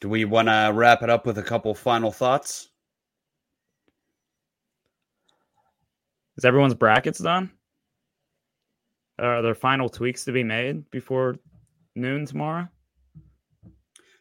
Do 0.00 0.08
we 0.08 0.24
want 0.24 0.48
to 0.48 0.72
wrap 0.74 1.02
it 1.02 1.10
up 1.10 1.26
with 1.26 1.38
a 1.38 1.42
couple 1.42 1.74
final 1.74 2.12
thoughts? 2.12 2.68
Is 6.36 6.44
everyone's 6.44 6.74
brackets 6.74 7.18
done? 7.18 7.50
Are 9.18 9.40
there 9.40 9.54
final 9.54 9.88
tweaks 9.88 10.24
to 10.26 10.32
be 10.32 10.44
made 10.44 10.90
before 10.90 11.36
noon 11.94 12.26
tomorrow? 12.26 12.68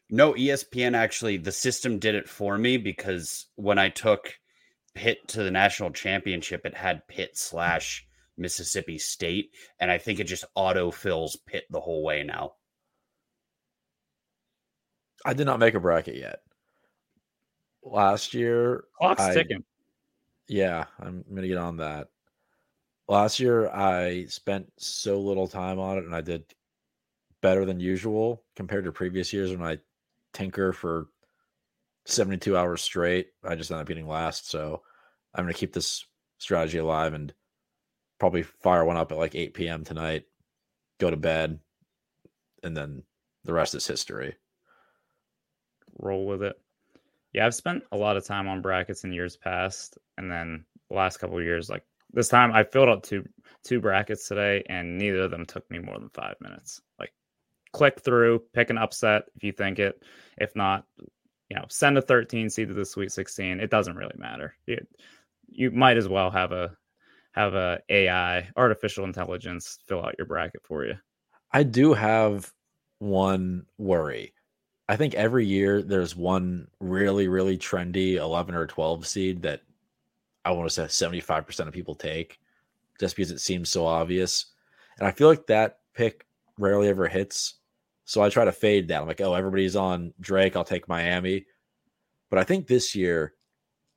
No, 0.09 0.33
ESPN 0.33 0.95
actually, 0.95 1.37
the 1.37 1.51
system 1.51 1.99
did 1.99 2.15
it 2.15 2.29
for 2.29 2.57
me 2.57 2.77
because 2.77 3.47
when 3.55 3.77
I 3.77 3.89
took 3.89 4.33
Pitt 4.93 5.27
to 5.29 5.43
the 5.43 5.51
national 5.51 5.91
championship, 5.91 6.65
it 6.65 6.75
had 6.75 7.07
Pitt 7.09 7.37
slash 7.37 8.07
Mississippi 8.37 8.97
State. 8.97 9.49
And 9.79 9.91
I 9.91 9.97
think 9.97 10.19
it 10.19 10.25
just 10.25 10.45
auto 10.55 10.91
fills 10.91 11.35
Pitt 11.47 11.65
the 11.69 11.81
whole 11.81 12.03
way 12.03 12.23
now. 12.23 12.53
I 15.25 15.33
did 15.33 15.45
not 15.45 15.59
make 15.59 15.73
a 15.73 15.79
bracket 15.79 16.15
yet. 16.15 16.41
Last 17.83 18.33
year, 18.35 18.85
clock's 18.97 19.23
I, 19.23 19.33
ticking. 19.33 19.63
Yeah, 20.47 20.85
I'm 20.99 21.25
gonna 21.33 21.47
get 21.47 21.57
on 21.57 21.77
that. 21.77 22.09
Last 23.07 23.39
year, 23.39 23.69
I 23.69 24.25
spent 24.25 24.71
so 24.77 25.19
little 25.19 25.47
time 25.47 25.79
on 25.79 25.97
it, 25.97 26.05
and 26.05 26.15
I 26.15 26.21
did 26.21 26.43
better 27.41 27.65
than 27.65 27.79
usual 27.79 28.43
compared 28.55 28.85
to 28.85 28.91
previous 28.91 29.33
years 29.33 29.51
when 29.51 29.67
I 29.67 29.79
tinker 30.33 30.71
for 30.73 31.07
72 32.05 32.55
hours 32.55 32.81
straight. 32.83 33.29
I 33.43 33.55
just 33.55 33.71
ended 33.71 33.81
up 33.81 33.87
getting 33.87 34.07
last, 34.07 34.49
so 34.49 34.83
I'm 35.33 35.43
gonna 35.43 35.53
keep 35.53 35.73
this 35.73 36.05
strategy 36.37 36.77
alive 36.77 37.13
and 37.13 37.33
probably 38.19 38.43
fire 38.43 38.85
one 38.85 38.97
up 38.97 39.11
at 39.11 39.17
like 39.17 39.33
8 39.33 39.55
p.m. 39.55 39.83
tonight, 39.83 40.25
go 40.99 41.09
to 41.09 41.17
bed, 41.17 41.59
and 42.63 42.77
then 42.77 43.03
the 43.43 43.53
rest 43.53 43.73
is 43.73 43.87
history 43.87 44.35
roll 45.97 46.25
with 46.25 46.43
it. 46.43 46.59
Yeah, 47.33 47.45
I've 47.45 47.55
spent 47.55 47.83
a 47.91 47.97
lot 47.97 48.17
of 48.17 48.25
time 48.25 48.47
on 48.47 48.61
brackets 48.61 49.03
in 49.03 49.11
years 49.11 49.35
past, 49.35 49.97
and 50.17 50.31
then 50.31 50.65
the 50.89 50.95
last 50.95 51.17
couple 51.17 51.41
years, 51.41 51.69
like 51.69 51.83
this 52.13 52.29
time, 52.29 52.53
I 52.53 52.63
filled 52.63 52.89
out 52.89 53.03
two 53.03 53.27
two 53.63 53.81
brackets 53.81 54.27
today, 54.27 54.63
and 54.69 54.97
neither 54.97 55.23
of 55.23 55.31
them 55.31 55.45
took 55.45 55.69
me 55.69 55.79
more 55.79 55.97
than 55.97 56.09
five 56.09 56.35
minutes. 56.39 56.81
Like, 56.99 57.11
click 57.73 57.99
through, 57.99 58.43
pick 58.53 58.69
an 58.69 58.77
upset 58.77 59.23
if 59.35 59.43
you 59.43 59.51
think 59.51 59.79
it. 59.79 60.01
If 60.37 60.55
not, 60.55 60.85
you 61.49 61.57
know, 61.57 61.65
send 61.69 61.97
a 61.97 62.01
13 62.01 62.49
seed 62.49 62.69
to 62.69 62.73
the 62.73 62.85
Sweet 62.85 63.11
16. 63.11 63.59
It 63.59 63.69
doesn't 63.69 63.97
really 63.97 64.15
matter. 64.17 64.55
You, 64.65 64.77
you 65.47 65.71
might 65.71 65.97
as 65.97 66.07
well 66.07 66.31
have 66.31 66.51
a 66.51 66.75
have 67.33 67.53
a 67.53 67.79
AI 67.89 68.47
artificial 68.55 69.03
intelligence 69.03 69.77
fill 69.85 70.05
out 70.05 70.15
your 70.17 70.25
bracket 70.25 70.61
for 70.63 70.85
you. 70.85 70.95
I 71.51 71.63
do 71.63 71.93
have 71.93 72.51
one 72.99 73.65
worry 73.77 74.33
I 74.87 74.95
think 74.95 75.15
every 75.15 75.45
year 75.45 75.81
there's 75.81 76.15
one 76.15 76.67
really, 76.79 77.27
really 77.27 77.57
trendy 77.57 78.15
11 78.15 78.53
or 78.53 78.67
12 78.67 79.07
seed 79.07 79.41
that 79.41 79.61
I 80.43 80.51
want 80.51 80.69
to 80.69 80.87
say 80.87 81.07
75% 81.07 81.67
of 81.67 81.73
people 81.73 81.95
take 81.95 82.39
just 82.99 83.15
because 83.15 83.31
it 83.31 83.41
seems 83.41 83.69
so 83.69 83.85
obvious. 83.85 84.47
And 84.99 85.07
I 85.07 85.11
feel 85.11 85.27
like 85.27 85.47
that 85.47 85.79
pick 85.93 86.25
rarely 86.59 86.87
ever 86.87 87.07
hits. 87.07 87.55
So 88.05 88.21
I 88.21 88.29
try 88.29 88.45
to 88.45 88.51
fade 88.51 88.87
that. 88.87 89.01
I'm 89.01 89.07
like, 89.07 89.21
oh, 89.21 89.33
everybody's 89.33 89.75
on 89.75 90.13
Drake. 90.21 90.55
I'll 90.55 90.63
take 90.63 90.87
Miami. 90.87 91.45
But 92.29 92.37
I 92.37 92.43
think 92.43 92.67
this 92.67 92.93
year, 92.93 93.33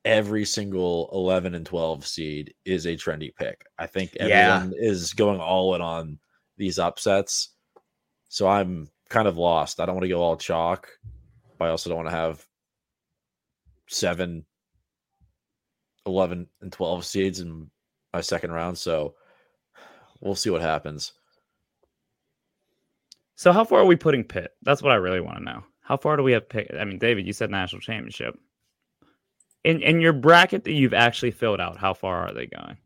every 0.05 0.45
single 0.45 1.09
11 1.13 1.53
and 1.53 1.65
12 1.65 2.07
seed 2.07 2.53
is 2.65 2.87
a 2.87 2.95
trendy 2.95 3.33
pick. 3.35 3.63
I 3.77 3.85
think 3.85 4.15
everyone 4.19 4.73
yeah. 4.75 4.89
is 4.89 5.13
going 5.13 5.39
all 5.39 5.75
in 5.75 5.81
on 5.81 6.17
these 6.57 6.79
upsets. 6.79 7.49
So 8.29 8.47
I'm 8.47 8.89
kind 9.09 9.27
of 9.27 9.37
lost. 9.37 9.79
I 9.79 9.85
don't 9.85 9.95
want 9.95 10.03
to 10.03 10.09
go 10.09 10.21
all 10.21 10.37
chalk, 10.37 10.87
but 11.57 11.65
I 11.65 11.69
also 11.69 11.89
don't 11.89 11.97
want 11.97 12.09
to 12.09 12.15
have 12.15 12.45
seven, 13.87 14.45
11, 16.05 16.47
and 16.61 16.71
12 16.71 17.05
seeds 17.05 17.39
in 17.39 17.69
my 18.13 18.21
second 18.21 18.51
round. 18.51 18.77
So 18.77 19.15
we'll 20.21 20.35
see 20.35 20.49
what 20.49 20.61
happens. 20.61 21.13
So 23.35 23.51
how 23.51 23.63
far 23.63 23.79
are 23.79 23.85
we 23.85 23.95
putting 23.95 24.23
Pitt? 24.23 24.53
That's 24.63 24.83
what 24.83 24.91
I 24.91 24.95
really 24.95 25.21
want 25.21 25.37
to 25.37 25.43
know. 25.43 25.63
How 25.81 25.97
far 25.97 26.17
do 26.17 26.23
we 26.23 26.33
have 26.33 26.49
Pitt? 26.49 26.71
I 26.79 26.85
mean, 26.85 26.99
David, 26.99 27.25
you 27.25 27.33
said 27.33 27.49
national 27.49 27.81
championship. 27.81 28.37
In 29.63 29.81
in 29.81 30.01
your 30.01 30.13
bracket 30.13 30.63
that 30.65 30.73
you've 30.73 30.93
actually 30.93 31.31
filled 31.31 31.59
out, 31.59 31.77
how 31.77 31.93
far 31.93 32.27
are 32.27 32.33
they 32.33 32.45
going? 32.45 32.77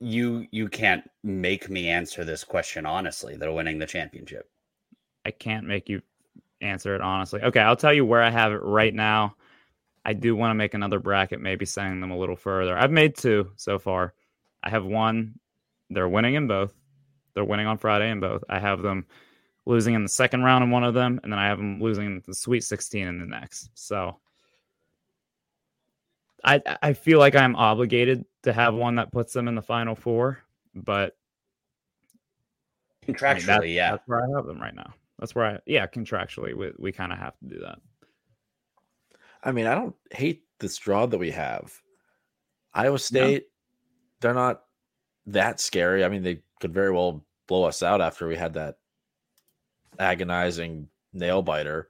You 0.00 0.46
you 0.50 0.68
can't 0.68 1.08
make 1.22 1.68
me 1.68 1.88
answer 1.88 2.24
this 2.24 2.42
question 2.42 2.86
honestly. 2.86 3.36
They're 3.36 3.52
winning 3.52 3.78
the 3.78 3.86
championship. 3.86 4.50
I 5.24 5.30
can't 5.30 5.66
make 5.66 5.88
you 5.88 6.00
answer 6.60 6.94
it 6.94 7.00
honestly. 7.00 7.42
Okay, 7.42 7.60
I'll 7.60 7.76
tell 7.76 7.92
you 7.92 8.04
where 8.04 8.22
I 8.22 8.30
have 8.30 8.52
it 8.52 8.62
right 8.62 8.94
now. 8.94 9.36
I 10.04 10.14
do 10.14 10.34
want 10.34 10.50
to 10.50 10.54
make 10.54 10.72
another 10.72 10.98
bracket, 10.98 11.40
maybe 11.40 11.66
sending 11.66 12.00
them 12.00 12.10
a 12.10 12.18
little 12.18 12.36
further. 12.36 12.76
I've 12.76 12.90
made 12.90 13.16
two 13.16 13.50
so 13.56 13.78
far. 13.78 14.14
I 14.62 14.70
have 14.70 14.84
one. 14.84 15.38
They're 15.90 16.08
winning 16.08 16.34
in 16.34 16.46
both. 16.46 16.74
They're 17.34 17.44
winning 17.44 17.66
on 17.66 17.76
Friday 17.78 18.10
in 18.10 18.20
both. 18.20 18.42
I 18.48 18.58
have 18.58 18.80
them 18.80 19.06
losing 19.66 19.94
in 19.94 20.02
the 20.02 20.08
second 20.08 20.42
round 20.42 20.64
in 20.64 20.70
one 20.70 20.84
of 20.84 20.94
them, 20.94 21.20
and 21.22 21.30
then 21.30 21.38
I 21.38 21.48
have 21.48 21.58
them 21.58 21.80
losing 21.80 22.06
in 22.06 22.22
the 22.26 22.34
Sweet 22.34 22.64
16 22.64 23.06
in 23.06 23.20
the 23.20 23.26
next. 23.26 23.70
So 23.74 24.18
I 26.44 26.62
I 26.82 26.92
feel 26.92 27.18
like 27.18 27.34
I'm 27.34 27.56
obligated 27.56 28.24
to 28.42 28.52
have 28.52 28.74
one 28.74 28.96
that 28.96 29.12
puts 29.12 29.32
them 29.32 29.48
in 29.48 29.54
the 29.54 29.62
final 29.62 29.94
four, 29.94 30.42
but 30.74 31.16
contractually, 33.06 33.32
I 33.32 33.34
mean, 33.34 33.46
that's, 33.46 33.66
yeah, 33.66 33.90
that's 33.92 34.08
where 34.08 34.24
I 34.24 34.36
have 34.36 34.46
them 34.46 34.60
right 34.60 34.74
now. 34.74 34.94
That's 35.18 35.34
where 35.34 35.46
I 35.46 35.58
yeah, 35.66 35.86
contractually 35.86 36.54
we 36.54 36.72
we 36.78 36.92
kind 36.92 37.12
of 37.12 37.18
have 37.18 37.38
to 37.38 37.54
do 37.54 37.60
that. 37.60 37.78
I 39.42 39.52
mean, 39.52 39.66
I 39.66 39.74
don't 39.74 39.94
hate 40.12 40.44
this 40.58 40.76
draw 40.76 41.06
that 41.06 41.18
we 41.18 41.30
have. 41.30 41.72
Iowa 42.74 42.98
State, 42.98 43.42
no. 43.42 43.46
they're 44.20 44.34
not 44.34 44.62
that 45.26 45.60
scary. 45.60 46.04
I 46.04 46.08
mean, 46.08 46.22
they 46.22 46.42
could 46.60 46.74
very 46.74 46.92
well 46.92 47.24
blow 47.46 47.64
us 47.64 47.82
out 47.82 48.00
after 48.00 48.28
we 48.28 48.36
had 48.36 48.54
that 48.54 48.76
agonizing 49.98 50.88
nail 51.12 51.42
biter. 51.42 51.88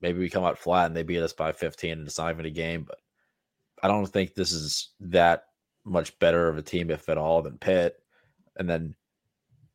Maybe 0.00 0.18
we 0.18 0.30
come 0.30 0.44
out 0.44 0.58
flat 0.58 0.86
and 0.86 0.96
they 0.96 1.02
beat 1.02 1.22
us 1.22 1.32
by 1.32 1.52
15 1.52 1.92
and 1.92 2.06
it's 2.06 2.18
not 2.18 2.30
even 2.30 2.46
a 2.46 2.50
game, 2.50 2.84
but 2.84 2.98
I 3.84 3.86
don't 3.86 4.06
think 4.06 4.32
this 4.32 4.50
is 4.50 4.88
that 5.00 5.44
much 5.84 6.18
better 6.18 6.48
of 6.48 6.56
a 6.56 6.62
team, 6.62 6.90
if 6.90 7.10
at 7.10 7.18
all, 7.18 7.42
than 7.42 7.58
Pitt. 7.58 8.02
And 8.56 8.66
then 8.66 8.94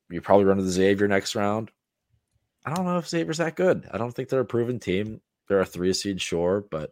you 0.10 0.20
probably 0.20 0.46
run 0.46 0.58
into 0.58 0.66
the 0.66 0.72
Xavier 0.72 1.08
next 1.08 1.36
round. 1.36 1.70
I 2.66 2.74
don't 2.74 2.86
know 2.86 2.98
if 2.98 3.08
Xavier's 3.08 3.38
that 3.38 3.56
good. 3.56 3.88
I 3.94 4.00
don't 4.00 4.10
think 4.10 4.28
they're 4.28 4.40
a 4.40 4.46
proven 4.46 4.80
team. 4.80 5.22
They're 5.48 5.60
a 5.60 5.66
three 5.66 5.94
seed, 5.94 6.20
sure, 6.20 6.66
but 6.72 6.92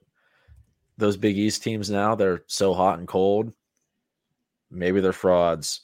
those 0.99 1.17
Big 1.17 1.39
East 1.39 1.63
teams 1.63 1.89
now, 1.89 2.13
they're 2.13 2.43
so 2.45 2.75
hot 2.75 2.99
and 2.99 3.07
cold. 3.07 3.51
Maybe 4.69 5.01
they're 5.01 5.11
frauds. 5.11 5.81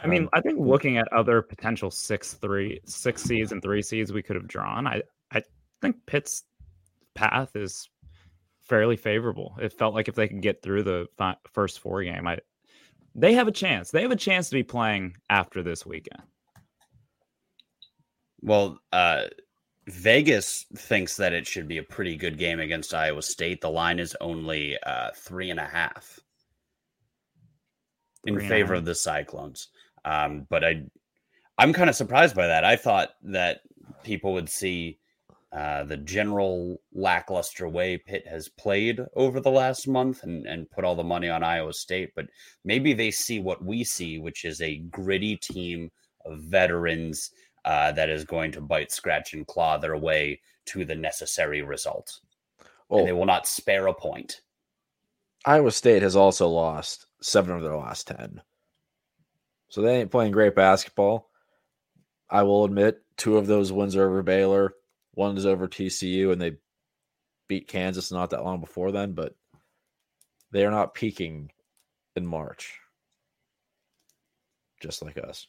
I 0.00 0.06
mean, 0.06 0.22
um, 0.22 0.30
I 0.32 0.40
think 0.42 0.60
looking 0.60 0.96
at 0.96 1.12
other 1.12 1.42
potential 1.42 1.90
six 1.90 2.34
three 2.34 2.80
six 2.84 3.24
seeds 3.24 3.50
and 3.50 3.60
three 3.60 3.82
seeds 3.82 4.12
we 4.12 4.22
could 4.22 4.36
have 4.36 4.46
drawn, 4.46 4.86
I 4.86 5.02
I 5.32 5.42
think 5.82 5.96
Pitt's 6.06 6.44
path 7.16 7.56
is 7.56 7.88
fairly 8.70 8.96
favorable. 8.96 9.56
It 9.60 9.72
felt 9.72 9.94
like 9.94 10.06
if 10.06 10.14
they 10.14 10.28
could 10.28 10.40
get 10.40 10.62
through 10.62 10.84
the 10.84 11.08
fi- 11.18 11.36
first 11.52 11.80
four 11.80 12.02
game, 12.04 12.26
I 12.26 12.38
they 13.16 13.34
have 13.34 13.48
a 13.48 13.52
chance. 13.52 13.90
They 13.90 14.02
have 14.02 14.12
a 14.12 14.16
chance 14.16 14.48
to 14.48 14.54
be 14.54 14.62
playing 14.62 15.16
after 15.28 15.64
this 15.64 15.84
weekend. 15.84 16.22
Well, 18.40 18.78
uh, 18.92 19.24
Vegas 19.88 20.66
thinks 20.76 21.16
that 21.16 21.32
it 21.32 21.48
should 21.48 21.66
be 21.66 21.78
a 21.78 21.82
pretty 21.82 22.16
good 22.16 22.38
game 22.38 22.60
against 22.60 22.94
Iowa 22.94 23.22
State. 23.22 23.60
The 23.60 23.68
line 23.68 23.98
is 23.98 24.16
only 24.20 24.78
uh, 24.86 25.10
three 25.16 25.50
and 25.50 25.58
a 25.58 25.64
half 25.64 26.20
in 28.24 28.38
favor 28.38 28.74
of 28.74 28.84
the 28.84 28.94
Cyclones. 28.94 29.68
Um, 30.04 30.46
but 30.48 30.62
I, 30.62 30.84
I'm 31.58 31.72
kind 31.72 31.90
of 31.90 31.96
surprised 31.96 32.36
by 32.36 32.46
that. 32.46 32.64
I 32.64 32.76
thought 32.76 33.10
that 33.24 33.62
people 34.04 34.32
would 34.34 34.48
see 34.48 35.00
uh, 35.52 35.82
the 35.82 35.96
general 35.96 36.80
lackluster 36.92 37.68
way 37.68 37.96
Pitt 37.96 38.26
has 38.26 38.48
played 38.48 39.00
over 39.16 39.40
the 39.40 39.50
last 39.50 39.88
month 39.88 40.22
and, 40.22 40.46
and 40.46 40.70
put 40.70 40.84
all 40.84 40.94
the 40.94 41.02
money 41.02 41.28
on 41.28 41.42
Iowa 41.42 41.72
State. 41.72 42.12
But 42.14 42.26
maybe 42.64 42.92
they 42.92 43.10
see 43.10 43.40
what 43.40 43.64
we 43.64 43.82
see, 43.82 44.18
which 44.18 44.44
is 44.44 44.60
a 44.60 44.76
gritty 44.76 45.36
team 45.36 45.90
of 46.24 46.38
veterans 46.38 47.32
uh, 47.64 47.90
that 47.92 48.08
is 48.08 48.24
going 48.24 48.52
to 48.52 48.60
bite, 48.60 48.92
scratch, 48.92 49.32
and 49.32 49.46
claw 49.46 49.76
their 49.76 49.96
way 49.96 50.40
to 50.66 50.84
the 50.84 50.94
necessary 50.94 51.62
result. 51.62 52.20
And 52.90 53.06
they 53.06 53.12
will 53.12 53.26
not 53.26 53.46
spare 53.46 53.88
a 53.88 53.94
point. 53.94 54.40
Iowa 55.44 55.70
State 55.72 56.02
has 56.02 56.16
also 56.16 56.48
lost 56.48 57.06
seven 57.22 57.56
of 57.56 57.62
their 57.62 57.76
last 57.76 58.06
10. 58.06 58.40
So 59.68 59.82
they 59.82 60.00
ain't 60.00 60.10
playing 60.10 60.32
great 60.32 60.54
basketball. 60.54 61.28
I 62.28 62.42
will 62.42 62.64
admit, 62.64 63.02
two 63.16 63.36
of 63.36 63.46
those 63.46 63.72
wins 63.72 63.96
are 63.96 64.08
over 64.08 64.22
Baylor. 64.22 64.74
One 65.12 65.36
is 65.36 65.46
over 65.46 65.68
TCU, 65.68 66.32
and 66.32 66.40
they 66.40 66.56
beat 67.48 67.68
Kansas 67.68 68.12
not 68.12 68.30
that 68.30 68.44
long 68.44 68.60
before 68.60 68.92
then, 68.92 69.12
but 69.12 69.34
they 70.52 70.64
are 70.64 70.70
not 70.70 70.94
peaking 70.94 71.50
in 72.16 72.26
March, 72.26 72.78
just 74.80 75.02
like 75.02 75.18
us. 75.18 75.46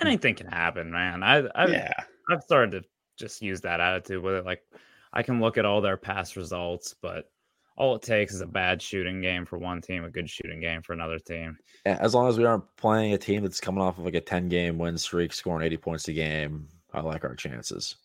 Anything 0.00 0.34
can 0.34 0.48
happen, 0.48 0.90
man. 0.90 1.22
I, 1.22 1.46
I 1.54 1.66
yeah, 1.68 1.92
I've 2.30 2.42
started 2.42 2.82
to 2.82 2.88
just 3.18 3.40
use 3.40 3.60
that 3.62 3.80
attitude 3.80 4.22
with 4.22 4.34
it. 4.34 4.44
Like, 4.44 4.62
I 5.12 5.22
can 5.22 5.40
look 5.40 5.58
at 5.58 5.64
all 5.64 5.80
their 5.80 5.96
past 5.96 6.36
results, 6.36 6.94
but 7.00 7.30
all 7.76 7.94
it 7.94 8.02
takes 8.02 8.34
is 8.34 8.40
a 8.40 8.46
bad 8.46 8.80
shooting 8.80 9.20
game 9.20 9.44
for 9.44 9.58
one 9.58 9.80
team, 9.80 10.04
a 10.04 10.10
good 10.10 10.28
shooting 10.28 10.60
game 10.60 10.82
for 10.82 10.92
another 10.92 11.18
team. 11.18 11.56
As 11.84 12.14
long 12.14 12.28
as 12.28 12.38
we 12.38 12.44
aren't 12.44 12.64
playing 12.76 13.12
a 13.12 13.18
team 13.18 13.42
that's 13.42 13.60
coming 13.60 13.82
off 13.82 13.98
of 13.98 14.04
like 14.04 14.14
a 14.14 14.20
10 14.20 14.48
game 14.48 14.78
win 14.78 14.96
streak, 14.98 15.32
scoring 15.32 15.64
80 15.64 15.76
points 15.76 16.08
a 16.08 16.12
game, 16.12 16.68
I 16.96 17.00
like 17.00 17.24
our 17.24 17.34
chances. 17.34 17.96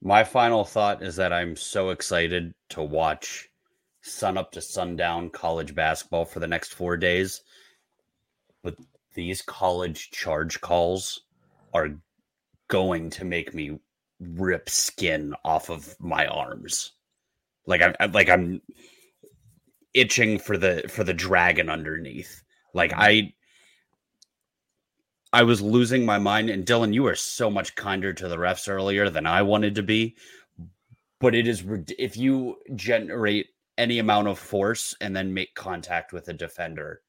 My 0.00 0.22
final 0.22 0.64
thought 0.64 1.02
is 1.02 1.16
that 1.16 1.32
I'm 1.32 1.56
so 1.56 1.90
excited 1.90 2.54
to 2.70 2.82
watch 2.82 3.48
sun 4.02 4.38
up 4.38 4.52
to 4.52 4.60
sundown 4.60 5.30
college 5.30 5.74
basketball 5.74 6.24
for 6.24 6.38
the 6.38 6.46
next 6.46 6.74
four 6.74 6.96
days. 6.96 7.42
But 8.62 8.76
these 9.14 9.42
college 9.42 10.12
charge 10.12 10.60
calls 10.60 11.22
are 11.74 11.98
going 12.68 13.10
to 13.10 13.24
make 13.24 13.52
me 13.52 13.80
rip 14.20 14.70
skin 14.70 15.34
off 15.44 15.70
of 15.70 15.96
my 15.98 16.26
arms. 16.26 16.92
Like 17.66 17.82
I'm 17.82 18.12
like 18.12 18.28
I'm 18.28 18.62
itching 19.92 20.38
for 20.38 20.56
the 20.56 20.84
for 20.88 21.02
the 21.02 21.14
dragon 21.14 21.68
underneath. 21.68 22.44
Like 22.74 22.92
I 22.94 23.32
I 25.32 25.42
was 25.42 25.60
losing 25.60 26.04
my 26.04 26.18
mind 26.18 26.50
and 26.50 26.64
Dylan 26.64 26.94
you 26.94 27.02
were 27.02 27.14
so 27.14 27.50
much 27.50 27.74
kinder 27.74 28.12
to 28.12 28.28
the 28.28 28.36
refs 28.36 28.68
earlier 28.68 29.10
than 29.10 29.26
I 29.26 29.42
wanted 29.42 29.74
to 29.74 29.82
be. 29.82 30.16
But 31.20 31.34
it 31.34 31.48
is 31.48 31.64
if 31.98 32.16
you 32.16 32.56
generate 32.74 33.48
any 33.78 33.98
amount 33.98 34.28
of 34.28 34.38
force 34.38 34.94
and 35.00 35.14
then 35.14 35.34
make 35.34 35.54
contact 35.54 36.12
with 36.12 36.28
a 36.28 36.32
defender 36.32 37.02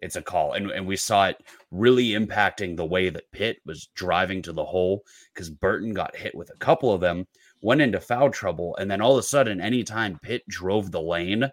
it's 0.00 0.16
a 0.16 0.22
call. 0.22 0.54
And, 0.54 0.70
and 0.70 0.86
we 0.86 0.96
saw 0.96 1.26
it 1.26 1.36
really 1.70 2.10
impacting 2.10 2.76
the 2.76 2.84
way 2.84 3.10
that 3.10 3.30
Pitt 3.32 3.58
was 3.64 3.88
driving 3.94 4.42
to 4.42 4.52
the 4.52 4.64
hole 4.64 5.04
because 5.32 5.50
Burton 5.50 5.92
got 5.92 6.16
hit 6.16 6.34
with 6.34 6.50
a 6.50 6.58
couple 6.58 6.92
of 6.92 7.00
them, 7.00 7.26
went 7.60 7.82
into 7.82 8.00
foul 8.00 8.30
trouble. 8.30 8.76
And 8.76 8.90
then 8.90 9.00
all 9.00 9.12
of 9.12 9.18
a 9.18 9.22
sudden, 9.22 9.60
anytime 9.60 10.18
Pitt 10.22 10.46
drove 10.48 10.90
the 10.90 11.00
lane, 11.00 11.50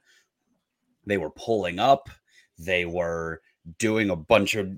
they 1.05 1.17
were 1.17 1.31
pulling 1.31 1.79
up, 1.79 2.09
they 2.57 2.85
were 2.85 3.41
doing 3.79 4.09
a 4.09 4.15
bunch 4.15 4.55
of 4.55 4.71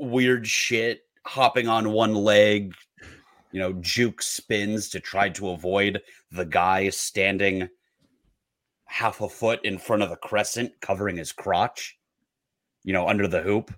weird 0.00 0.46
shit, 0.46 1.02
hopping 1.26 1.68
on 1.68 1.92
one 1.92 2.14
leg, 2.14 2.74
you 3.52 3.60
know, 3.60 3.74
juke 3.80 4.22
spins 4.22 4.88
to 4.90 5.00
try 5.00 5.28
to 5.30 5.50
avoid 5.50 6.00
the 6.32 6.44
guy 6.44 6.88
standing 6.88 7.68
half 8.86 9.20
a 9.20 9.28
foot 9.28 9.64
in 9.64 9.78
front 9.78 10.02
of 10.02 10.10
the 10.10 10.16
crescent 10.16 10.72
covering 10.80 11.16
his 11.16 11.32
crotch 11.32 11.96
you 12.84 12.92
know, 12.92 13.06
under 13.08 13.28
the 13.28 13.42
hoop. 13.42 13.72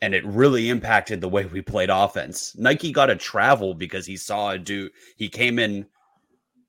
And 0.00 0.14
it 0.14 0.24
really 0.26 0.68
impacted 0.68 1.20
the 1.20 1.28
way 1.28 1.46
we 1.46 1.62
played 1.62 1.90
offense. 1.90 2.54
Nike 2.58 2.92
got 2.92 3.10
a 3.10 3.16
travel 3.16 3.74
because 3.74 4.04
he 4.04 4.16
saw 4.16 4.50
a 4.50 4.58
dude, 4.58 4.92
he 5.16 5.28
came 5.28 5.58
in 5.58 5.86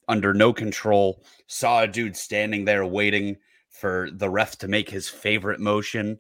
under 0.08 0.34
no 0.34 0.54
control, 0.54 1.24
saw 1.48 1.84
a 1.84 1.88
dude 1.88 2.16
standing 2.16 2.64
there 2.64 2.86
waiting 2.86 3.36
for 3.70 4.10
the 4.14 4.30
ref 4.30 4.58
to 4.60 4.68
make 4.68 4.90
his 4.90 5.10
favorite 5.10 5.60
motion. 5.60 6.20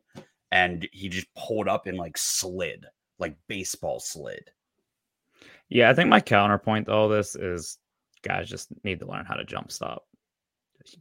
And 0.55 0.87
he 0.91 1.09
just 1.09 1.27
pulled 1.35 1.67
up 1.67 1.85
and 1.85 1.97
like 1.97 2.17
slid, 2.17 2.85
like 3.19 3.35
baseball 3.47 3.99
slid. 3.99 4.49
Yeah, 5.67 5.89
I 5.89 5.93
think 5.93 6.09
my 6.09 6.21
counterpoint 6.21 6.85
to 6.85 6.93
all 6.93 7.09
this 7.09 7.35
is 7.35 7.77
guys 8.23 8.49
just 8.49 8.69
need 8.83 8.99
to 8.99 9.07
learn 9.07 9.25
how 9.25 9.35
to 9.35 9.43
jump 9.43 9.71
stop. 9.71 10.05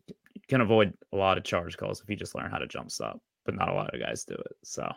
You 0.07 0.43
can 0.49 0.61
avoid 0.61 0.93
a 1.13 1.17
lot 1.17 1.39
of 1.39 1.45
charge 1.45 1.77
calls 1.77 2.01
if 2.01 2.11
you 2.11 2.17
just 2.17 2.35
learn 2.35 2.51
how 2.51 2.59
to 2.59 2.67
jump 2.67 2.91
stop 2.91 3.21
but 3.45 3.55
not 3.55 3.69
a 3.69 3.75
lot 3.75 3.95
of 3.95 4.01
guys 4.01 4.25
do 4.25 4.35
it. 4.35 4.57
So 4.63 4.91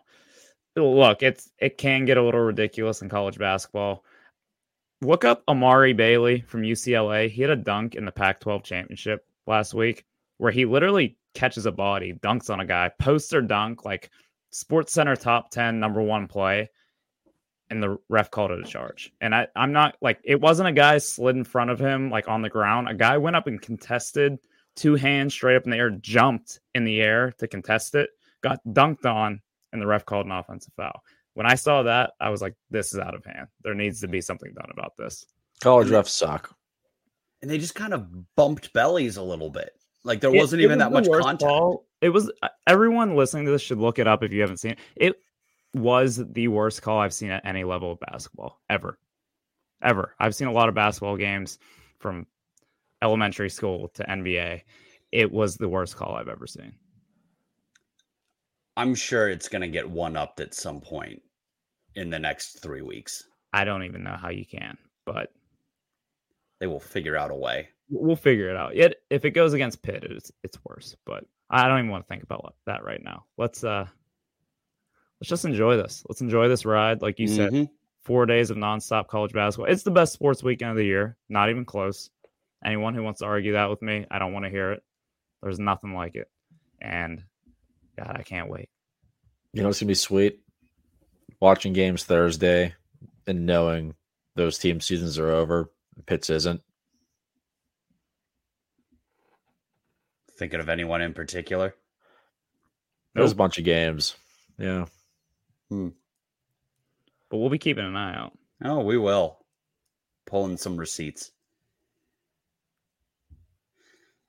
look, 0.76 1.24
it's 1.24 1.50
it 1.60 1.78
can 1.78 2.06
get 2.06 2.18
a 2.18 2.24
little 2.24 2.42
ridiculous 2.42 3.02
in 3.02 3.10
college 3.10 3.38
basketball. 3.38 4.04
Look 5.02 5.26
up 5.26 5.44
Amari 5.48 5.94
Bailey 5.94 6.42
from 6.42 6.64
UCLA. 6.64 7.30
He 7.30 7.42
had 7.42 7.52
a 7.52 7.56
dunk 7.56 7.96
in 7.96 8.06
the 8.06 8.12
Pac-12 8.12 8.64
championship 8.64 9.26
last 9.46 9.74
week 9.74 10.06
where 10.38 10.52
he 10.52 10.66
literally 10.66 11.18
catches 11.34 11.66
a 11.66 11.72
body, 11.72 12.14
dunks 12.14 12.50
on 12.50 12.60
a 12.60 12.66
guy, 12.66 12.92
poster 13.00 13.42
dunk, 13.42 13.86
like 13.86 14.10
Sports 14.52 14.94
Center 14.94 15.16
top 15.16 15.52
10 15.52 15.80
number 15.80 16.02
one 16.02 16.28
play. 16.28 16.70
And 17.70 17.84
the 17.84 17.98
ref 18.08 18.32
called 18.32 18.52
it 18.52 18.60
a 18.60 18.64
charge. 18.64 19.12
And 19.20 19.36
I, 19.36 19.48
I'm 19.54 19.74
not 19.74 19.98
like 20.02 20.20
it 20.24 20.40
wasn't 20.40 20.70
a 20.70 20.72
guy 20.72 21.00
slid 21.00 21.36
in 21.36 21.44
front 21.44 21.70
of 21.70 21.80
him, 21.80 22.10
like 22.10 22.30
on 22.30 22.42
the 22.42 22.50
ground. 22.50 22.88
A 22.88 22.94
guy 22.94 23.18
went 23.18 23.36
up 23.36 23.48
and 23.48 23.62
contested 23.62 24.40
two 24.76 24.96
hands 24.96 25.34
straight 25.34 25.58
up 25.58 25.66
in 25.66 25.72
the 25.72 25.78
air, 25.78 25.90
jumped 25.90 26.62
in 26.76 26.86
the 26.86 27.02
air 27.02 27.34
to 27.40 27.48
contest 27.48 27.94
it 27.94 28.10
got 28.42 28.60
dunked 28.68 29.06
on, 29.06 29.42
and 29.72 29.82
the 29.82 29.88
ref 29.88 30.06
called 30.06 30.26
an 30.26 30.32
offensive 30.32 30.74
foul. 30.76 31.04
When 31.34 31.46
I 31.46 31.56
saw 31.56 31.84
that, 31.84 32.14
I 32.20 32.30
was 32.30 32.42
like, 32.42 32.56
this 32.70 32.94
is 32.94 33.00
out 33.00 33.14
of 33.14 33.26
hand. 33.26 33.48
There 33.64 33.76
needs 33.76 34.02
to 34.02 34.08
be 34.08 34.22
something 34.22 34.54
done 34.54 34.70
about 34.72 34.98
this. 34.98 35.26
College 35.62 35.88
refs 35.88 36.10
suck. 36.10 36.56
And 37.42 37.52
they 37.52 37.58
just 37.58 37.76
kind 37.76 37.94
of 37.94 38.36
bumped 38.36 38.74
bellies 38.74 39.18
a 39.18 39.24
little 39.24 39.50
bit. 39.50 39.72
Like 40.04 40.22
there 40.22 40.32
wasn't 40.32 40.62
it, 40.62 40.66
even 40.66 40.80
that 40.80 40.92
much 40.92 41.08
contact. 41.08 41.42
Call. 41.42 41.86
It 42.02 42.10
was 42.10 42.32
uh, 42.42 42.50
everyone 42.68 43.16
listening 43.16 43.46
to 43.46 43.52
this 43.52 43.62
should 43.62 43.80
look 43.80 44.00
it 44.00 44.08
up 44.08 44.24
if 44.24 44.32
you 44.32 44.42
haven't 44.42 44.58
seen 44.58 44.72
it. 44.72 44.80
It 44.96 45.16
was 45.74 46.18
the 46.18 46.48
worst 46.48 46.82
call 46.82 47.00
I've 47.00 47.14
seen 47.14 47.32
at 47.32 47.46
any 47.46 47.64
level 47.64 47.92
of 47.92 48.00
basketball 48.00 48.62
ever. 48.70 49.00
Ever. 49.82 50.16
I've 50.20 50.36
seen 50.36 50.48
a 50.48 50.54
lot 50.54 50.70
of 50.70 50.76
basketball 50.76 51.18
games 51.18 51.60
from 52.00 52.26
elementary 53.02 53.50
school 53.50 53.90
to 53.90 54.04
NBA. 54.04 54.62
It 55.12 55.32
was 55.32 55.56
the 55.56 55.70
worst 55.70 55.96
call 55.96 56.16
I've 56.16 56.28
ever 56.28 56.48
seen. 56.48 56.74
I'm 58.76 58.94
sure 58.94 59.30
it's 59.30 59.50
going 59.50 59.62
to 59.62 59.68
get 59.68 59.90
one 59.90 60.16
upped 60.16 60.40
at 60.40 60.54
some 60.54 60.82
point 60.82 61.22
in 61.96 62.10
the 62.10 62.20
next 62.20 62.62
three 62.62 62.82
weeks. 62.82 63.24
I 63.54 63.66
don't 63.66 63.84
even 63.84 64.04
know 64.04 64.16
how 64.20 64.30
you 64.30 64.46
can, 64.46 64.78
but 65.06 65.32
they 66.60 66.68
will 66.68 66.80
figure 66.80 67.18
out 67.18 67.32
a 67.32 67.36
way. 67.36 67.70
We'll 67.90 68.16
figure 68.16 68.50
it 68.50 68.56
out. 68.56 68.76
Yet 68.76 68.96
if 69.10 69.26
it 69.26 69.32
goes 69.32 69.54
against 69.54 69.82
Pitt, 69.82 70.04
it's 70.04 70.32
it's 70.44 70.60
worse. 70.64 70.96
But 71.06 71.24
I 71.50 71.68
don't 71.68 71.80
even 71.80 71.92
want 71.92 72.06
to 72.06 72.08
think 72.08 72.24
about 72.24 72.56
that 72.66 72.84
right 72.84 73.02
now. 73.04 73.26
Let's 73.38 73.64
uh 73.64 73.86
let's 75.20 75.30
just 75.30 75.46
enjoy 75.46 75.78
this. 75.78 76.04
Let's 76.08 76.22
enjoy 76.22 76.48
this 76.48 76.66
ride. 76.66 77.02
Like 77.02 77.20
you 77.20 77.28
mm-hmm. 77.28 77.56
said, 77.56 77.70
four 78.02 78.26
days 78.26 78.50
of 78.50 78.58
nonstop 78.58 79.08
college 79.08 79.34
basketball. 79.34 79.72
It's 79.72 79.84
the 79.84 79.92
best 79.92 80.14
sports 80.14 80.44
weekend 80.44 80.72
of 80.72 80.78
the 80.78 80.86
year. 80.86 81.18
Not 81.30 81.50
even 81.50 81.66
close. 81.66 82.10
Anyone 82.64 82.96
who 82.96 83.04
wants 83.04 83.20
to 83.20 83.26
argue 83.26 83.54
that 83.54 83.70
with 83.70 83.82
me, 83.82 84.06
I 84.10 84.20
don't 84.20 84.34
want 84.34 84.46
to 84.46 84.52
hear 84.52 84.72
it. 84.72 84.84
There's 85.42 85.60
nothing 85.60 85.94
like 85.94 86.16
it. 86.16 86.30
And 86.82 87.24
God, 87.98 88.16
I 88.18 88.24
can't 88.24 88.50
wait. 88.50 88.70
You 89.54 89.64
know, 89.64 89.70
it's 89.70 89.80
gonna 89.80 89.88
be 89.88 89.96
sweet 89.96 90.40
watching 91.40 91.74
games 91.74 92.04
Thursday 92.04 92.74
and 93.26 93.46
knowing 93.46 93.96
those 94.36 94.58
team 94.58 94.82
seasons 94.82 95.18
are 95.18 95.30
over. 95.30 95.72
Pitts 96.06 96.30
isn't. 96.30 96.62
Thinking 100.38 100.60
of 100.60 100.70
anyone 100.70 101.02
in 101.02 101.14
particular? 101.14 101.74
There's 103.14 103.32
nope. 103.32 103.36
a 103.36 103.38
bunch 103.38 103.58
of 103.58 103.66
games. 103.66 104.16
Yeah. 104.58 104.86
Hmm. 105.70 105.90
But 107.30 107.38
we'll 107.38 107.50
be 107.50 107.58
keeping 107.58 107.86
an 107.86 107.96
eye 107.96 108.16
out. 108.16 108.38
Oh, 108.64 108.82
we 108.82 108.98
will. 108.98 109.40
Pulling 110.26 110.58
some 110.58 110.78
receipts. 110.78 111.32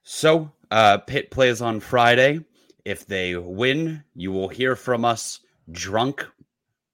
So, 0.02 0.50
uh, 0.70 0.98
Pitt 0.98 1.30
plays 1.30 1.60
on 1.60 1.80
Friday. 1.80 2.40
If 2.84 3.06
they 3.06 3.36
win, 3.36 4.04
you 4.14 4.32
will 4.32 4.48
hear 4.48 4.74
from 4.74 5.04
us 5.04 5.40
drunk 5.70 6.26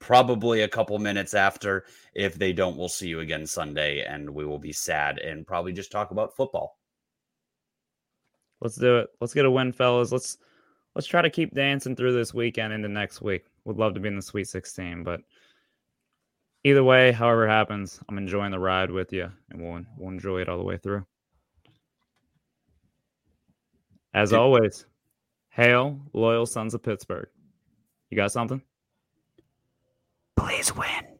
probably 0.01 0.63
a 0.63 0.69
couple 0.69 0.99
minutes 0.99 1.33
after. 1.33 1.85
If 2.15 2.35
they 2.35 2.53
don't, 2.53 2.77
we'll 2.77 2.89
see 2.89 3.09
you 3.09 3.21
again 3.21 3.47
Sunday 3.47 4.05
and 4.05 4.29
we 4.29 4.45
will 4.45 4.59
be 4.59 4.73
sad 4.73 5.19
and 5.19 5.47
probably 5.47 5.73
just 5.73 5.93
talk 5.93 6.11
about 6.11 6.37
football. 6.37 6.77
Let's 8.65 8.77
do 8.77 8.97
it. 8.97 9.11
Let's 9.21 9.35
get 9.35 9.45
a 9.45 9.51
win, 9.51 9.73
fellas. 9.73 10.11
Let's 10.11 10.39
let's 10.95 11.07
try 11.07 11.21
to 11.21 11.29
keep 11.29 11.55
dancing 11.55 11.95
through 11.95 12.15
this 12.15 12.33
weekend 12.33 12.73
into 12.73 12.89
next 12.89 13.21
week. 13.21 13.45
Would 13.67 13.77
love 13.77 13.93
to 13.93 14.01
be 14.01 14.09
in 14.09 14.17
the 14.17 14.23
Sweet 14.23 14.49
16, 14.49 15.05
but 15.05 15.21
either 16.65 16.83
way, 16.83 17.13
however 17.13 17.47
it 17.47 17.51
happens, 17.51 18.01
I'm 18.09 18.17
enjoying 18.17 18.53
the 18.53 18.59
ride 18.59 18.91
with 18.91 19.13
you 19.13 19.31
and 19.51 19.63
we'll, 19.63 19.83
we'll 19.99 20.13
enjoy 20.13 20.41
it 20.41 20.49
all 20.49 20.57
the 20.57 20.65
way 20.65 20.79
through. 20.79 21.05
As 24.15 24.33
always, 24.33 24.87
Hail, 25.51 26.01
loyal 26.15 26.47
sons 26.47 26.73
of 26.73 26.83
Pittsburgh. 26.83 27.29
You 28.11 28.17
got 28.17 28.33
something? 28.33 28.63
Please 30.37 30.75
win. 30.75 31.19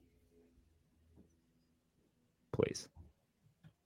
Please. 2.53 2.89